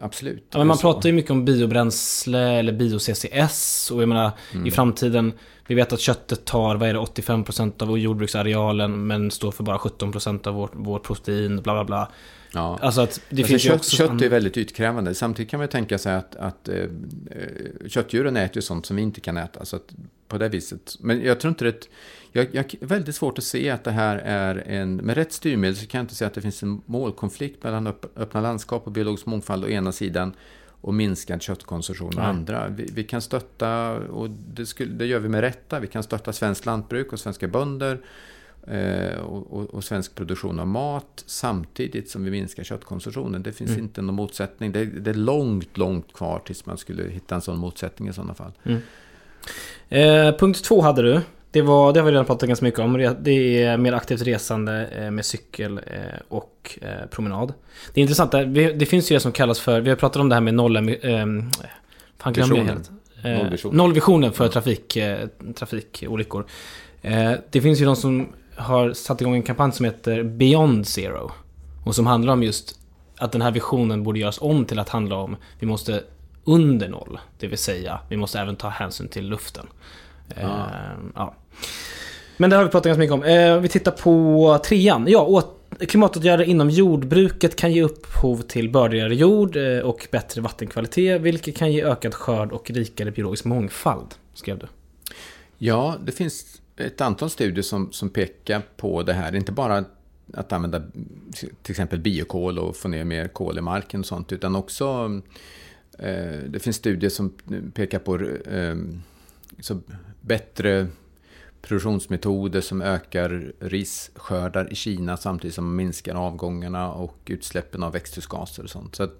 absolut. 0.00 0.46
Ja, 0.50 0.58
men 0.58 0.66
man 0.66 0.78
pratar 0.78 1.08
ju 1.08 1.12
mycket 1.12 1.30
om 1.30 1.44
biobränsle 1.44 2.38
eller 2.38 2.72
bio-CCS. 2.72 3.90
Och 3.90 4.02
jag 4.02 4.08
menar, 4.08 4.30
mm. 4.54 4.66
i 4.66 4.70
framtiden, 4.70 5.32
vi 5.66 5.74
vet 5.74 5.92
att 5.92 6.00
köttet 6.00 6.44
tar, 6.44 6.76
vad 6.76 6.88
är 6.88 6.94
det, 6.94 7.00
85% 7.00 7.82
av 7.82 7.98
jordbruksarealen 7.98 9.06
men 9.06 9.30
står 9.30 9.50
för 9.50 9.64
bara 9.64 9.78
17% 9.78 10.48
av 10.48 10.54
vårt, 10.54 10.72
vårt 10.74 11.02
protein, 11.02 11.62
bla 11.62 11.72
bla 11.74 11.84
bla. 11.84 12.10
Ja. 12.52 12.78
Alltså 12.82 13.00
att 13.00 13.20
det 13.28 13.36
alltså 13.36 13.50
finns 13.50 13.62
kött, 13.62 13.76
också... 13.76 13.96
kött 13.96 14.22
är 14.22 14.28
väldigt 14.28 14.56
utkrävande. 14.56 15.14
Samtidigt 15.14 15.50
kan 15.50 15.60
man 15.60 15.68
tänka 15.68 15.98
sig 15.98 16.14
att, 16.14 16.36
att 16.36 16.68
eh, 16.68 16.84
köttdjuren 17.88 18.36
äter 18.36 18.56
ju 18.56 18.62
sånt 18.62 18.86
som 18.86 18.96
vi 18.96 19.02
inte 19.02 19.20
kan 19.20 19.36
äta. 19.36 19.64
Så 19.64 19.76
att 19.76 19.94
på 20.28 20.38
det 20.38 20.48
viset. 20.48 20.96
Men 21.00 21.22
jag 21.22 21.40
tror 21.40 21.48
inte 21.48 21.64
det... 21.64 21.88
Jag, 22.36 22.48
jag 22.52 22.74
är 22.80 22.86
väldigt 22.86 23.14
svårt 23.14 23.38
att 23.38 23.44
se 23.44 23.70
att 23.70 23.84
det 23.84 23.90
här 23.90 24.16
är 24.16 24.62
en... 24.66 24.96
Med 24.96 25.16
rätt 25.16 25.32
styrmedel 25.32 25.76
så 25.76 25.86
kan 25.86 25.98
jag 25.98 26.02
inte 26.02 26.14
se 26.14 26.24
att 26.24 26.34
det 26.34 26.40
finns 26.40 26.62
en 26.62 26.82
målkonflikt 26.86 27.64
mellan 27.64 27.86
öppna 28.16 28.40
landskap 28.40 28.86
och 28.86 28.92
biologisk 28.92 29.26
mångfald 29.26 29.64
å 29.64 29.68
ena 29.68 29.92
sidan 29.92 30.32
och 30.80 30.94
minskad 30.94 31.42
köttkonsumtion 31.42 32.18
å 32.18 32.20
andra. 32.20 32.68
Vi, 32.68 32.88
vi, 32.92 33.04
kan 33.04 33.20
stötta, 33.20 33.92
och 33.96 34.30
det, 34.30 34.66
skulle, 34.66 34.94
det 34.94 35.06
gör 35.06 35.18
vi 35.18 35.28
med 35.28 35.40
rätta, 35.40 35.80
vi 35.80 35.86
kan 35.86 36.02
stötta 36.02 36.32
svenskt 36.32 36.66
lantbruk 36.66 37.12
och 37.12 37.20
svenska 37.20 37.48
bönder 37.48 38.00
eh, 38.66 39.18
och, 39.18 39.52
och, 39.52 39.74
och, 39.74 39.84
svensk 39.84 40.14
produktion 40.14 40.60
av 40.60 40.66
mat 40.66 41.24
samtidigt 41.26 42.10
som 42.10 42.24
vi 42.24 42.30
minskar 42.30 42.64
köttkonsumtionen. 42.64 43.42
Det 43.42 43.52
finns 43.52 43.70
mm. 43.70 43.82
inte 43.82 44.02
någon 44.02 44.14
motsättning. 44.14 44.72
Det, 44.72 44.84
det, 44.84 45.10
är 45.10 45.14
långt, 45.14 45.76
långt 45.76 46.12
kvar 46.12 46.42
tills 46.46 46.66
man 46.66 46.78
skulle 46.78 47.08
hitta 47.08 47.34
en 47.34 47.40
sån 47.40 47.58
motsättning 47.58 48.08
i 48.08 48.12
sådana 48.12 48.34
fall. 48.34 48.52
Mm. 48.64 48.80
Eh, 49.88 50.36
punkt 50.36 50.64
två 50.64 50.80
hade 50.80 51.02
du. 51.02 51.20
Det, 51.56 51.62
var, 51.62 51.92
det 51.92 52.00
har 52.00 52.04
vi 52.04 52.12
redan 52.12 52.24
pratat 52.24 52.48
ganska 52.48 52.64
mycket 52.64 52.80
om. 52.80 53.14
Det 53.20 53.62
är 53.62 53.76
mer 53.76 53.92
aktivt 53.92 54.22
resande 54.22 54.86
eh, 54.86 55.10
med 55.10 55.24
cykel 55.24 55.80
eh, 55.86 56.00
och 56.28 56.78
eh, 56.82 57.06
promenad. 57.10 57.54
Det 57.94 58.00
är 58.00 58.02
intressant, 58.02 58.32
det 58.78 58.88
finns 58.88 59.10
ju 59.10 59.14
det 59.16 59.20
som 59.20 59.32
kallas 59.32 59.60
för, 59.60 59.80
vi 59.80 59.90
har 59.90 59.96
pratat 59.96 60.20
om 60.20 60.28
det 60.28 60.34
här 60.34 60.40
med 60.40 60.54
noll... 60.54 60.76
Ehm, 60.76 61.50
fan 62.18 62.32
glömde 62.32 62.56
jag 62.56 62.64
helt. 62.64 62.90
Nollvision. 63.24 63.76
Nollvisionen 63.76 64.32
för 64.32 64.48
trafik, 64.48 64.98
trafikolyckor. 65.54 66.46
Det 67.50 67.60
finns 67.60 67.80
ju 67.80 67.84
de 67.84 67.96
som 67.96 68.28
har 68.56 68.92
satt 68.92 69.20
igång 69.20 69.34
en 69.34 69.42
kampanj 69.42 69.72
som 69.72 69.84
heter 69.84 70.22
Beyond 70.22 70.86
Zero. 70.86 71.30
Och 71.84 71.94
som 71.94 72.06
handlar 72.06 72.32
om 72.32 72.42
just 72.42 72.80
att 73.18 73.32
den 73.32 73.42
här 73.42 73.50
visionen 73.50 74.02
borde 74.02 74.18
göras 74.18 74.38
om 74.40 74.64
till 74.64 74.78
att 74.78 74.88
handla 74.88 75.16
om 75.16 75.36
vi 75.58 75.66
måste 75.66 76.02
under 76.44 76.88
noll. 76.88 77.18
Det 77.38 77.46
vill 77.46 77.58
säga, 77.58 78.00
vi 78.08 78.16
måste 78.16 78.40
även 78.40 78.56
ta 78.56 78.68
hänsyn 78.68 79.08
till 79.08 79.28
luften. 79.28 79.66
Ja. 80.34 80.66
Eh, 80.66 80.98
ja. 81.14 81.34
Men 82.36 82.50
det 82.50 82.56
har 82.56 82.64
vi 82.64 82.70
pratat 82.70 82.86
ganska 82.86 83.00
mycket 83.00 83.14
om. 83.14 83.22
Eh, 83.22 83.60
vi 83.60 83.68
tittar 83.68 83.92
på 83.92 84.60
trean. 84.64 85.06
Ja, 85.08 85.26
åt, 85.26 85.56
klimatåtgärder 85.78 86.44
inom 86.44 86.70
jordbruket 86.70 87.56
kan 87.56 87.72
ge 87.72 87.82
upphov 87.82 88.42
till 88.42 88.70
bördigare 88.70 89.14
jord 89.14 89.56
eh, 89.56 89.78
och 89.78 90.08
bättre 90.10 90.40
vattenkvalitet, 90.40 91.20
vilket 91.20 91.56
kan 91.56 91.72
ge 91.72 91.84
ökad 91.84 92.14
skörd 92.14 92.52
och 92.52 92.70
rikare 92.70 93.10
biologisk 93.10 93.44
mångfald, 93.44 94.14
skrev 94.34 94.58
du. 94.58 94.66
Ja, 95.58 95.96
det 96.04 96.12
finns 96.12 96.60
ett 96.76 97.00
antal 97.00 97.30
studier 97.30 97.62
som, 97.62 97.92
som 97.92 98.10
pekar 98.10 98.62
på 98.76 99.02
det 99.02 99.12
här. 99.12 99.34
Inte 99.34 99.52
bara 99.52 99.84
att 100.34 100.52
använda 100.52 100.82
till 101.62 101.70
exempel 101.70 101.98
biokol 101.98 102.58
och 102.58 102.76
få 102.76 102.88
ner 102.88 103.04
mer 103.04 103.28
kol 103.28 103.58
i 103.58 103.60
marken 103.60 104.00
och 104.00 104.06
sånt, 104.06 104.32
utan 104.32 104.56
också 104.56 105.20
eh, 105.98 106.38
det 106.48 106.58
finns 106.62 106.76
studier 106.76 107.10
som 107.10 107.30
pekar 107.74 107.98
på 107.98 108.14
eh, 108.50 108.76
så 109.60 109.80
bättre 110.26 110.86
produktionsmetoder 111.62 112.60
som 112.60 112.82
ökar 112.82 113.52
risskördar 113.60 114.72
i 114.72 114.74
Kina 114.74 115.16
samtidigt 115.16 115.54
som 115.54 115.64
man 115.64 115.76
minskar 115.76 116.14
avgångarna 116.14 116.92
och 116.92 117.18
utsläppen 117.26 117.82
av 117.82 117.92
växthusgaser 117.92 118.62
och 118.62 118.70
sånt. 118.70 118.94
Så 118.94 119.02
att 119.02 119.18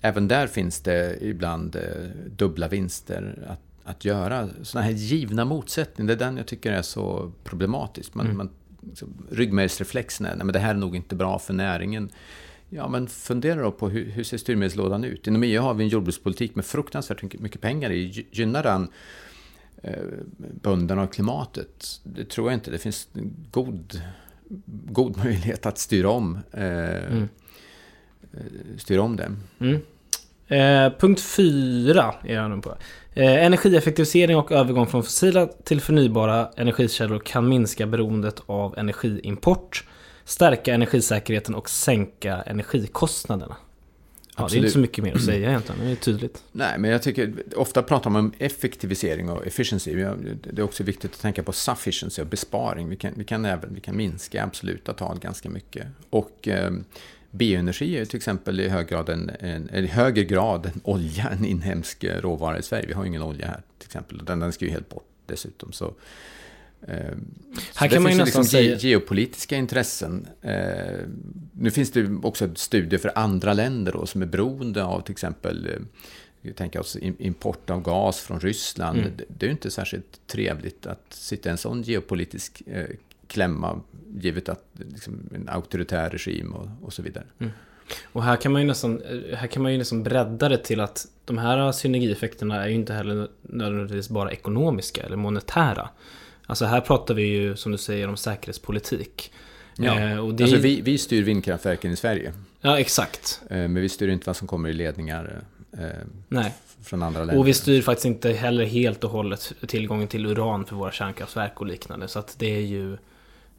även 0.00 0.28
där 0.28 0.46
finns 0.46 0.80
det 0.80 1.18
ibland 1.20 1.76
eh, 1.76 1.82
dubbla 2.36 2.68
vinster 2.68 3.46
att, 3.48 3.90
att 3.90 4.04
göra. 4.04 4.48
Sådana 4.62 4.86
här 4.86 4.92
givna 4.92 5.44
motsättningar, 5.44 6.06
det 6.08 6.24
är 6.24 6.26
den 6.28 6.36
jag 6.36 6.46
tycker 6.46 6.72
är 6.72 6.82
så 6.82 7.32
problematisk. 7.44 8.14
Man, 8.14 8.26
mm. 8.26 8.36
man, 8.36 8.50
liksom, 8.80 9.08
ryggmärgsreflexen 9.30 10.26
är, 10.26 10.36
nej 10.36 10.44
men 10.46 10.52
det 10.52 10.58
här 10.58 10.74
är 10.74 10.78
nog 10.78 10.96
inte 10.96 11.14
bra 11.14 11.38
för 11.38 11.54
näringen. 11.54 12.10
Ja, 12.68 12.88
men 12.88 13.06
fundera 13.06 13.62
då 13.62 13.72
på 13.72 13.88
hur, 13.88 14.10
hur 14.10 14.24
ser 14.24 14.38
styrmedelslådan 14.38 15.04
ut? 15.04 15.26
Inom 15.26 15.42
EU 15.42 15.62
har 15.62 15.74
vi 15.74 15.84
en 15.84 15.90
jordbrukspolitik 15.90 16.54
med 16.54 16.64
fruktansvärt 16.64 17.40
mycket 17.40 17.60
pengar 17.60 17.90
i. 17.90 18.26
Gynnar 18.30 18.62
den 18.62 18.88
bönderna 20.38 21.02
och 21.02 21.12
klimatet. 21.12 22.00
Det 22.02 22.24
tror 22.24 22.50
jag 22.50 22.56
inte. 22.56 22.70
Det 22.70 22.78
finns 22.78 23.08
god, 23.50 24.00
god 24.68 25.16
möjlighet 25.16 25.66
att 25.66 25.78
styra 25.78 26.10
om, 26.10 26.38
eh, 26.52 26.62
mm. 26.62 27.28
Eh, 28.32 28.78
styra 28.78 29.02
om 29.02 29.16
det. 29.16 29.32
Mm. 29.60 29.80
Eh, 30.48 30.92
punkt 30.98 31.20
fyra 31.20 32.14
är 32.24 32.34
jag 32.34 32.50
nu 32.50 32.60
på. 32.60 32.74
Eh, 33.14 33.44
energieffektivisering 33.44 34.36
och 34.36 34.52
övergång 34.52 34.86
från 34.86 35.02
fossila 35.02 35.46
till 35.46 35.80
förnybara 35.80 36.50
energikällor 36.56 37.18
kan 37.18 37.48
minska 37.48 37.86
beroendet 37.86 38.42
av 38.46 38.78
energiimport, 38.78 39.84
stärka 40.24 40.74
energisäkerheten 40.74 41.54
och 41.54 41.70
sänka 41.70 42.42
energikostnaderna. 42.42 43.56
Ja, 44.40 44.48
det 44.50 44.54
är 44.54 44.58
inte 44.58 44.70
så 44.70 44.78
mycket 44.78 45.04
mer 45.04 45.14
att 45.14 45.24
säga 45.24 45.48
egentligen, 45.48 45.84
det 45.84 45.90
är 45.90 45.96
tydligt. 45.96 46.42
Nej, 46.52 46.78
men 46.78 46.90
jag 46.90 47.02
tycker, 47.02 47.32
ofta 47.56 47.82
pratar 47.82 48.10
man 48.10 48.24
om 48.24 48.32
effektivisering 48.38 49.30
och 49.30 49.46
efficiency. 49.46 49.94
Det 49.94 50.60
är 50.60 50.62
också 50.62 50.82
viktigt 50.82 51.12
att 51.12 51.20
tänka 51.20 51.42
på 51.42 51.52
sufficiency 51.52 52.22
och 52.22 52.28
besparing. 52.28 52.88
Vi 52.88 52.96
kan, 52.96 53.12
vi 53.16 53.24
kan, 53.24 53.44
även, 53.44 53.74
vi 53.74 53.80
kan 53.80 53.96
minska 53.96 54.44
absoluta 54.44 54.92
tal 54.92 55.18
ganska 55.18 55.48
mycket. 55.48 55.86
Och 56.10 56.48
eh, 56.48 56.70
bioenergi 57.30 57.98
är 57.98 58.04
till 58.04 58.16
exempel 58.16 58.60
i, 58.60 58.68
hög 58.68 58.88
grad 58.88 59.08
en, 59.08 59.30
en, 59.40 59.74
i 59.74 59.86
högre 59.86 60.24
grad 60.24 60.66
än 60.66 60.80
olja, 60.84 61.28
en 61.28 61.44
inhemsk 61.44 62.04
råvara 62.04 62.58
i 62.58 62.62
Sverige. 62.62 62.86
Vi 62.86 62.92
har 62.92 63.04
ingen 63.04 63.22
olja 63.22 63.46
här 63.46 63.62
till 63.78 63.86
exempel. 63.86 64.24
Den, 64.24 64.40
den 64.40 64.52
ska 64.52 64.64
ju 64.64 64.70
helt 64.70 64.88
bort 64.88 65.06
dessutom. 65.26 65.72
Så 65.72 65.94
här 67.74 67.88
kan 67.88 68.02
man 68.02 68.12
ju 68.12 68.18
nästan 68.18 68.24
liksom 68.24 68.44
säga... 68.44 68.76
geopolitiska 68.76 69.56
intressen. 69.56 70.26
Eh, 70.42 70.54
nu 71.52 71.70
finns 71.70 71.90
det 71.90 72.10
också 72.22 72.48
studier 72.54 73.00
för 73.00 73.12
andra 73.14 73.52
länder 73.52 73.92
då, 73.92 74.06
som 74.06 74.22
är 74.22 74.26
beroende 74.26 74.84
av 74.84 75.00
till 75.00 75.12
exempel 75.12 75.66
eh, 75.66 75.80
vi 76.40 76.52
tänker 76.52 76.80
oss 76.80 76.96
import 77.00 77.70
av 77.70 77.82
gas 77.82 78.20
från 78.20 78.40
Ryssland. 78.40 78.98
Mm. 78.98 79.12
Det 79.28 79.46
är 79.46 79.48
ju 79.48 79.52
inte 79.52 79.70
särskilt 79.70 80.26
trevligt 80.26 80.86
att 80.86 81.06
sitta 81.08 81.48
i 81.48 81.52
en 81.52 81.58
sån 81.58 81.82
geopolitisk 81.82 82.62
klämma, 83.26 83.80
givet 84.14 84.48
att 84.48 84.64
liksom, 84.74 85.30
en 85.34 85.48
auktoritär 85.48 86.10
regim 86.10 86.52
och, 86.54 86.68
och 86.82 86.92
så 86.92 87.02
vidare. 87.02 87.24
Mm. 87.38 87.52
Och 88.04 88.24
här 88.24 88.36
kan 88.36 88.52
man 88.52 88.60
ju 88.60 88.66
nästan, 88.66 89.02
här 89.34 89.46
kan 89.46 89.62
man 89.62 89.72
ju 89.72 89.78
nästan 89.78 90.02
bredda 90.02 90.48
det 90.48 90.58
till 90.58 90.80
att 90.80 91.06
de 91.24 91.38
här 91.38 91.72
synergieffekterna 91.72 92.64
är 92.64 92.68
ju 92.68 92.74
inte 92.74 92.92
heller 92.92 93.28
nödvändigtvis 93.42 94.08
bara 94.08 94.32
ekonomiska 94.32 95.02
eller 95.02 95.16
monetära. 95.16 95.88
Alltså 96.50 96.64
här 96.64 96.80
pratar 96.80 97.14
vi 97.14 97.22
ju 97.22 97.56
som 97.56 97.72
du 97.72 97.78
säger 97.78 98.08
om 98.08 98.16
säkerhetspolitik. 98.16 99.32
Ja, 99.76 100.00
eh, 100.00 100.18
och 100.18 100.34
det 100.34 100.44
alltså 100.44 100.58
vi, 100.58 100.80
vi 100.80 100.98
styr 100.98 101.22
vindkraftverken 101.22 101.92
i 101.92 101.96
Sverige. 101.96 102.32
Ja, 102.60 102.78
exakt. 102.78 103.42
Eh, 103.50 103.56
men 103.56 103.74
vi 103.74 103.88
styr 103.88 104.08
inte 104.08 104.26
vad 104.26 104.36
som 104.36 104.48
kommer 104.48 104.68
i 104.68 104.72
ledningar 104.72 105.42
eh, 105.72 105.86
Nej. 106.28 106.54
från 106.82 107.02
andra 107.02 107.20
länder. 107.20 107.38
Och 107.38 107.48
vi 107.48 107.54
styr 107.54 107.82
faktiskt 107.82 108.06
inte 108.06 108.32
heller 108.32 108.64
helt 108.64 109.04
och 109.04 109.10
hållet 109.10 109.52
tillgången 109.66 110.08
till 110.08 110.26
uran 110.26 110.64
för 110.64 110.76
våra 110.76 110.92
kärnkraftverk 110.92 111.60
och 111.60 111.66
liknande. 111.66 112.08
Så 112.08 112.18
att 112.18 112.36
det 112.38 112.56
är 112.56 112.60
ju... 112.60 112.92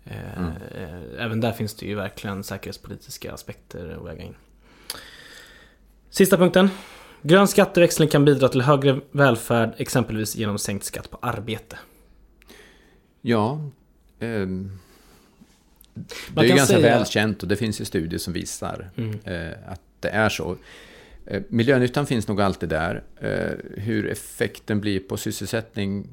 Eh, 0.06 0.38
mm. 0.38 0.52
Eh, 0.76 1.26
även 1.26 1.42
där 1.42 1.52
finns 1.52 1.76
det 1.76 1.86
ju 1.86 1.96
verkligen 1.96 2.44
säkerhetspolitiska 2.44 3.34
aspekter 3.34 3.98
att 4.00 4.06
väga 4.06 4.24
in. 4.24 4.36
Sista 6.10 6.38
punkten. 6.38 6.70
Grön 7.22 7.48
skatteväxling 7.48 8.10
kan 8.10 8.26
bidra 8.26 8.50
till 8.50 8.62
högre 8.62 9.00
välfärd, 9.12 9.74
exempelvis 9.78 10.36
genom 10.36 10.58
sänkt 10.58 10.86
skatt 10.86 11.10
på 11.10 11.18
arbete. 11.22 11.78
Ja. 13.22 13.70
Eh, 14.20 14.48
det 16.34 16.42
är 16.42 16.44
ju 16.44 16.48
ganska 16.48 16.66
säga... 16.66 16.98
välkänt 16.98 17.44
och 17.44 17.50
det 17.50 17.56
finns 17.56 17.82
ju 17.82 17.86
studier 17.86 18.20
som 18.20 18.34
visar 18.34 18.90
mm. 18.96 19.20
eh, 19.24 19.72
att 19.72 19.82
det 20.00 20.10
är 20.10 20.30
så. 20.30 20.58
Eh, 21.26 21.42
miljönyttan 21.50 22.06
finns 22.06 22.28
nog 22.28 22.42
alltid 22.42 22.70
där. 22.70 23.04
Eh, 23.20 23.82
hur 23.82 24.08
effekten 24.08 24.82
blir 24.82 25.00
på 25.00 25.18
sysselsättning 25.18 26.08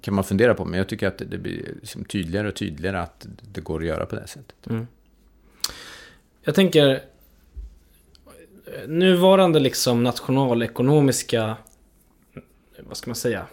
kan 0.00 0.14
man 0.14 0.24
fundera 0.24 0.54
på, 0.54 0.64
men 0.64 0.78
jag 0.78 0.88
tycker 0.88 1.08
att 1.08 1.18
det 1.18 1.38
blir 1.38 1.74
liksom 1.80 2.04
tydligare 2.04 2.48
och 2.48 2.54
tydligare 2.54 3.00
att 3.00 3.26
det 3.52 3.60
går 3.60 3.80
att 3.80 3.86
göra 3.86 4.06
på 4.06 4.16
det 4.16 4.26
sättet. 4.26 4.66
Mm. 4.70 4.86
Jag 6.42 6.54
tänker 6.54 7.02
nuvarande 8.86 9.60
liksom 9.60 10.02
nationalekonomiska, 10.02 11.56
vad 12.78 12.96
ska 12.96 13.10
man 13.10 13.16
säga, 13.16 13.46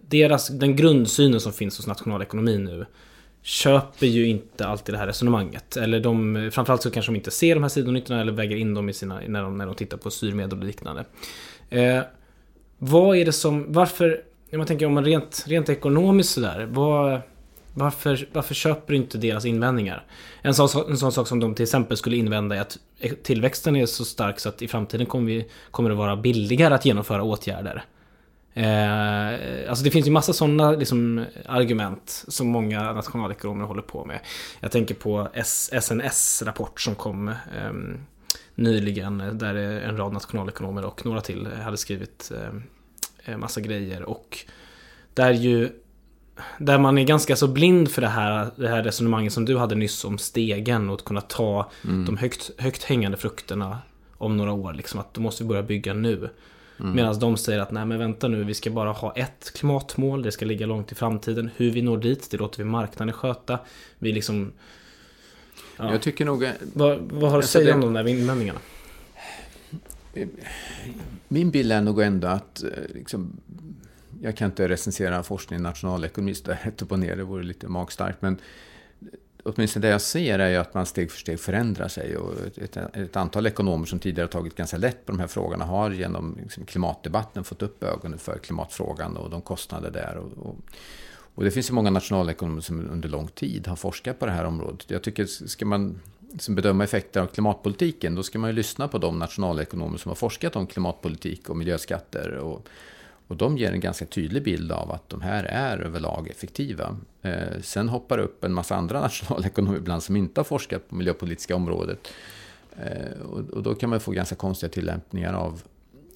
deras, 0.00 0.48
den 0.48 0.76
grundsynen 0.76 1.40
som 1.40 1.52
finns 1.52 1.76
hos 1.76 1.86
nationalekonomin 1.86 2.64
nu 2.64 2.86
köper 3.42 4.06
ju 4.06 4.26
inte 4.26 4.66
alltid 4.66 4.94
det 4.94 4.98
här 4.98 5.06
resonemanget. 5.06 5.76
Eller 5.76 6.00
de, 6.00 6.50
framförallt 6.52 6.82
så 6.82 6.90
kanske 6.90 7.12
de 7.12 7.16
inte 7.16 7.30
ser 7.30 7.54
de 7.54 7.62
här 7.62 7.68
sidonyttorna 7.68 8.20
eller 8.20 8.32
väger 8.32 8.56
in 8.56 8.74
dem 8.74 8.88
i 8.88 8.92
sina, 8.92 9.20
när, 9.26 9.42
de, 9.42 9.58
när 9.58 9.66
de 9.66 9.74
tittar 9.74 9.96
på 9.96 10.10
styrmedel 10.10 10.58
och 10.58 10.64
liknande. 10.64 11.04
Eh, 11.70 12.02
vad 12.78 13.16
är 13.16 13.24
det 13.24 13.32
som, 13.32 13.72
varför, 13.72 14.22
jag 14.50 14.66
tänker 14.66 14.86
om 14.86 14.94
man 14.94 15.04
rent, 15.04 15.44
rent 15.46 15.68
ekonomiskt 15.68 16.30
sådär, 16.30 16.68
vad, 16.70 17.20
varför, 17.74 18.28
varför 18.32 18.54
köper 18.54 18.92
du 18.92 18.96
inte 18.96 19.18
deras 19.18 19.44
invändningar? 19.44 20.04
En 20.42 20.54
sån, 20.54 20.90
en 20.90 20.96
sån 20.96 21.12
sak 21.12 21.28
som 21.28 21.40
de 21.40 21.54
till 21.54 21.62
exempel 21.62 21.96
skulle 21.96 22.16
invända 22.16 22.56
är 22.56 22.60
att 22.60 22.78
tillväxten 23.22 23.76
är 23.76 23.86
så 23.86 24.04
stark 24.04 24.40
så 24.40 24.48
att 24.48 24.62
i 24.62 24.68
framtiden 24.68 25.06
kommer, 25.06 25.26
vi, 25.26 25.46
kommer 25.70 25.90
det 25.90 25.96
vara 25.96 26.16
billigare 26.16 26.74
att 26.74 26.84
genomföra 26.84 27.22
åtgärder. 27.22 27.84
Eh, 28.54 29.68
alltså 29.68 29.84
det 29.84 29.90
finns 29.90 30.06
ju 30.06 30.10
massa 30.10 30.32
sådana 30.32 30.70
liksom, 30.70 31.24
argument 31.46 32.24
som 32.28 32.48
många 32.48 32.92
nationalekonomer 32.92 33.64
håller 33.64 33.82
på 33.82 34.04
med. 34.04 34.20
Jag 34.60 34.70
tänker 34.70 34.94
på 34.94 35.28
SNS 35.44 36.42
rapport 36.46 36.80
som 36.80 36.94
kom 36.94 37.28
eh, 37.28 37.72
nyligen 38.54 39.38
där 39.38 39.54
en 39.54 39.96
rad 39.96 40.12
nationalekonomer 40.12 40.84
och 40.84 41.06
några 41.06 41.20
till 41.20 41.48
hade 41.64 41.76
skrivit 41.76 42.32
eh, 43.24 43.36
massa 43.36 43.60
grejer 43.60 44.02
och 44.02 44.38
där 45.14 45.32
ju 45.32 45.70
där 46.58 46.78
man 46.78 46.98
är 46.98 47.04
ganska 47.04 47.36
så 47.36 47.48
blind 47.48 47.90
för 47.90 48.02
det 48.02 48.08
här, 48.08 48.50
det 48.56 48.68
här 48.68 48.82
resonemanget 48.82 49.32
som 49.32 49.44
du 49.44 49.58
hade 49.58 49.74
nyss 49.74 50.04
om 50.04 50.18
stegen 50.18 50.90
och 50.90 50.94
att 50.94 51.04
kunna 51.04 51.20
ta 51.20 51.70
mm. 51.84 52.04
de 52.04 52.16
högt, 52.16 52.50
högt 52.58 52.84
hängande 52.84 53.16
frukterna 53.16 53.78
om 54.18 54.36
några 54.36 54.52
år. 54.52 54.72
Liksom, 54.72 55.00
att 55.00 55.14
då 55.14 55.20
måste 55.20 55.42
vi 55.42 55.48
börja 55.48 55.62
bygga 55.62 55.94
nu. 55.94 56.30
Mm. 56.80 56.96
Medan 56.96 57.18
de 57.18 57.36
säger 57.36 57.58
att 57.58 57.70
nej 57.70 57.86
men 57.86 57.98
vänta 57.98 58.28
nu, 58.28 58.44
vi 58.44 58.54
ska 58.54 58.70
bara 58.70 58.92
ha 58.92 59.12
ett 59.12 59.52
klimatmål, 59.54 60.22
det 60.22 60.32
ska 60.32 60.44
ligga 60.44 60.66
långt 60.66 60.92
i 60.92 60.94
framtiden. 60.94 61.50
Hur 61.56 61.70
vi 61.70 61.82
når 61.82 61.98
dit, 61.98 62.30
det 62.30 62.36
låter 62.36 62.58
vi 62.58 62.64
marknaden 62.64 63.12
sköta. 63.12 63.58
Vi 63.98 64.12
liksom... 64.12 64.52
Ja. 65.76 65.92
Jag 65.92 66.02
tycker 66.02 66.24
nog... 66.24 66.50
Vad, 66.72 66.98
vad 66.98 67.10
har 67.12 67.20
du 67.20 67.26
att 67.26 67.34
alltså 67.34 67.58
säga 67.58 67.66
det... 67.66 67.72
om 67.72 67.80
de 67.80 67.92
där 67.92 68.08
invändningarna? 68.08 68.60
Min 71.28 71.50
bild 71.50 71.72
är 71.72 71.80
nog 71.80 72.00
ändå 72.02 72.28
att 72.28 72.62
eh, 72.62 72.68
liksom, 72.94 73.36
jag 74.20 74.36
kan 74.36 74.46
inte 74.46 74.68
recensera 74.68 75.22
forskning 75.22 75.58
i 75.58 75.62
nationalekonomi 75.62 76.34
så 76.34 76.44
där 76.44 76.72
upp 76.82 76.92
och 76.92 76.98
ner, 76.98 77.16
det 77.16 77.24
vore 77.24 77.42
lite 77.42 77.68
magstarkt. 77.68 78.22
Men 78.22 78.38
åtminstone 79.44 79.86
det 79.86 79.92
jag 79.92 80.00
ser 80.00 80.38
är 80.38 80.50
ju 80.50 80.56
att 80.56 80.74
man 80.74 80.86
steg 80.86 81.10
för 81.10 81.18
steg 81.18 81.40
förändrar 81.40 81.88
sig. 81.88 82.16
Och 82.16 82.32
ett, 82.56 82.76
ett, 82.76 83.16
antal 83.16 83.46
ekonomer 83.46 83.86
som 83.86 83.98
tidigare 83.98 84.28
tagit 84.28 84.54
ganska 84.54 84.76
lätt 84.76 85.06
på 85.06 85.12
de 85.12 85.20
här 85.20 85.26
frågorna 85.26 85.64
har 85.64 85.90
genom 85.90 86.38
liksom 86.42 86.64
klimatdebatten 86.64 87.44
fått 87.44 87.62
upp 87.62 87.82
ögonen 87.82 88.18
för 88.18 88.38
klimatfrågan 88.38 89.16
och 89.16 89.30
de 89.30 89.40
kostnader 89.40 89.90
där. 89.90 90.16
Och, 90.16 90.46
och, 90.46 90.56
Och 91.34 91.44
det 91.44 91.50
finns 91.50 91.70
ju 91.70 91.74
många 91.74 91.90
nationalekonomer 91.90 92.60
som 92.60 92.90
under 92.90 93.08
lång 93.08 93.28
tid 93.28 93.66
har 93.66 93.76
forskat 93.76 94.18
på 94.18 94.26
det 94.26 94.32
här 94.32 94.44
området. 94.44 94.90
Jag 94.90 95.02
tycker, 95.02 95.26
ska 95.26 95.66
man 95.66 96.00
som 96.38 96.54
bedöma 96.54 96.84
effekter 96.84 97.20
av 97.20 97.26
klimatpolitiken, 97.26 98.14
då 98.14 98.22
ska 98.22 98.38
man 98.38 98.50
ju 98.50 98.56
lyssna 98.56 98.88
på 98.88 98.98
de 98.98 99.18
nationalekonomer 99.18 99.98
som 99.98 100.08
har 100.08 100.16
forskat 100.16 100.56
om 100.56 100.66
klimatpolitik 100.66 101.50
och 101.50 101.56
miljöskatter. 101.56 102.34
Och, 102.34 102.68
och 103.28 103.36
de 103.36 103.58
ger 103.58 103.72
en 103.72 103.80
ganska 103.80 104.06
tydlig 104.06 104.42
bild 104.42 104.72
av 104.72 104.92
att 104.92 105.08
de 105.08 105.20
här 105.20 105.44
är 105.44 105.78
överlag 105.78 106.28
effektiva. 106.28 106.96
Eh, 107.22 107.60
sen 107.62 107.88
hoppar 107.88 108.16
det 108.16 108.22
upp 108.22 108.44
en 108.44 108.52
massa 108.52 108.76
andra 108.76 109.00
nationalekonomer 109.00 109.76
ibland 109.76 110.02
som 110.02 110.16
inte 110.16 110.40
har 110.40 110.44
forskat 110.44 110.88
på 110.88 110.94
miljöpolitiska 110.94 111.56
området. 111.56 112.08
Eh, 112.76 113.20
och, 113.20 113.50
och, 113.50 113.62
då 113.62 113.74
kan 113.74 113.90
man 113.90 114.00
få 114.00 114.10
ganska 114.12 114.36
konstiga 114.36 114.70
tillämpningar 114.70 115.32
av, 115.32 115.62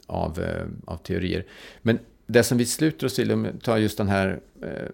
av, 0.06 0.40
eh, 0.40 0.66
av 0.84 0.96
teorier. 0.96 1.46
Men 1.82 1.98
det 2.26 2.42
som 2.42 2.58
vi 2.58 2.66
sluter 2.66 3.06
oss 3.06 3.14
till, 3.14 3.32
om 3.32 3.42
vi 3.42 3.52
tar 3.62 3.76
just 3.76 3.98
den 3.98 4.08
här 4.08 4.40
eh, 4.62 4.88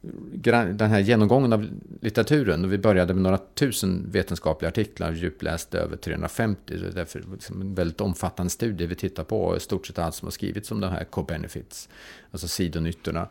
den 0.00 0.90
här 0.90 1.00
genomgången 1.00 1.52
av 1.52 1.68
litteraturen, 2.00 2.64
och 2.64 2.72
vi 2.72 2.78
började 2.78 3.14
med 3.14 3.22
några 3.22 3.38
tusen 3.38 4.06
vetenskapliga 4.10 4.68
artiklar, 4.68 5.12
djupläste 5.12 5.78
över 5.78 5.96
350, 5.96 6.60
det 6.66 6.86
är 6.86 6.92
därför 6.92 7.24
liksom 7.32 7.60
en 7.60 7.74
väldigt 7.74 8.00
omfattande 8.00 8.50
studie 8.50 8.86
vi 8.86 8.94
tittar 8.94 9.24
på, 9.24 9.56
i 9.56 9.60
stort 9.60 9.86
sett 9.86 9.98
allt 9.98 10.14
som 10.14 10.26
har 10.26 10.30
skrivits 10.32 10.70
om 10.70 10.80
de 10.80 10.90
här 10.90 11.04
co-benefits, 11.04 11.88
alltså 12.30 12.48
sidonyttorna. 12.48 13.28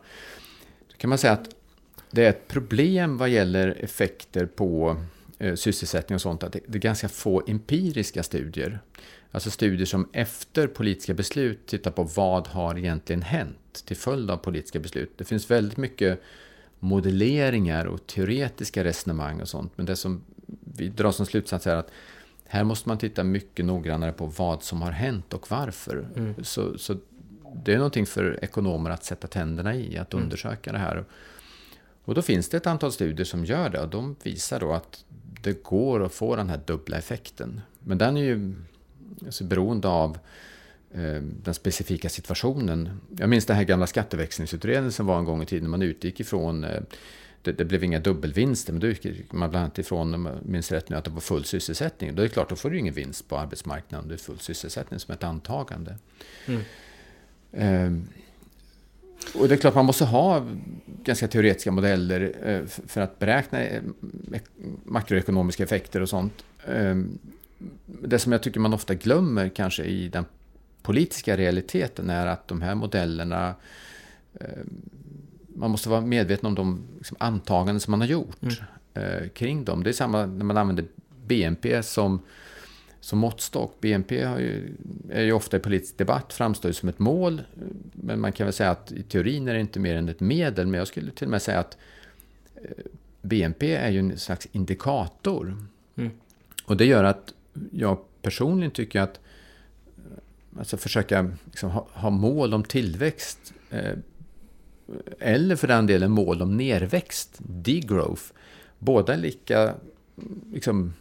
Då 0.88 0.96
kan 0.96 1.08
man 1.08 1.18
säga 1.18 1.32
att 1.32 1.54
det 2.10 2.24
är 2.24 2.30
ett 2.30 2.48
problem 2.48 3.16
vad 3.16 3.28
gäller 3.28 3.76
effekter 3.80 4.46
på 4.46 4.96
eh, 5.38 5.54
sysselsättning 5.54 6.14
och 6.14 6.20
sånt, 6.20 6.42
att 6.42 6.52
det, 6.52 6.60
det 6.66 6.78
är 6.78 6.82
ganska 6.82 7.08
få 7.08 7.42
empiriska 7.46 8.22
studier. 8.22 8.80
Alltså 9.32 9.50
studier 9.50 9.86
som 9.86 10.08
efter 10.12 10.66
politiska 10.66 11.14
beslut 11.14 11.66
tittar 11.66 11.90
på 11.90 12.02
vad 12.02 12.48
har 12.48 12.78
egentligen 12.78 13.22
hänt 13.22 13.82
till 13.84 13.96
följd 13.96 14.30
av 14.30 14.36
politiska 14.36 14.78
beslut. 14.78 15.12
Det 15.16 15.24
finns 15.24 15.50
väldigt 15.50 15.78
mycket 15.78 16.20
modelleringar 16.80 17.84
och 17.84 18.06
teoretiska 18.06 18.84
resonemang 18.84 19.40
och 19.40 19.48
sånt. 19.48 19.72
Men 19.76 19.86
det 19.86 19.96
som 19.96 20.22
vi 20.76 20.88
drar 20.88 21.10
som 21.10 21.26
slutsats 21.26 21.66
är 21.66 21.76
att 21.76 21.90
här 22.46 22.64
måste 22.64 22.88
man 22.88 22.98
titta 22.98 23.24
mycket 23.24 23.64
noggrannare 23.64 24.12
på 24.12 24.26
vad 24.26 24.62
som 24.62 24.82
har 24.82 24.90
hänt 24.90 25.34
och 25.34 25.50
varför. 25.50 26.08
Mm. 26.16 26.44
Så, 26.44 26.78
så 26.78 26.96
det 27.64 27.72
är 27.72 27.76
någonting 27.76 28.06
för 28.06 28.44
ekonomer 28.44 28.90
att 28.90 29.04
sätta 29.04 29.28
tänderna 29.28 29.74
i, 29.74 29.98
att 29.98 30.12
mm. 30.12 30.24
undersöka 30.24 30.72
det 30.72 30.78
här. 30.78 31.04
Och 32.04 32.14
då 32.14 32.22
finns 32.22 32.48
det 32.48 32.56
ett 32.56 32.66
antal 32.66 32.92
studier 32.92 33.24
som 33.24 33.44
gör 33.44 33.70
det 33.70 33.80
och 33.80 33.88
de 33.88 34.16
visar 34.22 34.60
då 34.60 34.72
att 34.72 35.04
det 35.42 35.62
går 35.62 36.04
att 36.04 36.12
få 36.12 36.36
den 36.36 36.48
här 36.48 36.60
dubbla 36.66 36.96
effekten. 36.96 37.60
Men 37.78 37.98
den 37.98 38.16
är 38.16 38.22
ju 38.22 38.54
alltså 39.26 39.44
beroende 39.44 39.88
av 39.88 40.18
den 41.42 41.54
specifika 41.54 42.08
situationen. 42.08 43.00
Jag 43.16 43.28
minns 43.28 43.46
den 43.46 43.56
här 43.56 43.64
gamla 43.64 43.86
skatteväxlingsutredningen 43.86 44.92
som 44.92 45.06
var 45.06 45.18
en 45.18 45.24
gång 45.24 45.42
i 45.42 45.46
tiden. 45.46 45.70
Man 45.70 45.82
utgick 45.82 46.20
ifrån, 46.20 46.64
eh, 46.64 46.80
det, 47.42 47.52
det 47.52 47.64
blev 47.64 47.84
inga 47.84 48.00
dubbelvinster, 48.00 48.72
men 48.72 48.80
då 48.80 48.86
utgick 48.86 49.32
man 49.32 49.50
bland 49.50 49.64
annat 49.64 49.78
ifrån, 49.78 50.14
om 50.14 50.26
jag 50.26 50.34
minns 50.42 50.72
rätt 50.72 50.88
nu, 50.88 50.96
att 50.96 51.04
det 51.04 51.10
var 51.10 51.20
full 51.20 51.44
sysselsättning. 51.44 52.14
Då 52.14 52.22
är 52.22 52.26
det 52.26 52.32
klart, 52.32 52.48
då 52.48 52.56
får 52.56 52.70
du 52.70 52.78
ingen 52.78 52.94
vinst 52.94 53.28
på 53.28 53.38
arbetsmarknaden. 53.38 54.08
Det 54.08 54.14
är 54.14 54.18
full 54.18 54.38
sysselsättning 54.38 55.00
som 55.00 55.14
ett 55.14 55.24
antagande. 55.24 55.96
Mm. 56.46 56.62
Um, 57.86 58.08
och 59.34 59.48
det 59.48 59.54
är 59.54 59.58
klart 59.58 59.74
man 59.74 59.84
måste 59.84 60.04
ha 60.04 60.46
ganska 60.86 61.28
teoretiska 61.28 61.70
modeller 61.70 62.66
för 62.86 63.00
att 63.00 63.18
beräkna 63.18 63.58
makroekonomiska 64.84 65.62
effekter 65.62 66.00
och 66.00 66.08
sånt. 66.08 66.44
Ehm, 66.66 67.18
det 67.86 68.18
som 68.18 68.32
jag 68.32 68.42
tycker 68.42 68.60
man 68.60 68.74
ofta 68.74 68.94
glömmer 68.94 69.48
kanske 69.48 69.84
i 69.84 70.08
den 70.08 70.24
politiska 70.82 71.36
realiteten 71.36 72.10
är 72.10 72.26
att 72.26 72.48
de 72.48 72.62
här 72.62 72.74
modellerna 72.74 73.54
eh, 74.34 74.64
man 75.60 75.70
måste 75.70 75.88
vara 75.88 76.00
medveten 76.00 76.46
om 76.46 76.54
de 76.54 76.82
liksom, 76.98 77.16
antaganden 77.20 77.80
som 77.80 77.90
man 77.90 78.00
har 78.00 78.08
gjort 78.08 78.42
mm. 78.42 78.54
eh, 78.94 79.28
kring 79.28 79.64
dem. 79.64 79.82
Det 79.82 79.90
är 79.90 79.92
samma 79.92 80.26
när 80.26 80.44
man 80.44 80.56
använder 80.56 80.84
BNP 81.26 81.82
som, 81.82 82.20
som 83.00 83.18
måttstock. 83.18 83.80
BNP 83.80 84.14
ju, 84.14 84.74
är 85.10 85.22
ju 85.22 85.32
ofta 85.32 85.56
i 85.56 85.60
politisk 85.60 85.98
debatt 85.98 86.32
framstår 86.32 86.72
som 86.72 86.88
ett 86.88 86.98
mål. 86.98 87.42
Men 87.92 88.20
man 88.20 88.32
kan 88.32 88.46
väl 88.46 88.54
säga 88.54 88.70
att 88.70 88.92
i 88.92 89.02
teorin 89.02 89.48
är 89.48 89.54
det 89.54 89.60
inte 89.60 89.80
mer 89.80 89.96
än 89.96 90.08
ett 90.08 90.20
medel. 90.20 90.66
Men 90.66 90.78
jag 90.78 90.88
skulle 90.88 91.10
till 91.10 91.26
och 91.26 91.30
med 91.30 91.42
säga 91.42 91.58
att 91.58 91.76
eh, 92.54 92.70
BNP 93.22 93.74
är 93.74 93.90
ju 93.90 93.98
en 93.98 94.18
slags 94.18 94.48
indikator. 94.52 95.56
Mm. 95.96 96.10
Och 96.64 96.76
det 96.76 96.84
gör 96.84 97.04
att 97.04 97.34
jag 97.72 97.98
personligen 98.22 98.70
tycker 98.70 99.00
att 99.00 99.20
alltså 100.58 100.76
försöka 100.76 101.30
liksom 101.44 101.70
ha, 101.70 101.86
ha, 101.92 102.10
mål 102.10 102.54
om 102.54 102.64
tillväxt 102.64 103.52
eh, 103.70 103.94
eller 105.18 105.56
för 105.56 105.68
den 105.68 105.86
delen 105.86 106.10
mål 106.10 106.42
om 106.42 106.56
nerväxt, 106.56 107.36
degrowth. 107.38 108.22
Båda 108.78 109.12
är 109.12 109.18
lika 109.18 109.74
liksom, 110.52 110.94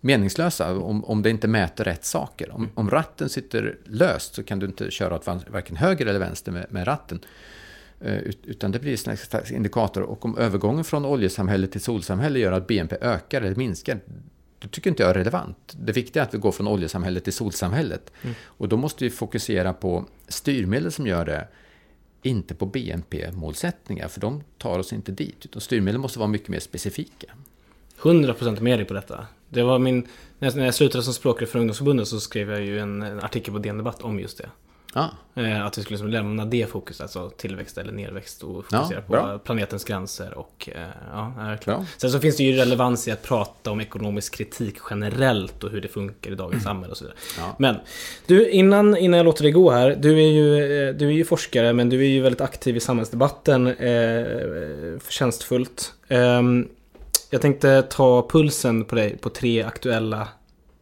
meningslösa 0.00 0.78
om, 0.78 1.04
om 1.04 1.22
det 1.22 1.30
inte 1.30 1.48
mäter 1.48 1.84
rätt 1.84 2.04
saker. 2.04 2.50
Om, 2.50 2.68
om 2.74 2.90
ratten 2.90 3.28
sitter 3.28 3.78
löst 3.84 4.34
så 4.34 4.42
kan 4.42 4.58
du 4.58 4.66
inte 4.66 4.90
köra 4.90 5.14
åt 5.14 5.26
varken 5.26 5.76
höger 5.76 6.06
eller 6.06 6.18
vänster 6.18 6.52
med, 6.52 6.66
med 6.70 6.86
ratten. 6.86 7.20
Eh, 8.00 8.18
utan 8.44 8.72
det 8.72 8.78
blir 8.78 9.08
en 9.08 9.16
slags 9.16 9.50
indikator. 9.50 10.02
Och 10.02 10.24
om 10.24 10.38
övergången 10.38 10.84
från 10.84 11.04
oljesamhälle 11.04 11.66
till 11.66 11.80
solsamhälle 11.80 12.38
gör 12.38 12.52
att 12.52 12.66
BNP 12.66 12.96
ökar 13.00 13.42
eller 13.42 13.56
minskar, 13.56 14.00
det 14.62 14.68
tycker 14.68 14.90
inte 14.90 15.02
jag 15.02 15.10
är 15.10 15.14
relevant. 15.14 15.76
Det 15.80 15.92
viktiga 15.92 16.22
är 16.22 16.26
att 16.26 16.34
vi 16.34 16.38
går 16.38 16.52
från 16.52 16.68
oljesamhället 16.68 17.24
till 17.24 17.32
solsamhället. 17.32 18.12
Mm. 18.22 18.34
Och 18.44 18.68
då 18.68 18.76
måste 18.76 19.04
vi 19.04 19.10
fokusera 19.10 19.72
på 19.72 20.04
styrmedel 20.28 20.92
som 20.92 21.06
gör 21.06 21.24
det, 21.24 21.48
inte 22.22 22.54
på 22.54 22.66
BNP-målsättningar, 22.66 24.08
för 24.08 24.20
de 24.20 24.42
tar 24.58 24.78
oss 24.78 24.92
inte 24.92 25.12
dit. 25.12 25.44
Utan 25.44 25.60
styrmedel 25.60 26.00
måste 26.00 26.18
vara 26.18 26.28
mycket 26.28 26.48
mer 26.48 26.60
specifika. 26.60 27.26
100% 28.00 28.60
med 28.60 28.78
dig 28.78 28.86
på 28.86 28.94
detta. 28.94 29.26
Det 29.48 29.62
var 29.62 29.78
min, 29.78 30.08
när 30.38 30.64
jag 30.64 30.74
slutade 30.74 31.04
som 31.04 31.14
språkrör 31.14 31.46
för 31.46 31.58
ungdomsförbundet 31.58 32.08
så 32.08 32.20
skrev 32.20 32.50
jag 32.50 32.60
ju 32.60 32.78
en, 32.78 33.02
en 33.02 33.20
artikel 33.20 33.54
på 33.54 33.58
DN 33.58 33.76
Debatt 33.76 34.02
om 34.02 34.20
just 34.20 34.38
det. 34.38 34.48
Ah. 34.92 35.08
Att 35.64 35.78
vi 35.78 35.82
skulle 35.82 35.94
liksom 35.94 36.08
lämna 36.08 36.44
det 36.44 36.70
fokus, 36.70 37.00
alltså 37.00 37.30
tillväxt 37.30 37.78
eller 37.78 37.92
nedväxt 37.92 38.42
och 38.42 38.64
fokusera 38.64 39.02
ja, 39.08 39.32
på 39.32 39.38
planetens 39.38 39.84
gränser 39.84 40.38
och 40.38 40.68
eh, 40.72 40.88
ja, 41.12 41.32
verkligen. 41.36 41.86
Sen 41.96 42.10
så 42.10 42.20
finns 42.20 42.36
det 42.36 42.42
ju 42.42 42.56
relevans 42.56 43.08
i 43.08 43.10
att 43.10 43.22
prata 43.22 43.70
om 43.70 43.80
ekonomisk 43.80 44.34
kritik 44.34 44.76
generellt 44.90 45.64
och 45.64 45.70
hur 45.70 45.80
det 45.80 45.88
funkar 45.88 46.30
i 46.30 46.34
dagens 46.34 46.52
mm. 46.52 46.64
samhälle 46.64 46.90
och 46.90 46.96
så 46.96 47.04
vidare. 47.04 47.18
Ja. 47.38 47.56
Men 47.58 47.76
du, 48.26 48.50
innan, 48.50 48.96
innan 48.96 49.16
jag 49.16 49.24
låter 49.24 49.42
dig 49.42 49.52
gå 49.52 49.70
här. 49.70 49.96
Du 50.00 50.12
är, 50.12 50.30
ju, 50.30 50.56
eh, 50.88 50.94
du 50.94 51.06
är 51.06 51.12
ju 51.12 51.24
forskare 51.24 51.72
men 51.72 51.88
du 51.88 52.00
är 52.00 52.08
ju 52.08 52.20
väldigt 52.20 52.40
aktiv 52.40 52.76
i 52.76 52.80
samhällsdebatten. 52.80 53.66
Eh, 53.66 54.98
förtjänstfullt. 54.98 55.94
Eh, 56.08 56.42
jag 57.30 57.40
tänkte 57.40 57.82
ta 57.82 58.28
pulsen 58.28 58.84
på 58.84 58.94
dig 58.94 59.16
på 59.16 59.28
tre 59.28 59.62
aktuella 59.62 60.28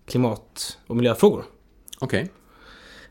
klimat 0.07 0.79
och 0.87 0.97
miljöfrågor. 0.97 1.45
Okej. 1.99 2.23
Okay. 2.23 2.39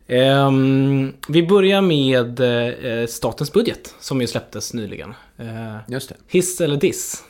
Um, 0.09 1.13
vi 1.27 1.47
börjar 1.47 1.81
med 1.81 2.39
uh, 2.39 3.07
statens 3.07 3.53
budget 3.53 3.95
som 3.99 4.21
ju 4.21 4.27
släpptes 4.27 4.73
nyligen. 4.73 5.13
Uh, 5.39 5.77
Just 5.87 6.09
det. 6.09 6.15
Hiss 6.27 6.61
eller 6.61 6.77
diss? 6.77 7.23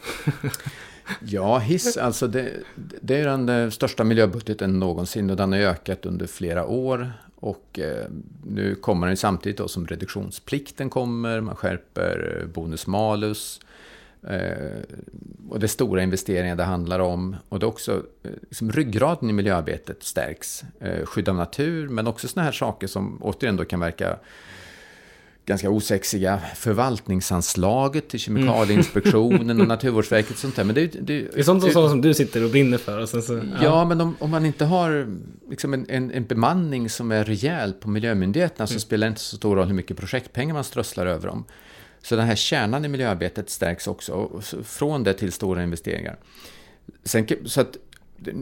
ja, 1.20 1.58
hiss 1.58 1.98
alltså. 1.98 2.28
Det, 2.28 2.52
det, 3.02 3.18
är 3.18 3.26
den 3.26 3.50
eh, 3.50 3.70
största 3.70 4.04
miljöbudgeten 4.04 4.80
någonsin 4.80 5.30
och 5.30 5.36
den 5.36 5.52
har 5.52 5.60
ökat 5.60 6.06
under 6.06 6.28
flera 6.28 6.66
år. 6.66 7.14
Och 7.36 7.80
uh, 7.80 7.86
nu 8.46 8.76
kommer 8.76 9.08
den 9.08 9.18
samtidigt 9.18 9.58
då 9.58 9.68
som 9.68 9.88
reduktionsplikten 9.88 10.90
kommer, 10.90 11.42
man 11.42 11.56
skärper 11.56 12.48
bonus-malus. 12.54 13.60
Eh, 13.64 13.69
och 15.50 15.60
det 15.60 15.66
är 15.66 15.68
stora 15.68 16.04
investeringar 16.04 16.56
det 16.56 16.64
handlar 16.64 17.00
om. 17.00 17.36
Och 17.50 17.60
det 17.60 17.66
är 17.66 17.68
också 17.68 18.04
eh, 18.24 18.32
liksom 18.42 18.72
ryggraden 18.72 19.30
i 19.30 19.34
miljöarbetet 19.34 20.04
stärks. 20.04 20.64
Eh, 20.80 21.06
skydd 21.06 21.30
av 21.30 21.36
natur, 21.36 21.88
men 21.88 22.08
också 22.08 22.28
sådana 22.28 22.46
här 22.46 22.52
saker 22.52 22.88
som 22.88 23.18
återigen 23.22 23.56
då 23.56 23.66
kan 23.66 23.80
verka 23.80 24.18
ganska 25.46 25.70
osexiga 25.70 26.40
förvaltningsanslaget 26.56 28.10
till 28.10 28.20
Kemikalieinspektionen 28.20 29.62
och 29.62 29.68
Naturvårdsverket 29.76 30.32
och 30.32 30.38
sånt 30.38 30.56
där. 30.56 30.64
Men 30.64 30.76
det, 30.76 30.88
det, 30.88 31.02
det 31.02 31.40
är 31.40 31.44
sånt 31.44 31.64
som, 31.64 31.90
som 31.90 32.02
du 32.02 32.14
sitter 32.14 32.44
och 32.44 32.50
brinner 32.50 32.78
för. 32.78 33.02
Och 33.02 33.10
så, 33.10 33.18
ja. 33.18 33.42
ja. 33.62 33.86
men 33.86 34.02
om, 34.02 34.16
om, 34.20 34.30
man 34.30 34.46
inte 34.46 34.66
har 34.66 35.18
liksom 35.50 35.74
en, 35.74 35.86
en, 35.90 36.12
en, 36.12 36.26
bemanning 36.26 36.90
som 36.90 37.12
är 37.12 37.24
rejäl 37.24 37.74
på 37.74 37.90
miljömyndigheterna 37.90 38.68
så 38.68 38.74
mm. 38.74 38.80
spelar 38.80 39.08
det 39.08 39.10
inte 39.10 39.22
så 39.22 39.36
stor 39.36 39.56
roll 39.56 39.68
hur 39.68 39.74
mycket 39.74 39.98
projektpengar 39.98 40.54
man 40.54 40.64
strösslar 40.64 41.06
över 41.06 41.28
dem. 41.28 41.46
Så 42.02 42.16
den 42.16 42.26
här 42.26 42.36
kärnan 42.36 42.86
i 42.86 42.88
miljöarbetet 42.88 43.50
stärks 43.50 43.88
också, 43.88 44.42
från 44.64 45.04
det 45.04 45.14
till 45.14 45.32
stora 45.32 45.64
investeringar. 45.64 46.18
Sen, 47.04 47.28
så 47.46 47.62
att, 47.62 47.78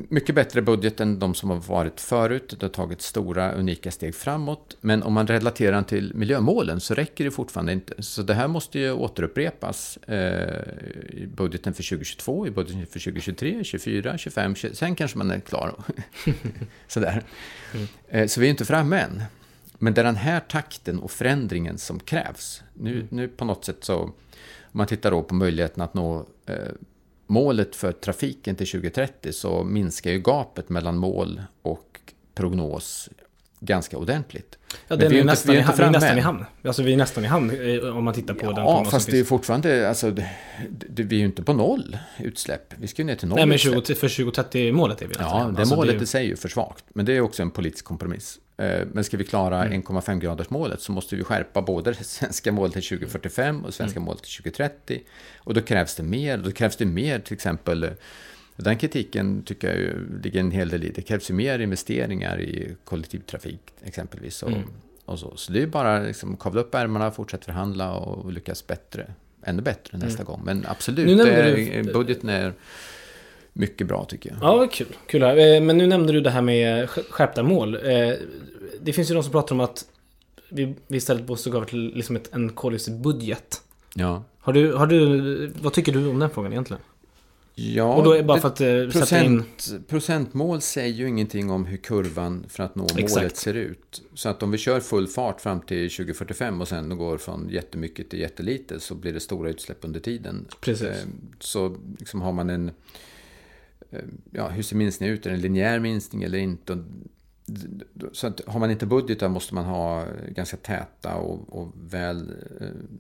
mycket 0.10 0.36
bättre 0.36 0.62
budget 0.62 1.00
än 1.00 1.20
de 1.20 1.36
som 1.36 1.50
har 1.50 1.58
varit 1.58 2.02
förut. 2.02 2.56
Det 2.60 2.66
har 2.66 2.70
tagit 2.70 3.02
stora, 3.02 3.52
unika 3.52 3.92
steg 3.92 4.16
framåt. 4.16 4.78
Men 4.82 5.04
om 5.04 5.14
man 5.14 5.28
relaterar 5.28 5.72
den 5.72 5.84
till 5.84 6.14
miljömålen 6.16 6.80
så 6.80 6.94
räcker 6.94 7.24
det 7.24 7.32
fortfarande 7.32 7.74
inte. 7.74 8.04
Så 8.04 8.22
det 8.22 8.34
här 8.34 8.48
måste 8.48 8.80
ju 8.80 8.92
återupprepas 8.92 9.98
eh, 9.98 10.64
i 11.10 11.28
budgeten 11.36 11.74
för 11.74 11.84
2022, 11.84 12.48
i 12.48 12.52
budgeten 12.52 12.88
för 12.88 13.00
2023, 13.00 13.52
2024, 13.52 14.12
2025, 14.12 14.56
20, 14.56 14.76
sen 14.76 14.96
kanske 14.96 15.18
man 15.18 15.32
är 15.32 15.40
klar. 15.40 15.74
Sådär. 16.88 17.24
Mm. 17.74 17.88
Eh, 18.10 18.28
så 18.28 18.42
vi 18.42 18.48
är 18.48 18.52
inte 18.52 18.66
framme 18.66 19.00
än. 19.00 19.24
Men 19.78 19.94
det 19.94 20.02
är 20.02 20.06
den 20.06 20.16
här 20.16 20.40
takten 20.40 21.00
och 21.00 21.12
förändringen 21.12 21.78
som 21.78 22.00
krävs. 22.00 22.64
Nu, 22.74 22.92
Mm. 22.94 23.08
nu 23.10 23.28
på 23.28 23.46
något 23.46 23.66
sätt 23.66 23.84
så, 23.84 23.98
om 24.00 24.14
man 24.72 24.88
tittar 24.88 25.12
då 25.12 25.24
på 25.24 25.36
möjligheten 25.36 25.84
att 25.84 25.94
nå 25.94 26.26
eh, 26.46 26.56
målet 27.28 27.76
för 27.76 27.92
trafiken 27.92 28.56
till 28.56 28.68
2030 28.68 29.34
så 29.34 29.64
minskar 29.64 30.12
ju 30.12 30.20
gapet 30.20 30.70
mellan 30.70 30.98
mål 30.98 31.42
och 31.62 32.00
prognos 32.34 33.10
ganska 33.60 33.98
ordentligt. 33.98 34.58
Ja, 34.88 34.96
den 34.96 35.12
vi 35.12 35.20
är, 35.20 35.24
nästan, 35.24 35.52
vi 35.56 35.62
är 35.62 35.74
vi 35.78 35.84
är 35.84 35.90
nästan 35.92 36.18
i 36.18 36.22
hamn. 36.22 36.46
Alltså 36.64 36.84
vi 36.84 36.94
är 36.94 36.98
nästan 36.98 37.26
i 37.26 37.28
hamn 37.28 37.50
eh, 37.84 37.98
om 37.98 38.04
man 38.04 38.14
tittar 38.14 38.34
på 38.34 38.52
den 38.52 38.56
Ja, 38.66 38.86
fast 38.86 39.12
det 39.12 39.20
är 39.20 39.24
fortfarande, 39.24 39.90
alltså, 39.90 40.12
det, 40.12 40.30
det, 40.90 41.04
vi 41.04 41.16
är 41.16 41.20
ju 41.20 41.26
inte 41.26 41.44
på 41.44 41.54
noll 41.54 41.98
utsläpp. 42.20 42.74
Vi 42.78 42.88
ska 42.88 43.02
ju 43.02 43.06
ner 43.06 43.16
till 43.16 43.28
noll 43.28 43.36
Nej, 43.36 43.46
men 43.46 43.56
utsläpp. 43.56 43.86
20, 43.88 43.96
för 43.96 44.08
2030-målet 44.08 45.02
är 45.02 45.06
vi 45.08 45.14
nästan 45.14 45.28
i 45.28 45.46
Ja, 45.46 45.52
det 45.52 45.60
Alltså, 45.60 45.76
målet 45.76 45.96
är- 45.96 46.02
i 46.04 46.06
sig 46.06 46.26
är 46.26 46.30
ju 46.30 46.36
för 46.36 46.50
svagt. 46.50 46.86
Men 46.94 47.06
det 47.06 47.14
är 47.18 47.22
också 47.22 47.42
en 47.42 47.52
politisk 47.52 47.86
kompromiss. 47.86 48.40
Eh, 48.58 48.82
Men 48.94 49.04
ska 49.04 49.18
vi 49.18 49.24
klara 49.24 49.66
Mm. 49.66 49.82
1,5 49.84 50.20
graders 50.20 50.50
målet 50.50 50.82
så 50.82 50.92
måste 50.92 51.16
vi 51.16 51.24
skärpa 51.24 51.62
både 51.62 51.92
det 51.92 52.04
svenska 52.04 52.52
målet 52.52 52.74
till 52.74 52.84
2045 52.84 53.56
och 53.56 53.62
Mm. 53.62 53.72
svenska 53.72 54.00
målet 54.00 54.24
till 54.24 54.32
2030. 54.32 55.02
Och 55.38 55.54
då 55.54 55.62
krävs 55.62 55.96
det 55.96 56.04
mer. 56.04 56.38
Då 56.38 56.52
krävs 56.52 56.76
det 56.76 56.86
mer 56.86 57.20
till 57.20 57.34
exempel 57.34 57.90
den 58.64 58.78
kritiken 58.78 59.44
tycker 59.44 59.68
jag 59.68 59.78
ju 59.78 60.20
ligger 60.24 60.40
en 60.40 60.52
hel 60.52 60.70
del 60.70 60.84
i. 60.84 60.90
Det 60.96 61.02
krävs 61.02 61.30
ju 61.30 61.34
mer 61.34 61.60
investeringar 61.60 62.42
i 62.42 62.76
kollektivtrafik 62.84 63.60
exempelvis. 63.84 64.44
Och, 64.44 64.50
Mm. 64.52 64.64
och 65.06 65.20
så. 65.20 65.36
så 65.36 65.52
det 65.52 65.62
är 65.64 65.68
bara 65.68 66.00
liksom 66.00 66.38
kavla 66.38 66.62
upp 66.62 66.76
ärmarna, 66.76 67.12
fortsätta 67.12 67.44
förhandla 67.46 67.94
och 67.94 68.32
lyckas 68.32 68.68
bättre. 68.68 69.14
Ännu 69.44 69.62
bättre 69.62 69.98
nästa 69.98 70.24
gång. 70.24 70.42
Men 70.46 70.66
absolut, 70.68 71.18
det, 71.18 71.82
du- 71.84 71.94
budgeten 71.94 72.30
är 72.30 72.54
mycket 73.54 73.88
bra 73.88 74.06
tycker 74.06 74.30
jag. 74.30 74.38
Ja, 74.42 74.68
kul. 74.72 74.88
kul 75.08 75.24
här. 75.24 75.38
Eh, 75.56 75.62
Men 75.62 75.78
nu 75.78 75.88
nämnde 75.88 76.14
du 76.14 76.22
det 76.22 76.30
här 76.30 76.42
med 76.42 76.86
sk- 76.88 77.12
skärpta 77.12 77.44
mål. 77.44 77.76
Eh, 77.76 78.14
Det 78.82 78.94
finns 78.94 79.10
ju 79.12 79.14
de 79.14 79.24
som 79.24 79.32
pratar 79.32 79.56
om 79.56 79.60
att 79.60 79.86
vi 80.50 80.76
vi 80.88 80.98
istället 80.98 81.28
måste 81.28 81.50
gå 81.50 81.58
över 81.58 81.68
till 81.68 81.92
liksom 81.96 82.16
ett, 82.16 82.34
en 82.34 82.50
koldioxidbudget. 82.50 83.62
Ja. 83.96 84.24
Har 84.40 84.54
du, 84.54 84.74
har 84.74 84.88
du, 84.88 85.48
vad 85.62 85.74
tycker 85.74 85.92
du 85.92 86.08
om 86.08 86.20
den 86.20 86.30
frågan 86.30 86.52
egentligen? 86.52 86.82
Ja, 87.60 87.96
Och 87.96 88.04
då 88.04 88.12
är 88.12 88.24
bara 88.24 88.40
för 88.40 88.48
att 88.48 88.62
eh, 88.62 88.90
sätta 88.90 89.24
in... 89.24 89.44
procent, 89.44 89.88
procentmål 89.90 90.62
säger 90.62 90.94
ju 90.94 91.08
ingenting 91.08 91.50
om 91.52 91.66
hur 91.66 91.78
kurvan 91.78 92.46
för 92.50 92.64
att 92.64 92.76
nå 92.76 92.86
Exakt. 92.86 93.16
målet 93.16 93.38
ser 93.38 93.54
ut. 93.54 94.02
Så 94.14 94.30
att 94.30 94.44
om 94.44 94.52
vi 94.52 94.58
kör 94.58 94.80
full 94.80 95.08
fart 95.08 95.42
fram 95.42 95.62
till 95.62 95.90
2045 95.90 96.62
och 96.62 96.68
sen 96.68 96.98
går 96.98 97.18
från 97.18 97.50
jättemycket 97.50 98.10
till 98.10 98.20
jättelite 98.20 98.80
så 98.80 98.96
blir 98.96 99.14
det 99.14 99.20
stora 99.20 99.50
utsläpp 99.50 99.78
under 99.82 100.00
tiden. 100.00 100.46
Precis. 100.62 100.88
Eh, 100.88 100.96
Så 101.40 101.76
liksom 102.00 102.22
har 102.22 102.32
man 102.32 102.50
en... 102.50 102.72
eh, 103.92 104.00
Ja, 104.32 104.48
hur 104.48 104.64
ser 104.64 104.76
minskningen 104.76 105.16
ut? 105.16 105.26
Är 105.26 105.30
det 105.30 105.36
en 105.36 105.42
linjär 105.42 105.80
minskning 105.80 106.24
eller 106.24 106.38
inte? 106.38 106.74
Och 106.74 106.80
Så 108.12 108.28
att 108.28 108.42
har 108.48 108.60
man 108.60 108.72
inte 108.72 108.86
budgetar 108.86 109.30
måste 109.30 109.56
man 109.56 109.66
ha 109.66 110.06
ganska 110.30 110.58
täta 110.58 111.16
och, 111.16 111.60
och 111.62 111.72
väl 111.76 112.32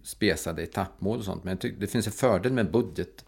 spesade 0.03 0.63
etappmål 0.63 1.17
och 1.17 1.25
sånt. 1.25 1.43
Men 1.43 1.51
jag 1.51 1.59
tycker 1.59 1.79
det 1.79 1.87
finns 1.87 2.07
en 2.07 2.13
fördel 2.13 2.53
med 2.53 2.71
budget. 2.71 3.25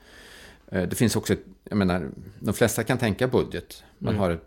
Eh, 0.71 0.87
Det 0.89 0.95
finns 0.95 1.15
också, 1.15 1.35
jag 1.63 1.77
menar, 1.77 2.09
de 2.39 2.53
flesta 2.53 2.83
kan 2.83 2.97
tänka 2.97 3.27
budget. 3.27 3.83
Man 3.97 4.15
har 4.15 4.29
ett, 4.31 4.43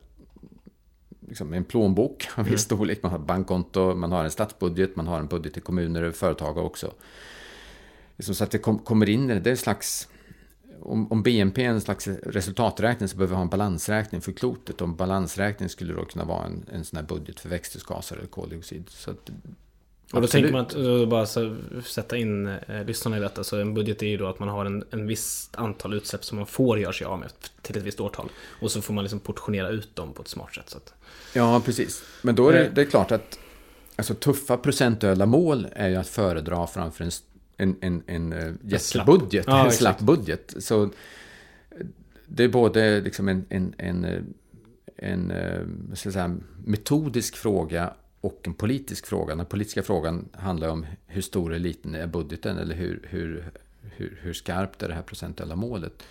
liksom 1.29 1.53
en 1.53 1.65
plånbok 1.65 2.29
av 2.35 2.45
viss 2.45 2.61
storlek, 2.61 3.03
man 3.03 3.13
har 3.13 3.19
ett 3.19 3.27
bankkonto, 3.27 3.95
man 3.95 4.13
har 4.13 4.25
en 4.25 4.31
statsbudget, 4.31 4.97
man 4.97 5.07
har 5.07 5.19
en 5.19 5.27
budget 5.27 5.53
till 5.53 5.63
kommuner 5.63 6.03
och 6.03 6.15
företag 6.15 6.59
också. 6.59 6.93
Liksom 8.17 8.35
så 8.35 8.45
att 8.45 8.51
det 8.51 8.59
kom, 8.59 8.79
kommer 8.79 9.09
in, 9.09 9.27
det 9.27 9.47
är 9.47 9.49
en 9.49 9.57
slags, 9.57 10.09
om, 10.81 11.13
om 11.13 11.23
BNP 11.23 11.65
är 11.65 11.69
en 11.69 11.81
slags 11.81 12.09
resultaträkning 12.09 13.09
så 13.09 13.17
behöver 13.17 13.35
vi 13.35 13.37
ha 13.37 13.43
en 13.43 13.49
balansräkning 13.49 14.21
för 14.21 14.33
klotet. 14.33 14.81
En 14.81 14.97
balansräkning 14.97 15.69
skulle 15.69 15.95
då 15.95 16.05
kunna 16.05 16.25
vara 16.25 16.47
en, 16.47 16.65
en 16.73 16.85
sån 16.85 16.97
här 16.97 17.05
budget 17.05 17.41
för 17.41 17.49
växthusgaser 17.49 18.17
eller 18.17 18.27
koldioxid. 18.29 18.85
Så 18.89 19.15
Och 20.13 20.21
då 20.21 20.25
absolut. 20.25 20.31
tänker 20.31 20.53
man 20.53 20.61
att, 20.97 21.01
eh, 21.03 21.09
bara 21.09 21.27
så, 21.27 21.57
sätta 21.85 22.17
in 22.17 22.47
eh, 22.47 22.85
lyssnarna 22.87 23.17
i 23.17 23.21
detta. 23.21 23.45
Så 23.45 23.61
en 23.61 23.75
budget 23.75 24.03
är 24.03 24.07
ju 24.07 24.17
då 24.17 24.27
att 24.27 24.39
man 24.39 24.49
har 24.49 24.65
en, 24.65 24.85
en 24.91 25.07
viss 25.07 25.51
antal 25.55 25.95
utsläpp 25.95 26.25
som 26.25 26.39
man 26.39 26.47
får 26.47 26.79
göra 26.79 26.93
sig 26.93 27.05
av 27.07 27.19
med 27.19 27.29
till 27.63 27.77
ett 27.77 27.83
visst 27.83 28.01
årtal. 28.01 28.31
Och 28.61 28.71
så 28.71 28.83
får 28.83 28.95
man 28.95 29.05
liksom 29.05 29.21
portionera 29.21 29.69
ut 29.69 29.97
dem 29.97 30.13
på 30.13 30.23
ett 30.23 30.29
smart 30.29 30.55
sätt. 30.55 30.71
Så 30.71 30.77
att, 30.77 30.95
Ja, 31.35 31.63
precis. 31.65 32.03
Men 32.23 32.35
då 32.35 32.49
är 32.49 32.53
det, 32.53 32.65
Eh. 32.67 32.73
det 32.75 32.81
är 32.81 32.85
klart 32.85 33.13
att 33.13 33.39
alltså, 33.97 34.15
tuffa 34.15 34.57
procentuella 34.57 35.27
mål 35.27 35.67
är 35.73 35.89
ju 35.89 35.97
att 35.97 36.09
föredra 36.09 36.67
framför 36.67 37.05
en, 37.05 37.11
en, 37.57 37.77
en, 37.81 38.03
en, 38.07 38.33
eh, 38.33 38.39
slapp. 38.39 38.73
jättebudget, 38.73 39.45
Ja, 39.49 39.65
en 39.67 39.73
slapp 39.73 40.01
budget. 40.01 40.55
Så 40.59 40.83
eh, 40.83 40.89
det 42.27 42.45
är 42.45 42.49
både 42.49 43.01
liksom 43.01 43.29
en, 43.29 43.45
en, 43.49 43.75
en, 43.79 44.07
en 44.97 45.33
ska 45.95 46.07
jag 46.07 46.13
säga, 46.15 46.37
metodisk 46.65 47.37
fråga 47.37 47.93
och 48.23 48.41
en 48.43 48.55
politisk 48.55 49.07
fråga. 49.07 49.35
Den 49.35 49.47
politiska 49.47 49.83
frågan 49.83 50.29
handlar 50.33 50.69
om 50.69 50.87
hur 51.07 51.23
stor 51.23 51.51
eller 51.51 51.63
liten 51.63 51.95
är 51.95 52.07
budgeten 52.07 52.59
eller 52.59 52.75
hur, 52.75 53.09
hur, 53.11 53.51
hur, 53.81 54.19
hur 54.23 54.33
skarpt 54.33 54.83
är 54.83 54.89
det 54.89 54.95
här 54.95 55.03
procentuella 55.03 55.57
målet. 55.57 56.03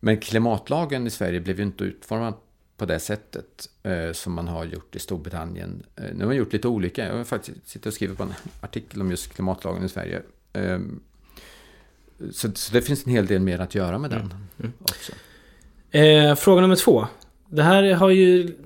Men 0.00 0.18
klimatlagen 0.18 1.06
i 1.06 1.10
Sverige 1.10 1.40
blev 1.40 1.56
ju 1.58 1.62
inte 1.62 1.84
utformad 1.84 2.34
på 2.76 2.86
det 2.86 2.98
sättet 2.98 3.68
eh, 3.82 4.12
som 4.12 4.32
man 4.32 4.48
har 4.48 4.64
gjort 4.64 4.96
i 4.96 4.98
Storbritannien. 4.98 5.82
Eh, 5.96 6.04
nu 6.14 6.18
har 6.18 6.26
man 6.26 6.36
gjort 6.36 6.52
lite 6.52 6.68
olika. 6.68 7.06
Jag 7.06 7.16
har 7.16 7.24
faktiskt 7.24 7.68
sitter 7.68 7.90
och 7.90 7.94
skriver 7.94 8.14
på 8.14 8.22
en 8.22 8.34
artikel 8.60 9.00
om 9.00 9.10
just 9.10 9.34
klimatlagen 9.34 9.84
i 9.84 9.88
Sverige. 9.88 10.22
Eh, 10.52 10.78
så, 12.32 12.52
så 12.54 12.72
det 12.72 12.82
finns 12.82 13.06
en 13.06 13.12
hel 13.12 13.26
del 13.26 13.40
mer 13.40 13.58
att 13.58 13.74
göra 13.74 13.98
med 13.98 14.10
den 14.10 14.34
också. 14.82 15.12
Eh, 15.90 16.34
fråga 16.34 16.60
nummer 16.60 16.76
två. 16.76 17.06
Det 17.50 17.62
här 17.62 17.94
har 17.94 18.10
ju 18.10 18.56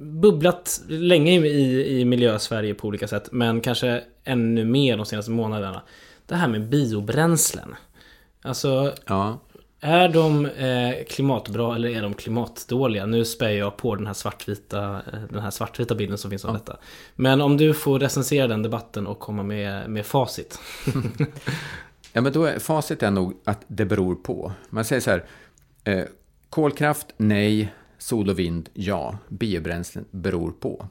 bubblat 0.00 0.80
länge 0.88 1.32
i, 1.32 2.00
i 2.00 2.04
miljö-Sverige 2.04 2.74
på 2.74 2.88
olika 2.88 3.08
sätt. 3.08 3.28
Men 3.32 3.60
kanske 3.60 4.02
ännu 4.24 4.64
mer 4.64 4.96
de 4.96 5.06
senaste 5.06 5.30
månaderna. 5.30 5.82
Det 6.26 6.34
här 6.34 6.48
med 6.48 6.68
biobränslen. 6.68 7.74
Alltså, 8.42 8.92
Ja, 9.06 9.40
är 9.80 10.08
de 10.08 10.46
eh, 10.46 11.04
klimatbra 11.08 11.74
eller 11.74 11.88
är 11.88 12.02
de 12.02 12.14
klimatdåliga? 12.14 13.06
Nu 13.06 13.24
spär 13.24 13.50
jag 13.50 13.76
på 13.76 13.94
den 13.94 14.06
här 14.06 14.14
svartvita, 14.14 15.02
eh, 15.12 15.20
den 15.30 15.42
här 15.42 15.50
svartvita 15.50 15.94
bilden 15.94 16.18
som 16.18 16.30
finns 16.30 16.44
av 16.44 16.54
detta. 16.54 16.76
Men 17.14 17.40
om 17.40 17.56
du 17.56 17.74
får 17.74 17.98
recensera 17.98 18.46
den 18.46 18.62
debatten 18.62 19.06
och 19.06 19.18
komma 19.18 19.42
med, 19.42 19.90
med 19.90 20.06
facit. 20.06 20.58
Ja, 22.12 22.22
men 22.22 22.32
då 22.32 22.44
är, 22.44 22.58
facit 22.58 23.02
är 23.02 23.10
nog 23.10 23.34
att 23.44 23.60
det 23.66 23.84
beror 23.84 24.14
på. 24.14 24.52
Man 24.70 24.84
säger 24.84 25.00
så 25.00 25.10
här, 25.10 25.24
eh, 25.84 26.04
kolkraft, 26.50 27.06
nej, 27.16 27.72
sol 28.06 28.30
och 28.30 28.38
vind, 28.38 28.68
ja, 28.74 29.18
biobränslen 29.28 30.04
beror 30.10 30.50
på. 30.50 30.88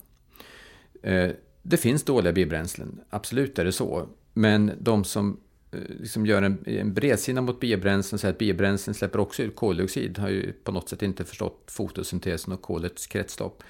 Eh, 1.03 1.31
det 1.61 1.77
finns 1.77 2.03
dåliga 2.03 2.33
biobränslen, 2.33 2.99
absolut 3.09 3.59
är 3.59 3.65
det 3.65 3.71
så. 3.71 4.07
Men 4.33 4.71
de 4.79 5.03
som 5.03 5.39
eh, 5.71 5.79
liksom 5.99 6.25
gör 6.25 6.41
en, 6.41 6.63
en 6.65 6.93
bredsida 6.93 7.41
mot 7.41 7.59
biobränslen, 7.59 8.19
säger 8.19 8.33
att 8.33 8.37
biobränslen 8.37 8.93
släpper 8.93 9.19
också 9.19 9.43
ut 9.43 9.55
koldioxid, 9.55 10.17
har 10.17 10.29
ju 10.29 10.51
på 10.51 10.71
något 10.71 10.89
sätt 10.89 11.01
inte 11.01 11.25
förstått 11.25 11.63
fotosyntesen 11.67 12.53
och 12.53 12.61
kolets 12.61 13.07
kretslopp. 13.07 13.63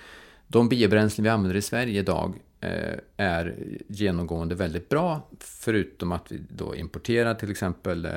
De 0.47 0.69
biobränslen 0.69 1.23
vi 1.23 1.29
använder 1.29 1.55
i 1.55 1.61
Sverige 1.61 1.99
idag 1.99 2.33
eh, 2.61 2.99
är 3.17 3.55
genomgående 3.87 4.55
väldigt 4.55 4.89
bra, 4.89 5.29
förutom 5.39 6.11
att 6.11 6.31
vi 6.31 6.41
då 6.49 6.75
importerar 6.75 7.35
till 7.35 7.51
exempel 7.51 8.07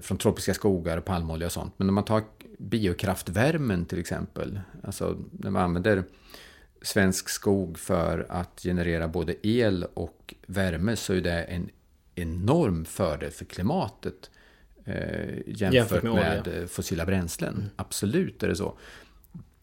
från 0.00 0.18
tropiska 0.18 0.54
skogar, 0.54 1.00
palmolja 1.00 1.46
och 1.46 1.52
sånt. 1.52 1.74
Men 1.76 1.88
om 1.88 1.94
man 1.94 2.04
tar 2.04 2.22
biokraftvärmen 2.58 3.86
till 3.86 3.98
exempel, 3.98 4.60
alltså 4.82 5.16
när 5.32 5.50
man 5.50 5.62
använder 5.62 6.04
svensk 6.82 7.28
skog 7.28 7.78
för 7.78 8.26
att 8.28 8.60
generera 8.62 9.08
både 9.08 9.46
el 9.46 9.86
och 9.94 10.34
värme 10.46 10.96
så 10.96 11.12
är 11.12 11.20
det 11.20 11.42
en 11.42 11.70
enorm 12.14 12.84
fördel 12.84 13.30
för 13.30 13.44
klimatet 13.44 14.30
eh, 14.84 15.38
jämfört, 15.46 15.74
Jämfört 15.74 16.02
med 16.02 16.14
med, 16.14 16.62
eh, 16.62 16.66
fossila 16.66 17.06
bränslen. 17.06 17.70
Absolut 17.76 18.42
är 18.42 18.48
det 18.48 18.56
så. 18.56 18.78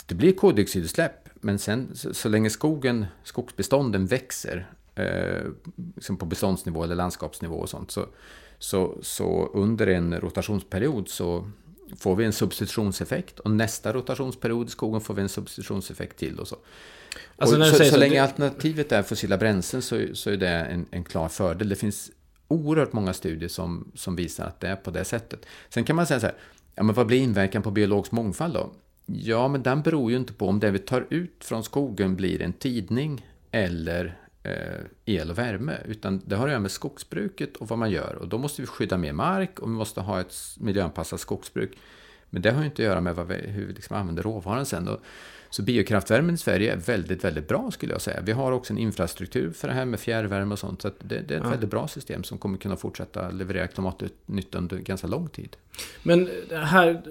Det 0.05 0.15
blir 0.15 0.33
koldioxidutsläpp, 0.33 1.29
men 1.35 1.59
sen 1.59 1.89
så, 1.93 2.13
så 2.13 2.29
länge 2.29 2.49
skogen, 2.49 3.05
skogsbestånden 3.23 4.05
växer 4.05 4.71
eh, 4.95 5.43
liksom 5.95 6.17
på 6.17 6.25
beståndsnivå 6.25 6.83
eller 6.83 6.95
landskapsnivå 6.95 7.55
och 7.55 7.69
sånt 7.69 7.91
så, 7.91 8.07
så, 8.62 8.97
så 9.01 9.49
under 9.53 9.88
en 9.88 10.20
rotationsperiod 10.20 11.09
så 11.09 11.51
får 11.97 12.16
vi 12.16 12.26
en 12.26 12.34
substitutionseffekt 12.34 13.39
och 13.39 13.51
nästa 13.51 13.93
rotationsperiod 13.93 14.68
i 14.68 14.72
skogen 14.72 15.01
får 15.01 15.14
vi 15.14 15.22
en 15.22 15.30
substitutionseffekt 15.30 16.18
till 16.18 16.39
och 16.39 16.47
så. 16.47 16.55
Alltså, 17.38 17.55
och 17.55 17.64
du 17.64 17.70
så, 17.72 17.76
så 17.78 17.86
så, 17.86 17.97
länge 17.97 18.14
det- 18.16 18.20
alternativet 18.24 18.91
är 18.91 19.03
fossila 19.03 19.38
bränslen 19.38 19.82
så, 19.82 20.01
så 20.14 20.30
är 20.30 20.38
det 20.38 20.47
en, 20.49 20.86
en 20.91 21.03
klar 21.03 21.30
fördel. 21.30 21.70
Det 21.70 21.76
finns 21.76 22.12
oerhört 22.47 22.93
många 22.93 23.14
studier 23.14 23.49
som, 23.49 23.91
som 23.95 24.16
visar 24.16 24.45
att 24.45 24.59
det 24.59 24.68
är 24.68 24.76
på 24.76 24.91
det 24.91 25.05
sättet. 25.05 25.45
Sen 25.70 25.84
kan 25.84 25.95
man 25.95 26.07
säga 26.07 26.20
så 26.20 26.26
här, 26.26 26.36
ja 26.76 26.84
men 26.84 26.95
vad 26.95 27.07
blir 27.07 27.20
inverkan 27.20 27.62
på 27.62 27.72
biologisk 27.72 28.12
mångfald 28.12 28.53
då? 28.53 28.72
Ja, 29.05 29.47
men 29.47 29.64
den 29.64 29.82
beror 29.82 30.12
ju 30.12 30.18
inte 30.18 30.34
på 30.34 30.47
om 30.47 30.59
det 30.59 30.72
vi 30.72 30.80
tar 30.80 31.07
ut 31.09 31.43
från 31.43 31.64
skogen 31.64 32.16
blir 32.16 32.41
en 32.41 32.53
tidning 32.53 33.26
eller 33.51 34.18
el 35.05 35.29
och 35.29 35.37
värme, 35.37 35.77
utan 35.85 36.21
det 36.25 36.35
har 36.35 36.45
att 36.45 36.51
göra 36.51 36.59
med 36.59 36.71
skogsbruket 36.71 37.57
och 37.57 37.67
vad 37.67 37.79
man 37.79 37.91
gör. 37.91 38.15
Och 38.15 38.27
då 38.27 38.37
måste 38.37 38.61
vi 38.61 38.67
skydda 38.67 38.97
mer 38.97 39.13
mark 39.13 39.59
och 39.59 39.69
vi 39.69 39.73
måste 39.73 40.01
ha 40.01 40.19
ett 40.19 40.35
miljöanpassat 40.59 41.19
skogsbruk. 41.19 41.71
Men 42.29 42.41
det 42.41 42.51
har 42.51 42.59
ju 42.59 42.65
inte 42.65 42.81
att 42.81 42.85
göra 42.85 43.01
med 43.01 43.27
vi, 43.27 43.35
hur 43.35 43.65
vi 43.65 43.73
liksom 43.73 43.95
använder 43.95 44.23
råvaran 44.23 44.65
sen. 44.65 44.87
Och, 44.87 44.99
så 45.49 45.61
biokraftvärmen 45.61 46.35
i 46.35 46.37
Sverige 46.37 46.73
är 46.73 46.77
väldigt, 46.77 47.23
väldigt 47.23 47.47
bra 47.47 47.71
skulle 47.71 47.93
jag 47.93 48.01
säga. 48.01 48.21
Vi 48.21 48.31
har 48.31 48.51
också 48.51 48.73
en 48.73 48.79
infrastruktur 48.79 49.51
för 49.51 49.67
det 49.67 49.73
här 49.73 49.85
med 49.85 49.99
fjärrvärme 49.99 50.53
och 50.53 50.59
sånt. 50.59 50.81
Så 50.81 50.91
det, 50.99 51.19
det, 51.19 51.33
är 51.33 51.37
ett 51.37 51.43
ja. 51.43 51.49
väldigt 51.49 51.69
bra 51.69 51.87
system 51.87 52.23
som 52.23 52.37
kommer 52.37 52.57
kunna 52.57 52.75
fortsätta 52.75 53.29
leverera 53.29 53.67
klimatnytta 53.67 54.57
under 54.57 54.77
ganska 54.77 55.07
lång 55.07 55.27
tid. 55.27 55.55
Men 56.03 56.29
här, 56.51 57.01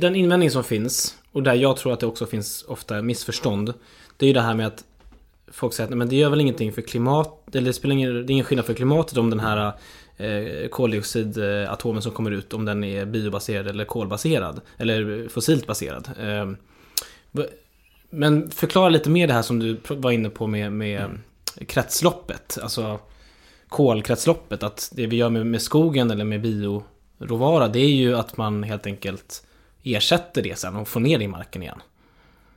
den 0.00 0.16
invändning 0.16 0.50
som 0.50 0.64
finns, 0.64 1.18
och 1.32 1.42
där 1.42 1.54
jag 1.54 1.76
tror 1.76 1.92
att 1.92 2.00
det 2.00 2.06
också 2.06 2.26
finns 2.26 2.64
ofta 2.68 3.02
missförstånd. 3.02 3.74
Det 4.16 4.26
är 4.26 4.28
ju 4.28 4.34
det 4.34 4.40
här 4.40 4.54
med 4.54 4.66
att 4.66 4.84
folk 5.52 5.74
säger 5.74 5.90
att 5.90 5.98
men 5.98 6.08
det 6.08 6.16
gör 6.16 6.30
väl 6.30 6.40
ingenting 6.40 6.72
för 6.72 6.82
klimat, 6.82 7.54
eller 7.54 7.66
det 7.66 7.72
spelar 7.72 7.92
ingen, 7.92 8.14
det 8.14 8.32
är 8.32 8.32
ingen 8.32 8.44
skillnad 8.44 8.66
för 8.66 8.74
klimatet 8.74 9.18
om 9.18 9.30
den 9.30 9.40
här 9.40 9.72
eh, 10.16 10.68
koldioxidatomen 10.68 12.02
som 12.02 12.12
kommer 12.12 12.30
ut, 12.30 12.54
om 12.54 12.64
den 12.64 12.84
är 12.84 13.04
biobaserad 13.04 13.68
eller 13.68 13.84
kolbaserad. 13.84 14.60
Eller 14.78 15.28
fossilt 15.28 15.66
baserad. 15.66 16.08
Eh, 16.20 16.50
men 18.10 18.50
förklara 18.50 18.88
lite 18.88 19.10
mer 19.10 19.26
det 19.26 19.32
här 19.32 19.42
som 19.42 19.58
du 19.58 19.76
var 19.88 20.10
inne 20.10 20.30
på 20.30 20.46
med, 20.46 20.72
med 20.72 21.00
mm. 21.00 21.20
kretsloppet. 21.66 22.58
Alltså 22.62 22.98
kolkretsloppet. 23.68 24.62
Att 24.62 24.90
det 24.92 25.06
vi 25.06 25.16
gör 25.16 25.30
med, 25.30 25.46
med 25.46 25.62
skogen 25.62 26.10
eller 26.10 26.24
med 26.24 26.40
bioråvara 26.40 27.68
det 27.68 27.80
är 27.80 27.94
ju 27.94 28.16
att 28.16 28.36
man 28.36 28.62
helt 28.62 28.86
enkelt 28.86 29.46
ersätter 29.82 30.42
det 30.42 30.58
sen 30.58 30.76
och 30.76 30.88
får 30.88 31.00
ner 31.00 31.18
det 31.18 31.24
i 31.24 31.28
marken 31.28 31.62
igen. 31.62 31.82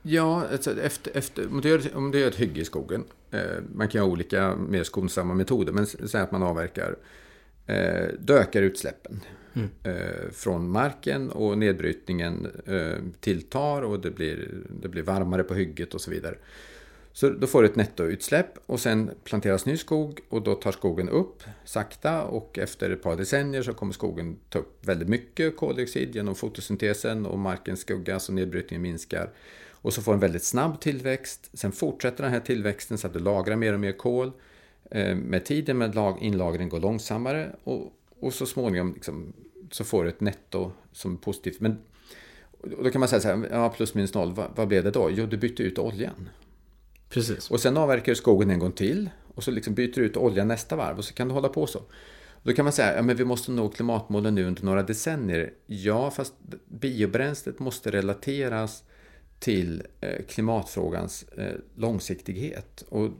Ja, 0.08 0.46
alltså 0.52 0.80
efter, 0.80 1.16
efter, 1.16 1.46
om, 1.46 1.60
du 1.60 1.68
gör, 1.68 1.96
om 1.96 2.10
du 2.10 2.18
gör 2.18 2.28
ett 2.28 2.34
hygge 2.34 2.60
i 2.60 2.64
skogen. 2.64 3.04
Eh, 3.30 3.40
man 3.74 3.88
kan 3.88 4.00
ha 4.00 4.08
olika 4.08 4.56
mer 4.56 4.84
skonsamma 4.84 5.34
metoder. 5.34 5.72
Men 5.72 5.86
säg 5.86 6.20
att 6.20 6.32
man 6.32 6.42
avverkar. 6.42 6.96
Eh, 7.66 8.06
då 8.20 8.34
ökar 8.34 8.62
utsläppen. 8.62 9.20
Mm. 9.54 9.68
Eh, 9.82 10.30
från 10.32 10.70
marken 10.70 11.30
och 11.30 11.58
nedbrytningen 11.58 12.46
eh, 12.66 13.20
tilltar 13.20 13.82
och 13.82 14.00
det 14.00 14.10
blir, 14.10 14.48
det 14.82 14.88
blir 14.88 15.02
varmare 15.02 15.42
på 15.42 15.54
hygget 15.54 15.94
och 15.94 16.00
så 16.00 16.10
vidare. 16.10 16.34
Så 17.12 17.30
då 17.30 17.46
får 17.46 17.62
du 17.62 17.68
ett 17.68 17.76
nettoutsläpp 17.76 18.58
och 18.66 18.80
sen 18.80 19.10
planteras 19.24 19.66
ny 19.66 19.76
skog 19.76 20.20
och 20.28 20.42
då 20.42 20.54
tar 20.54 20.72
skogen 20.72 21.08
upp 21.08 21.42
sakta 21.64 22.22
och 22.22 22.58
efter 22.58 22.90
ett 22.90 23.02
par 23.02 23.16
decennier 23.16 23.62
så 23.62 23.72
kommer 23.74 23.92
skogen 23.92 24.36
ta 24.48 24.58
upp 24.58 24.86
väldigt 24.88 25.08
mycket 25.08 25.56
koldioxid 25.56 26.14
genom 26.14 26.34
fotosyntesen 26.34 27.26
och 27.26 27.38
marken 27.38 27.76
skuggas 27.76 28.28
och 28.28 28.34
nedbrytningen 28.34 28.82
minskar. 28.82 29.30
Och 29.82 29.92
så 29.92 30.02
får 30.02 30.14
en 30.14 30.20
väldigt 30.20 30.44
snabb 30.44 30.80
tillväxt. 30.80 31.50
Sen 31.52 31.72
fortsätter 31.72 32.24
den 32.24 32.32
här 32.32 32.40
tillväxten 32.40 32.98
så 32.98 33.06
att 33.06 33.12
du 33.12 33.18
lagrar 33.18 33.56
mer 33.56 33.72
och 33.72 33.80
mer 33.80 33.92
kol. 33.92 34.32
Eh, 34.90 35.16
med 35.16 35.44
tiden 35.44 35.78
med 35.78 36.16
inlagringen 36.20 36.68
går 36.68 36.80
långsammare 36.80 37.56
och, 37.64 37.92
och 38.20 38.34
så 38.34 38.46
småningom 38.46 38.94
liksom 38.94 39.32
så 39.70 39.84
får 39.84 40.04
du 40.04 40.10
ett 40.10 40.20
netto 40.20 40.72
som 40.92 41.12
är 41.12 41.18
positivt. 41.18 41.60
Men 41.60 41.78
då 42.82 42.90
kan 42.90 43.00
man 43.00 43.08
säga 43.08 43.20
så 43.20 43.28
här, 43.28 43.48
ja, 43.50 43.68
plus 43.68 43.94
minus 43.94 44.14
noll, 44.14 44.32
vad, 44.32 44.46
vad 44.54 44.68
blev 44.68 44.84
det 44.84 44.90
då? 44.90 45.10
Jo, 45.10 45.26
du 45.26 45.36
bytte 45.36 45.62
ut 45.62 45.78
oljan. 45.78 46.28
Precis. 47.08 47.50
Och 47.50 47.60
sen 47.60 47.76
avverkar 47.76 48.12
du 48.12 48.16
skogen 48.16 48.50
en 48.50 48.58
gång 48.58 48.72
till 48.72 49.10
och 49.34 49.44
så 49.44 49.50
liksom 49.50 49.74
byter 49.74 49.94
du 49.94 50.04
ut 50.04 50.16
oljan 50.16 50.48
nästa 50.48 50.76
varv 50.76 50.98
och 50.98 51.04
så 51.04 51.14
kan 51.14 51.28
du 51.28 51.34
hålla 51.34 51.48
på 51.48 51.66
så. 51.66 51.82
Då 52.42 52.52
kan 52.52 52.64
man 52.64 52.72
säga, 52.72 52.96
ja 52.96 53.02
men 53.02 53.16
vi 53.16 53.24
måste 53.24 53.52
nå 53.52 53.68
klimatmålen 53.68 54.34
nu 54.34 54.46
under 54.46 54.64
några 54.64 54.82
decennier. 54.82 55.52
Ja, 55.66 56.10
fast 56.10 56.34
biobränslet 56.68 57.58
måste 57.58 57.90
relateras 57.90 58.82
till 59.46 59.82
eh, 60.00 60.24
klimatfrågans 60.28 61.22
eh, 61.22 61.54
långsiktighet. 61.74 62.84
Och 62.88 63.10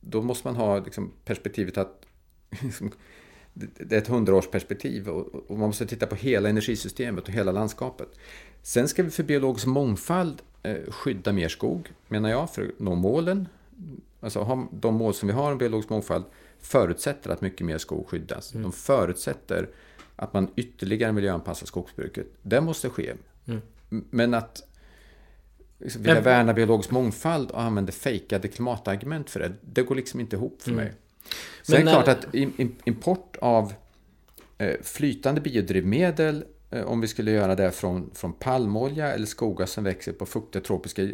då 0.00 0.22
måste 0.22 0.46
man 0.48 0.56
ha 0.56 0.78
liksom, 0.78 1.12
perspektivet 1.24 1.78
att 1.78 2.06
liksom, 2.62 2.92
det 3.54 3.92
är 3.92 3.98
ett 3.98 4.06
hundraårsperspektiv 4.06 5.08
och 5.08 5.58
man 5.58 5.66
måste 5.66 5.86
titta 5.86 6.06
på 6.06 6.14
hela 6.14 6.48
energisystemet 6.48 7.28
och 7.28 7.34
hela 7.34 7.52
landskapet. 7.52 8.08
Sen 8.62 8.88
ska 8.88 9.02
vi 9.02 9.10
för 9.10 9.22
biologisk 9.22 9.66
mångfald 9.66 10.42
eh, 10.62 10.76
skydda 10.88 11.32
mer 11.32 11.48
skog, 11.48 11.92
menar 12.08 12.30
jag, 12.30 12.54
för 12.54 12.62
att 12.62 12.78
nå 12.78 12.94
målen. 12.94 13.48
Alltså 14.20 14.68
de 14.72 14.94
mål 14.94 15.14
som 15.14 15.26
vi 15.26 15.32
har 15.32 15.52
om 15.52 15.58
biologisk 15.58 15.88
mångfald 15.88 16.24
förutsätter 16.60 17.30
att 17.30 17.40
mycket 17.40 17.66
mer 17.66 17.78
skog 17.78 18.08
skyddas. 18.08 18.54
Mm. 18.54 18.62
De 18.62 18.72
förutsätter 18.72 19.68
att 20.16 20.32
man 20.32 20.48
ytterligare 20.56 21.12
miljöanpassar 21.12 21.66
skogsbruket. 21.66 22.26
Det 22.42 22.60
måste 22.60 22.90
ske. 22.90 23.12
Mm. 23.46 23.60
Men 24.10 24.34
att 24.34 24.62
liksom, 25.80 26.02
vilja 26.02 26.20
värna 26.20 26.52
biologisk 26.52 26.90
mångfald 26.90 27.50
och 27.50 27.60
använda 27.60 27.92
fejkade 27.92 28.48
klimatargument 28.48 29.30
för 29.30 29.40
det, 29.40 29.52
det 29.60 29.82
går 29.82 29.94
liksom 29.94 30.20
inte 30.20 30.36
ihop 30.36 30.62
för 30.62 30.70
mm. 30.70 30.84
mig. 30.84 30.94
Sen 31.62 31.74
är 31.74 31.84
det 31.84 31.90
klart 31.90 32.08
att 32.08 32.34
import 32.84 33.36
av 33.40 33.72
eh, 34.58 34.74
flytande 34.82 35.40
biodrivmedel, 35.40 36.44
eh, 36.70 36.82
om 36.82 37.00
vi 37.00 37.08
skulle 37.08 37.30
göra 37.30 37.54
det 37.54 37.70
från, 37.70 38.10
från 38.14 38.32
palmolja 38.32 39.12
eller 39.12 39.26
skogar 39.26 39.66
som 39.66 39.84
växer 39.84 40.12
på 40.12 40.26
fuktiga 40.26 40.62
tropiska 40.62 41.08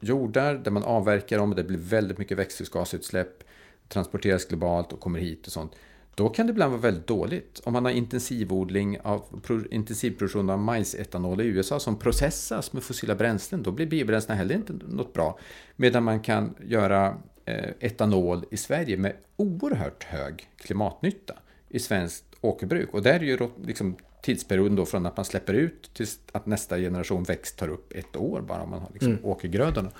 jordar, 0.00 0.54
där 0.54 0.70
man 0.70 0.84
avverkar 0.84 1.38
dem 1.38 1.50
och 1.50 1.56
det 1.56 1.64
blir 1.64 1.78
väldigt 1.78 2.18
mycket 2.18 2.38
växthusgasutsläpp, 2.38 3.44
transporteras 3.88 4.44
globalt 4.44 4.92
och 4.92 5.00
kommer 5.00 5.18
hit 5.18 5.46
och 5.46 5.52
sånt. 5.52 5.72
Då 6.14 6.28
kan 6.28 6.46
det 6.46 6.50
ibland 6.50 6.72
vara 6.72 6.80
väldigt 6.80 7.06
dåligt. 7.06 7.60
Om 7.64 7.72
man 7.72 7.84
har 7.84 7.92
intensivodling 7.92 9.00
av, 9.00 9.42
intensivproduktion 9.70 10.50
av 10.50 10.58
majsetanol 10.58 11.40
i 11.40 11.44
USA 11.44 11.80
som 11.80 11.98
processas 11.98 12.72
med 12.72 12.82
fossila 12.82 13.14
bränslen, 13.14 13.62
då 13.62 13.72
blir 13.72 13.86
biobränslena 13.86 14.38
heller 14.38 14.54
inte 14.54 14.72
något 14.72 15.12
bra. 15.12 15.38
Medan 15.76 16.02
man 16.02 16.20
kan 16.20 16.54
göra 16.66 17.16
Eh, 17.46 17.70
etanol 17.80 18.44
i 18.50 18.56
Sverige 18.56 18.96
med 18.96 19.12
oerhört 19.36 20.04
hög 20.04 20.48
klimatnytta 20.56 21.34
i 21.68 21.78
svenskt 21.78 22.24
åkerbruk. 22.40 22.94
Och 22.94 23.02
där 23.02 23.14
är 23.14 23.20
ju 23.20 23.38
liksom 23.66 23.96
tidsperioden 24.22 24.76
då 24.76 24.86
från 24.86 25.06
att 25.06 25.16
man 25.16 25.24
släpper 25.24 25.54
ut 25.54 25.94
till 25.94 26.06
att 26.32 26.46
nästa 26.46 26.78
generation 26.78 27.22
växt 27.22 27.58
tar 27.58 27.68
upp 27.68 27.92
ett 27.92 28.16
år 28.16 28.40
bara 28.40 28.62
om 28.62 28.70
man 28.70 28.80
har 28.80 28.90
liksom 28.92 29.12
mm. 29.12 29.24
åkergrödorna. 29.24 29.90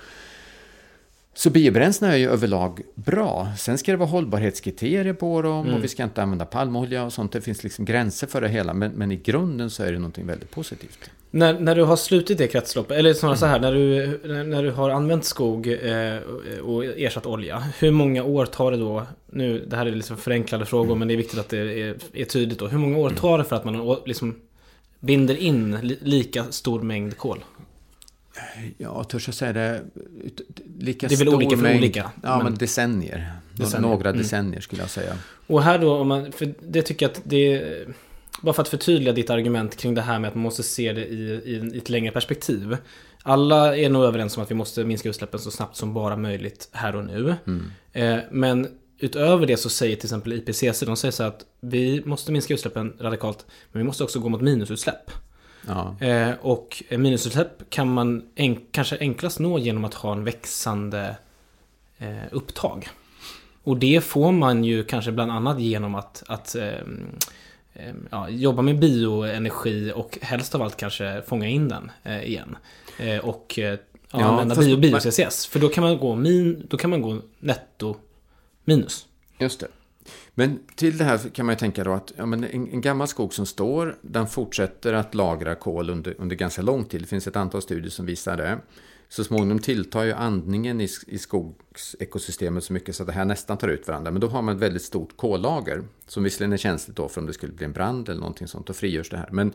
Så 1.37 1.49
biobränslena 1.49 2.13
är 2.13 2.17
ju 2.17 2.29
överlag 2.29 2.81
bra. 2.95 3.47
Sen 3.57 3.77
ska 3.77 3.91
det 3.91 3.97
vara 3.97 4.09
hållbarhetskriterier 4.09 5.13
på 5.13 5.41
dem 5.41 5.65
mm. 5.65 5.77
och 5.77 5.83
vi 5.83 5.87
ska 5.87 6.03
inte 6.03 6.23
använda 6.23 6.45
palmolja 6.45 7.03
och 7.03 7.13
sånt. 7.13 7.31
Det 7.31 7.41
finns 7.41 7.63
liksom 7.63 7.85
gränser 7.85 8.27
för 8.27 8.41
det 8.41 8.49
hela. 8.49 8.73
Men, 8.73 8.91
men 8.91 9.11
i 9.11 9.15
grunden 9.15 9.69
så 9.69 9.83
är 9.83 9.91
det 9.91 9.97
någonting 9.97 10.27
väldigt 10.27 10.51
positivt. 10.51 11.09
När, 11.31 11.59
när 11.59 11.75
du 11.75 11.83
har 11.83 11.95
slutit 11.95 12.37
det 12.37 12.47
kretsloppet, 12.47 12.97
eller 12.97 13.13
snarare 13.13 13.33
mm. 13.33 13.39
så 13.39 13.45
här, 13.45 13.59
när 13.59 13.73
du, 13.73 14.43
när 14.43 14.63
du 14.63 14.71
har 14.71 14.89
använt 14.89 15.25
skog 15.25 15.67
eh, 15.67 16.17
och 16.63 16.85
ersatt 16.85 17.25
olja. 17.25 17.63
Hur 17.79 17.91
många 17.91 18.23
år 18.23 18.45
tar 18.45 18.71
det 18.71 18.77
då, 18.77 19.05
nu, 19.31 19.65
det 19.67 19.75
här 19.75 19.85
är 19.85 19.91
liksom 19.91 20.17
förenklade 20.17 20.65
frågor 20.65 20.85
mm. 20.85 20.99
men 20.99 21.07
det 21.07 21.13
är 21.13 21.17
viktigt 21.17 21.39
att 21.39 21.49
det 21.49 21.57
är, 21.57 21.95
är 22.13 22.25
tydligt 22.25 22.59
då. 22.59 22.67
Hur 22.67 22.77
många 22.77 22.97
år 22.97 23.09
tar 23.09 23.37
det 23.37 23.43
för 23.43 23.55
att 23.55 23.65
man 23.65 23.97
liksom 24.05 24.35
binder 24.99 25.35
in 25.35 25.77
li, 25.81 25.97
lika 26.01 26.43
stor 26.43 26.81
mängd 26.81 27.17
kol? 27.17 27.43
Ja, 28.77 29.03
törs 29.03 29.27
jag 29.27 29.35
säga 29.35 29.53
det? 29.53 29.81
Lika 30.79 31.07
det 31.07 31.15
är 31.15 31.17
väl 31.17 31.29
olika 31.29 31.55
för 31.55 31.63
mängd, 31.63 31.79
olika? 31.79 32.11
Ja, 32.23 32.37
men, 32.37 32.43
men 32.43 32.55
decennier. 32.55 33.31
decennier. 33.55 33.89
Några 33.89 34.09
mm. 34.09 34.21
decennier 34.21 34.61
skulle 34.61 34.81
jag 34.81 34.89
säga. 34.89 35.17
Och 35.47 35.63
här 35.63 35.79
då, 35.79 35.93
om 35.97 36.07
man, 36.07 36.31
för 36.31 36.53
det 36.61 36.81
tycker 36.81 37.05
jag 37.05 37.11
att 37.11 37.21
det... 37.23 37.63
Bara 38.41 38.53
för 38.53 38.61
att 38.61 38.67
förtydliga 38.67 39.13
ditt 39.13 39.29
argument 39.29 39.75
kring 39.75 39.93
det 39.93 40.01
här 40.01 40.19
med 40.19 40.27
att 40.27 40.35
man 40.35 40.43
måste 40.43 40.63
se 40.63 40.93
det 40.93 41.05
i, 41.05 41.41
i, 41.45 41.71
i 41.73 41.77
ett 41.77 41.89
längre 41.89 42.11
perspektiv. 42.11 42.77
Alla 43.23 43.77
är 43.77 43.89
nog 43.89 44.03
överens 44.03 44.37
om 44.37 44.43
att 44.43 44.51
vi 44.51 44.55
måste 44.55 44.83
minska 44.83 45.09
utsläppen 45.09 45.39
så 45.39 45.51
snabbt 45.51 45.75
som 45.75 45.93
bara 45.93 46.17
möjligt 46.17 46.69
här 46.71 46.95
och 46.95 47.05
nu. 47.05 47.35
Mm. 47.47 47.71
Eh, 47.91 48.23
men 48.31 48.67
utöver 48.99 49.45
det 49.45 49.57
så 49.57 49.69
säger 49.69 49.95
till 49.95 50.05
exempel 50.05 50.33
IPCC, 50.33 50.79
de 50.79 50.97
säger 50.97 51.11
så 51.11 51.23
att 51.23 51.45
vi 51.59 52.03
måste 52.05 52.31
minska 52.31 52.53
utsläppen 52.53 52.93
radikalt, 52.99 53.45
men 53.71 53.79
vi 53.79 53.83
måste 53.83 54.03
också 54.03 54.19
gå 54.19 54.29
mot 54.29 54.41
minusutsläpp. 54.41 55.11
Ja. 55.67 55.95
Eh, 56.07 56.31
och 56.41 56.83
minusutsläpp 56.89 57.69
kan 57.69 57.93
man 57.93 58.23
en, 58.35 58.57
kanske 58.71 58.97
enklast 58.99 59.39
nå 59.39 59.59
genom 59.59 59.85
att 59.85 59.93
ha 59.93 60.11
en 60.11 60.23
växande 60.23 61.15
eh, 61.97 62.23
upptag. 62.31 62.89
Och 63.63 63.77
det 63.77 64.03
får 64.03 64.31
man 64.31 64.63
ju 64.63 64.83
kanske 64.83 65.11
bland 65.11 65.31
annat 65.31 65.59
genom 65.59 65.95
att, 65.95 66.23
att 66.27 66.55
eh, 66.55 66.67
eh 67.73 67.93
ja, 68.11 68.29
jobba 68.29 68.61
med 68.61 68.79
bioenergi 68.79 69.91
och 69.95 70.17
helst 70.21 70.55
av 70.55 70.61
allt 70.61 70.77
kanske 70.77 71.21
fånga 71.27 71.47
in 71.47 71.69
den 71.69 71.91
eh, 72.03 72.23
igen. 72.23 72.57
Eh, 72.99 73.17
och 73.17 73.53
ja, 73.57 73.77
ja, 74.11 74.25
använda 74.25 74.55
bio, 74.55 74.77
bio-CCS. 74.77 75.47
För 75.47 75.59
då 75.59 75.69
kan 75.69 75.83
man 75.83 75.97
gå, 75.97 76.15
min, 76.15 76.67
då 76.69 76.77
kan 76.77 76.89
man 76.89 77.01
gå 77.01 77.21
netto 77.39 77.95
minus. 78.65 79.05
Just 79.39 79.59
det. 79.59 79.67
Men 80.33 80.59
till 80.75 80.97
det 80.97 81.03
här 81.03 81.17
kan 81.29 81.45
man 81.45 81.53
ju 81.53 81.59
tänka 81.59 81.83
då 81.83 81.93
att 81.93 82.13
ja, 82.17 82.25
men 82.25 82.43
en, 82.43 82.67
en, 82.67 82.81
gammal 82.81 83.07
skog 83.07 83.33
som 83.33 83.45
står, 83.45 83.97
den 84.01 84.27
fortsätter 84.27 84.93
att 84.93 85.15
lagra 85.15 85.55
kol 85.55 85.89
under, 85.89 86.15
under 86.17 86.35
ganska 86.35 86.61
lång 86.61 86.85
tid. 86.85 87.01
Det 87.01 87.07
finns 87.07 87.27
ett 87.27 87.35
antal 87.35 87.61
studier 87.61 87.89
som 87.89 88.05
visar 88.05 88.37
det. 88.37 88.59
Så 89.09 89.23
småningom 89.23 89.59
tilltar 89.59 90.03
ju 90.03 90.13
andningen 90.13 90.81
i, 90.81 90.87
i 91.07 91.17
skogsekosystemet 91.17 92.63
så 92.63 92.73
mycket 92.73 92.95
så 92.95 93.03
att 93.03 93.07
det 93.07 93.13
här 93.13 93.25
nästan 93.25 93.57
tar 93.57 93.67
ut 93.67 93.87
varandra. 93.87 94.11
Men 94.11 94.21
då 94.21 94.27
har 94.27 94.41
man 94.41 94.55
ett 94.55 94.61
väldigt 94.61 94.81
stort 94.81 95.17
kollager 95.17 95.83
som 96.07 96.23
visserligen 96.23 96.53
är 96.53 96.57
känsligt 96.57 96.97
då 96.97 97.09
för 97.09 97.21
om 97.21 97.27
det 97.27 97.33
skulle 97.33 97.53
bli 97.53 97.65
en 97.65 97.73
brand 97.73 98.09
eller 98.09 98.19
någonting 98.19 98.47
sånt. 98.47 98.67
Då 98.67 98.73
frigörs 98.73 99.09
det 99.09 99.17
här. 99.17 99.29
Men, 99.31 99.53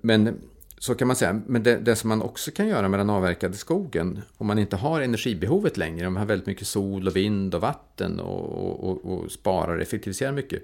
men 0.00 0.38
så 0.82 0.94
kan 0.94 1.06
man 1.06 1.16
säga. 1.16 1.42
Men 1.46 1.62
det, 1.62 1.76
det, 1.76 1.96
som 1.96 2.08
man 2.08 2.22
också 2.22 2.50
kan 2.50 2.68
göra 2.68 2.88
med 2.88 3.00
den 3.00 3.10
avverkade 3.10 3.56
skogen, 3.56 4.22
om 4.36 4.46
man 4.46 4.58
inte 4.58 4.76
har 4.76 5.00
energibehovet 5.00 5.76
längre, 5.76 6.06
om 6.06 6.12
man 6.12 6.20
har 6.20 6.28
väldigt 6.28 6.46
mycket 6.46 6.66
sol 6.66 7.06
och 7.06 7.16
vind 7.16 7.54
och 7.54 7.60
vatten 7.60 8.20
och, 8.20 8.90
och, 8.90 9.04
och 9.04 9.32
sparar 9.32 9.76
och 9.76 9.82
effektiviserar 9.82 10.32
mycket, 10.32 10.62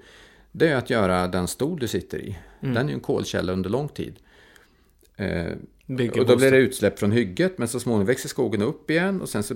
det 0.51 0.67
är 0.67 0.75
att 0.75 0.89
göra 0.89 1.27
den 1.27 1.47
stol 1.47 1.79
du 1.79 1.87
sitter 1.87 2.17
i. 2.17 2.37
Mm. 2.61 2.75
Den 2.75 2.85
är 2.85 2.89
ju 2.89 2.93
en 2.93 2.99
kolkälla 2.99 3.53
under 3.53 3.69
lång 3.69 3.87
tid. 3.87 4.15
Eh, 5.15 5.51
och 6.19 6.25
då 6.25 6.37
blir 6.37 6.51
det 6.51 6.57
utsläpp 6.57 6.99
från 6.99 7.11
hygget, 7.11 7.57
men 7.57 7.67
så 7.67 7.79
småningom 7.79 8.07
växer 8.07 8.29
skogen 8.29 8.61
upp 8.61 8.91
igen. 8.91 9.21
Och 9.21 9.29
sen 9.29 9.43
så, 9.43 9.55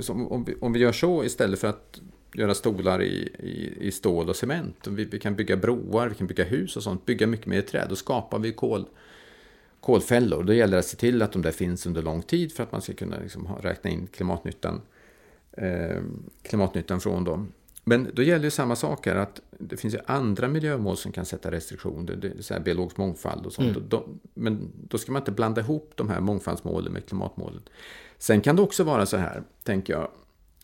så 0.00 0.12
om, 0.12 0.44
vi, 0.44 0.54
om 0.60 0.72
vi 0.72 0.78
gör 0.78 0.92
så 0.92 1.24
istället 1.24 1.58
för 1.58 1.68
att 1.68 2.00
göra 2.34 2.54
stolar 2.54 3.02
i, 3.02 3.28
i, 3.38 3.86
i 3.86 3.90
stål 3.90 4.28
och 4.28 4.36
cement. 4.36 4.86
Och 4.86 4.98
vi, 4.98 5.04
vi 5.04 5.18
kan 5.18 5.36
bygga 5.36 5.56
broar, 5.56 6.08
vi 6.08 6.14
kan 6.14 6.26
bygga 6.26 6.44
hus 6.44 6.76
och 6.76 6.82
sånt, 6.82 7.06
bygga 7.06 7.26
mycket 7.26 7.46
mer 7.46 7.58
i 7.58 7.62
träd. 7.62 7.86
Då 7.88 7.96
skapar 7.96 8.38
vi 8.38 8.52
kol, 8.52 8.86
kolfällor. 9.84 10.42
Då 10.42 10.52
gäller 10.52 10.72
det 10.72 10.78
att 10.78 10.86
se 10.86 10.96
till 10.96 11.22
att 11.22 11.32
de 11.32 11.42
där 11.42 11.50
finns 11.50 11.86
under 11.86 12.02
lång 12.02 12.22
tid 12.22 12.52
för 12.52 12.62
att 12.62 12.72
man 12.72 12.82
ska 12.82 12.92
kunna 12.92 13.18
liksom 13.18 13.48
räkna 13.62 13.90
in 13.90 14.06
klimatnyttan, 14.06 14.80
eh, 15.52 16.02
klimatnyttan 16.42 17.00
från 17.00 17.24
dem. 17.24 17.52
Men 17.84 18.10
då 18.14 18.22
gäller 18.22 18.44
ju 18.44 18.50
samma 18.50 18.76
sak 18.76 19.06
här, 19.06 19.16
att 19.16 19.40
det 19.50 19.76
finns 19.76 19.94
ju 19.94 19.98
andra 20.06 20.48
miljömål 20.48 20.96
som 20.96 21.12
kan 21.12 21.24
sätta 21.24 21.50
restriktioner, 21.50 22.16
det 22.16 22.42
så 22.42 22.54
här 22.54 22.60
biologisk 22.60 22.96
mångfald 22.96 23.46
och 23.46 23.52
sånt. 23.52 23.76
Mm. 23.76 23.88
De, 23.88 24.20
men 24.34 24.72
då 24.88 24.98
ska 24.98 25.12
man 25.12 25.22
inte 25.22 25.32
blanda 25.32 25.60
ihop 25.60 25.92
de 25.94 26.08
här 26.08 26.20
mångfaldsmålen 26.20 26.92
med 26.92 27.06
klimatmålen. 27.06 27.62
Sen 28.18 28.40
kan 28.40 28.56
det 28.56 28.62
också 28.62 28.84
vara 28.84 29.06
så 29.06 29.16
här, 29.16 29.42
tänker 29.62 29.92
jag, 29.92 30.08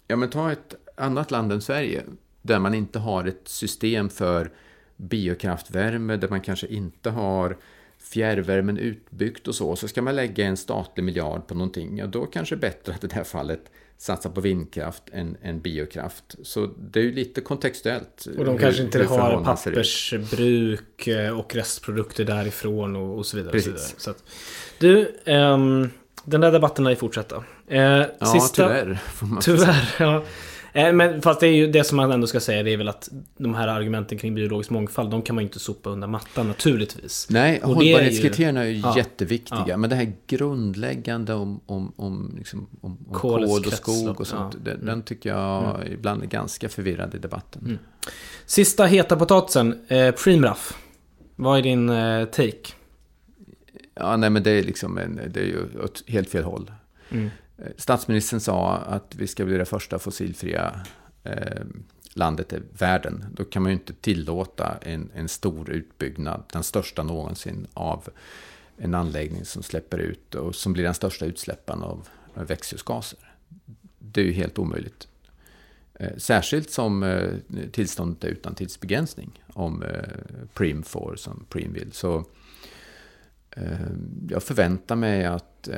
ja 0.06 0.16
men 0.16 0.30
ta 0.30 0.52
ett 0.52 0.74
annat 0.94 1.30
land 1.30 1.52
än 1.52 1.60
Sverige, 1.60 2.02
där 2.42 2.58
man 2.58 2.74
inte 2.74 2.98
har 2.98 3.24
ett 3.24 3.48
system 3.48 4.08
för 4.08 4.52
biokraftvärme, 4.96 6.16
där 6.16 6.28
man 6.28 6.40
kanske 6.40 6.66
inte 6.66 7.10
har 7.10 7.56
fjärrvärmen 8.02 8.78
utbyggt 8.78 9.48
och 9.48 9.54
så, 9.54 9.76
så 9.76 9.88
ska 9.88 10.02
man 10.02 10.16
lägga 10.16 10.44
en 10.46 10.56
statlig 10.56 11.04
miljard 11.04 11.46
på 11.46 11.54
någonting, 11.54 11.98
ja 11.98 12.06
då 12.06 12.26
kanske 12.26 12.54
det 12.56 12.58
är 12.58 12.70
bättre 12.70 12.92
att 12.94 13.04
i 13.04 13.06
det 13.06 13.14
här 13.14 13.24
fallet 13.24 13.60
satsa 13.98 14.30
på 14.30 14.40
vindkraft 14.40 15.02
än, 15.12 15.36
än 15.42 15.60
biokraft. 15.60 16.34
Så 16.42 16.66
det 16.66 16.98
är 17.00 17.04
ju 17.04 17.12
lite 17.14 17.40
kontextuellt. 17.40 18.26
Och 18.38 18.44
de 18.44 18.50
hur- 18.50 18.58
kanske 18.58 18.82
inte 18.82 19.04
har 19.04 19.44
pappersbruk 19.44 21.06
eh, 21.06 21.38
och 21.38 21.54
restprodukter 21.54 22.24
därifrån 22.24 22.96
och, 22.96 23.18
och 23.18 23.26
så 23.26 23.36
vidare. 23.36 23.56
Och 23.56 23.62
så 23.62 23.70
vidare. 23.70 23.82
Precis. 23.82 24.00
Så 24.00 24.10
att, 24.10 24.24
du, 24.78 25.16
ehm, 25.24 25.90
den 26.24 26.40
där 26.40 26.52
debatten 26.52 26.84
lär 26.84 26.90
ju 26.90 26.96
fortsätta. 26.96 27.44
Eh, 27.68 27.80
Ja, 27.82 28.26
sista, 28.26 28.68
tyvärr. 28.68 28.98
Tyvärr, 29.40 29.94
ja. 29.98 30.22
Eh, 30.72 30.92
Men 30.92 31.22
fast 31.22 31.40
det 31.40 31.46
är 31.46 31.52
ju 31.52 31.66
det 31.72 31.84
som 31.84 31.96
man 31.96 32.12
ändå 32.12 32.26
ska 32.26 32.40
säga, 32.40 32.62
det 32.62 32.70
är 32.72 32.76
väl 32.76 32.88
att 32.88 33.08
de 33.36 33.54
här 33.54 33.68
argumenten 33.68 34.18
kring 34.18 34.34
biologisk 34.34 34.70
mångfald, 34.70 35.10
de 35.10 35.22
kan 35.22 35.34
man 35.34 35.44
ju 35.44 35.46
inte 35.46 35.58
sopa 35.58 35.90
under 35.90 36.06
mattan 36.08 36.48
naturligtvis. 36.48 37.26
Nej, 37.30 37.60
Och 37.62 37.78
det 37.78 37.84
är 37.84 37.86
ju- 37.86 37.92
hållbarhetskriterierna 37.94 38.60
är 38.60 38.68
ju 38.68 38.78
Ja. 38.80 38.96
jätteviktiga. 38.96 39.64
Ja. 39.68 39.76
Men 39.76 39.90
det 39.90 39.96
här 39.96 40.12
grundläggande 40.26 41.34
om, 41.34 41.60
om, 41.66 41.92
om, 41.96 42.34
liksom, 42.38 42.66
om, 42.80 42.98
om 43.08 43.14
kol 43.14 43.44
och 43.44 43.72
skog 43.72 44.20
och 44.20 44.26
sånt. 44.26 44.54
ja. 44.54 44.60
Den, 44.64 44.74
Mm. 44.74 44.86
den 44.86 45.02
tycker 45.02 45.30
jag 45.30 45.76
ibland 45.92 46.22
är 46.22 46.26
ganska 46.26 46.68
förvirrad 46.68 47.14
i 47.14 47.18
debatten. 47.18 47.78
Sista 48.46 48.84
heta 48.84 49.16
potatisen, 49.16 49.80
eh, 49.88 50.10
Preemraff. 50.10 50.78
Vad 51.36 51.58
är 51.58 51.62
din 51.62 51.88
eh, 51.88 52.24
take? 52.24 52.72
Ja, 53.94 54.16
nej, 54.16 54.30
men 54.30 54.42
det 54.42 54.50
är, 54.50 54.62
liksom 54.62 54.98
en, 54.98 55.20
det 55.30 55.40
är 55.40 55.44
ju 55.44 55.58
åt 55.84 56.04
helt 56.06 56.30
fel 56.30 56.44
håll. 56.44 56.70
Mm. 57.10 57.30
Statsministern 57.76 58.40
sa 58.40 58.76
att 58.76 59.14
vi 59.14 59.26
ska 59.26 59.44
bli 59.44 59.56
det 59.56 59.64
första 59.64 59.98
fossilfria 59.98 60.80
eh, 61.24 61.62
landet 62.14 62.52
i 62.52 62.60
världen. 62.78 63.24
Då 63.32 63.44
kan 63.44 63.62
man 63.62 63.72
ju 63.72 63.78
inte 63.78 63.94
tillåta 63.94 64.78
en, 64.82 65.10
en 65.14 65.28
stor 65.28 65.70
utbyggnad, 65.70 66.42
den 66.52 66.62
största 66.62 67.02
någonsin, 67.02 67.66
av 67.74 68.08
en 68.76 68.94
anläggning 68.94 69.44
som 69.44 69.62
släpper 69.62 69.98
ut 69.98 70.34
och 70.34 70.54
som 70.54 70.72
blir 70.72 70.84
den 70.84 70.94
största 70.94 71.26
utsläpparen 71.26 71.82
av 71.82 72.08
växthusgaser. 72.34 73.18
Det 73.98 74.20
är 74.20 74.24
ju 74.24 74.32
helt 74.32 74.58
omöjligt. 74.58 75.08
Eh, 75.94 76.16
särskilt 76.16 76.70
som 76.70 77.02
eh, 77.02 77.30
tillståndet 77.72 78.24
är 78.24 78.28
utan 78.28 78.54
tidsbegränsning, 78.54 79.42
om 79.54 79.80
Prim 79.80 80.48
Preem 80.54 80.82
får 80.82 81.16
som 81.16 81.46
Preem 81.48 81.72
vill. 81.72 81.92
Så 81.92 82.24
jag 84.28 84.42
förväntar 84.42 84.96
mig 84.96 85.24
att 85.24 85.68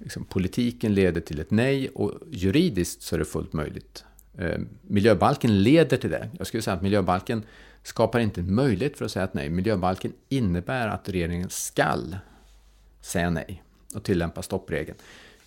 liksom, 0.00 0.24
politiken 0.24 0.94
leder 0.94 1.20
till 1.20 1.40
ett 1.40 1.50
nej 1.50 1.88
och 1.88 2.12
juridiskt 2.30 3.02
så 3.02 3.14
är 3.14 3.18
det 3.18 3.24
fullt 3.24 3.52
möjligt. 3.52 4.04
Eh, 4.38 4.58
miljöbalken 4.82 5.62
leder 5.62 5.96
till 5.96 6.10
det. 6.10 6.28
Jag 6.38 6.46
skulle 6.46 6.62
säga 6.62 6.74
att 6.74 6.82
miljöbalken 6.82 7.42
skapar 7.82 8.20
inte 8.20 8.40
en 8.40 8.54
möjlighet 8.54 8.98
för 8.98 9.04
att 9.04 9.10
säga 9.10 9.24
att 9.24 9.34
nej. 9.34 9.50
Miljöbalken 9.50 10.12
innebär 10.28 10.88
att 10.88 11.08
regeringen 11.08 11.50
skall 11.50 12.16
säga 13.00 13.30
nej 13.30 13.62
och 13.94 14.02
tillämpa 14.02 14.42
stoppregeln. 14.42 14.98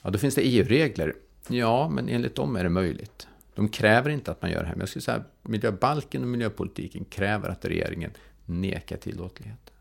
Ja, 0.01 0.09
då 0.09 0.17
finns 0.17 0.35
det 0.35 0.41
EU-regler. 0.41 1.13
Ja, 1.47 1.89
men 1.89 2.09
enligt 2.09 2.35
dem 2.35 2.55
är 2.55 2.63
det 2.63 2.69
möjligt. 2.69 3.27
De 3.55 3.69
kräver 3.69 4.09
inte 4.09 4.31
att 4.31 4.41
man 4.41 4.51
gör 4.51 4.59
det 4.59 4.65
här. 4.65 4.73
Men 4.73 4.79
jag 4.79 4.89
skulle 4.89 5.03
säga 5.03 5.17
att 5.17 5.49
miljöbalken 5.49 6.21
och 6.21 6.27
miljöpolitiken 6.27 7.05
kräver 7.05 7.49
att 7.49 7.65
regeringen 7.65 8.11
nekar 8.45 8.97
tillåtlighet. 8.97 9.71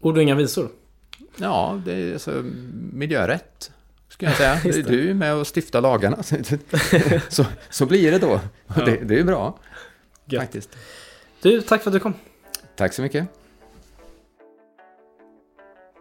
Ord 0.00 0.16
och 0.16 0.22
inga 0.22 0.34
visor. 0.34 0.70
Ja, 1.36 1.82
det 1.84 1.92
är 1.92 2.12
alltså 2.12 2.44
miljörätt. 2.92 3.72
Skulle 4.18 4.30
jag 4.30 4.60
säga. 4.62 4.82
Du 4.88 5.10
är 5.10 5.14
med 5.14 5.34
och 5.34 5.46
stiftar 5.56 5.80
lagarna. 5.80 6.22
så, 7.28 7.44
så 7.70 7.86
blir 7.86 8.10
det 8.10 8.18
då. 8.18 8.40
Och 8.66 8.84
det, 8.84 8.96
det 8.96 9.18
är 9.18 9.24
bra. 9.24 9.58
Gött. 10.24 10.42
Faktiskt. 10.42 10.76
Du, 11.42 11.60
tack 11.60 11.82
för 11.82 11.90
att 11.90 11.94
du 11.94 12.00
kom. 12.00 12.14
Tack 12.76 12.92
så 12.92 13.02
mycket. 13.02 13.28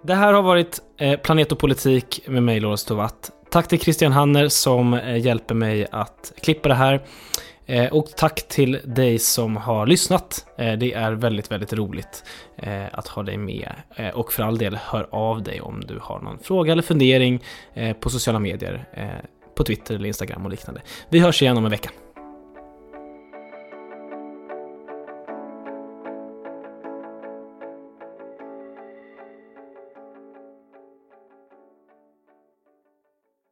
Det 0.03 0.15
här 0.15 0.33
har 0.33 0.41
varit 0.41 0.81
eh, 0.97 1.19
Planet 1.19 1.51
och 1.51 1.59
politik 1.59 2.23
med 2.27 2.43
mig, 2.43 2.59
Lorentz 2.59 2.83
Tovatt. 2.83 3.31
Tack 3.49 3.67
till 3.67 3.79
Christian 3.79 4.11
Hanner 4.11 4.47
som 4.47 4.93
eh, 4.93 5.17
hjälper 5.17 5.55
mig 5.55 5.87
att 5.91 6.33
klippa 6.41 6.69
det 6.69 6.75
här. 6.75 7.01
Eh, 7.67 7.93
och 7.93 8.07
tack 8.15 8.47
till 8.47 8.79
dig 8.83 9.19
som 9.19 9.57
har 9.57 9.87
lyssnat. 9.87 10.45
Eh, 10.57 10.73
det 10.73 10.93
är 10.93 11.11
väldigt, 11.11 11.51
väldigt 11.51 11.73
roligt 11.73 12.23
eh, 12.55 12.85
att 12.91 13.07
ha 13.07 13.23
dig 13.23 13.37
med. 13.37 13.71
Och 14.13 14.33
för 14.33 14.43
all 14.43 14.57
del, 14.57 14.75
hör 14.75 15.07
av 15.11 15.43
dig 15.43 15.61
om 15.61 15.83
du 15.87 15.99
har 16.01 16.19
någon 16.19 16.39
fråga 16.39 16.71
eller 16.71 16.83
fundering 16.83 17.43
på 17.99 18.09
sociala 18.09 18.39
medier. 18.39 18.85
På 19.55 19.63
Twitter 19.63 19.95
eller 19.95 20.07
Instagram 20.07 20.45
och 20.45 20.51
liknande. 20.51 20.81
Vi 21.09 21.19
hörs 21.19 21.41
igen 21.41 21.57
om 21.57 21.65
en 21.65 21.71
vecka. 21.71 21.89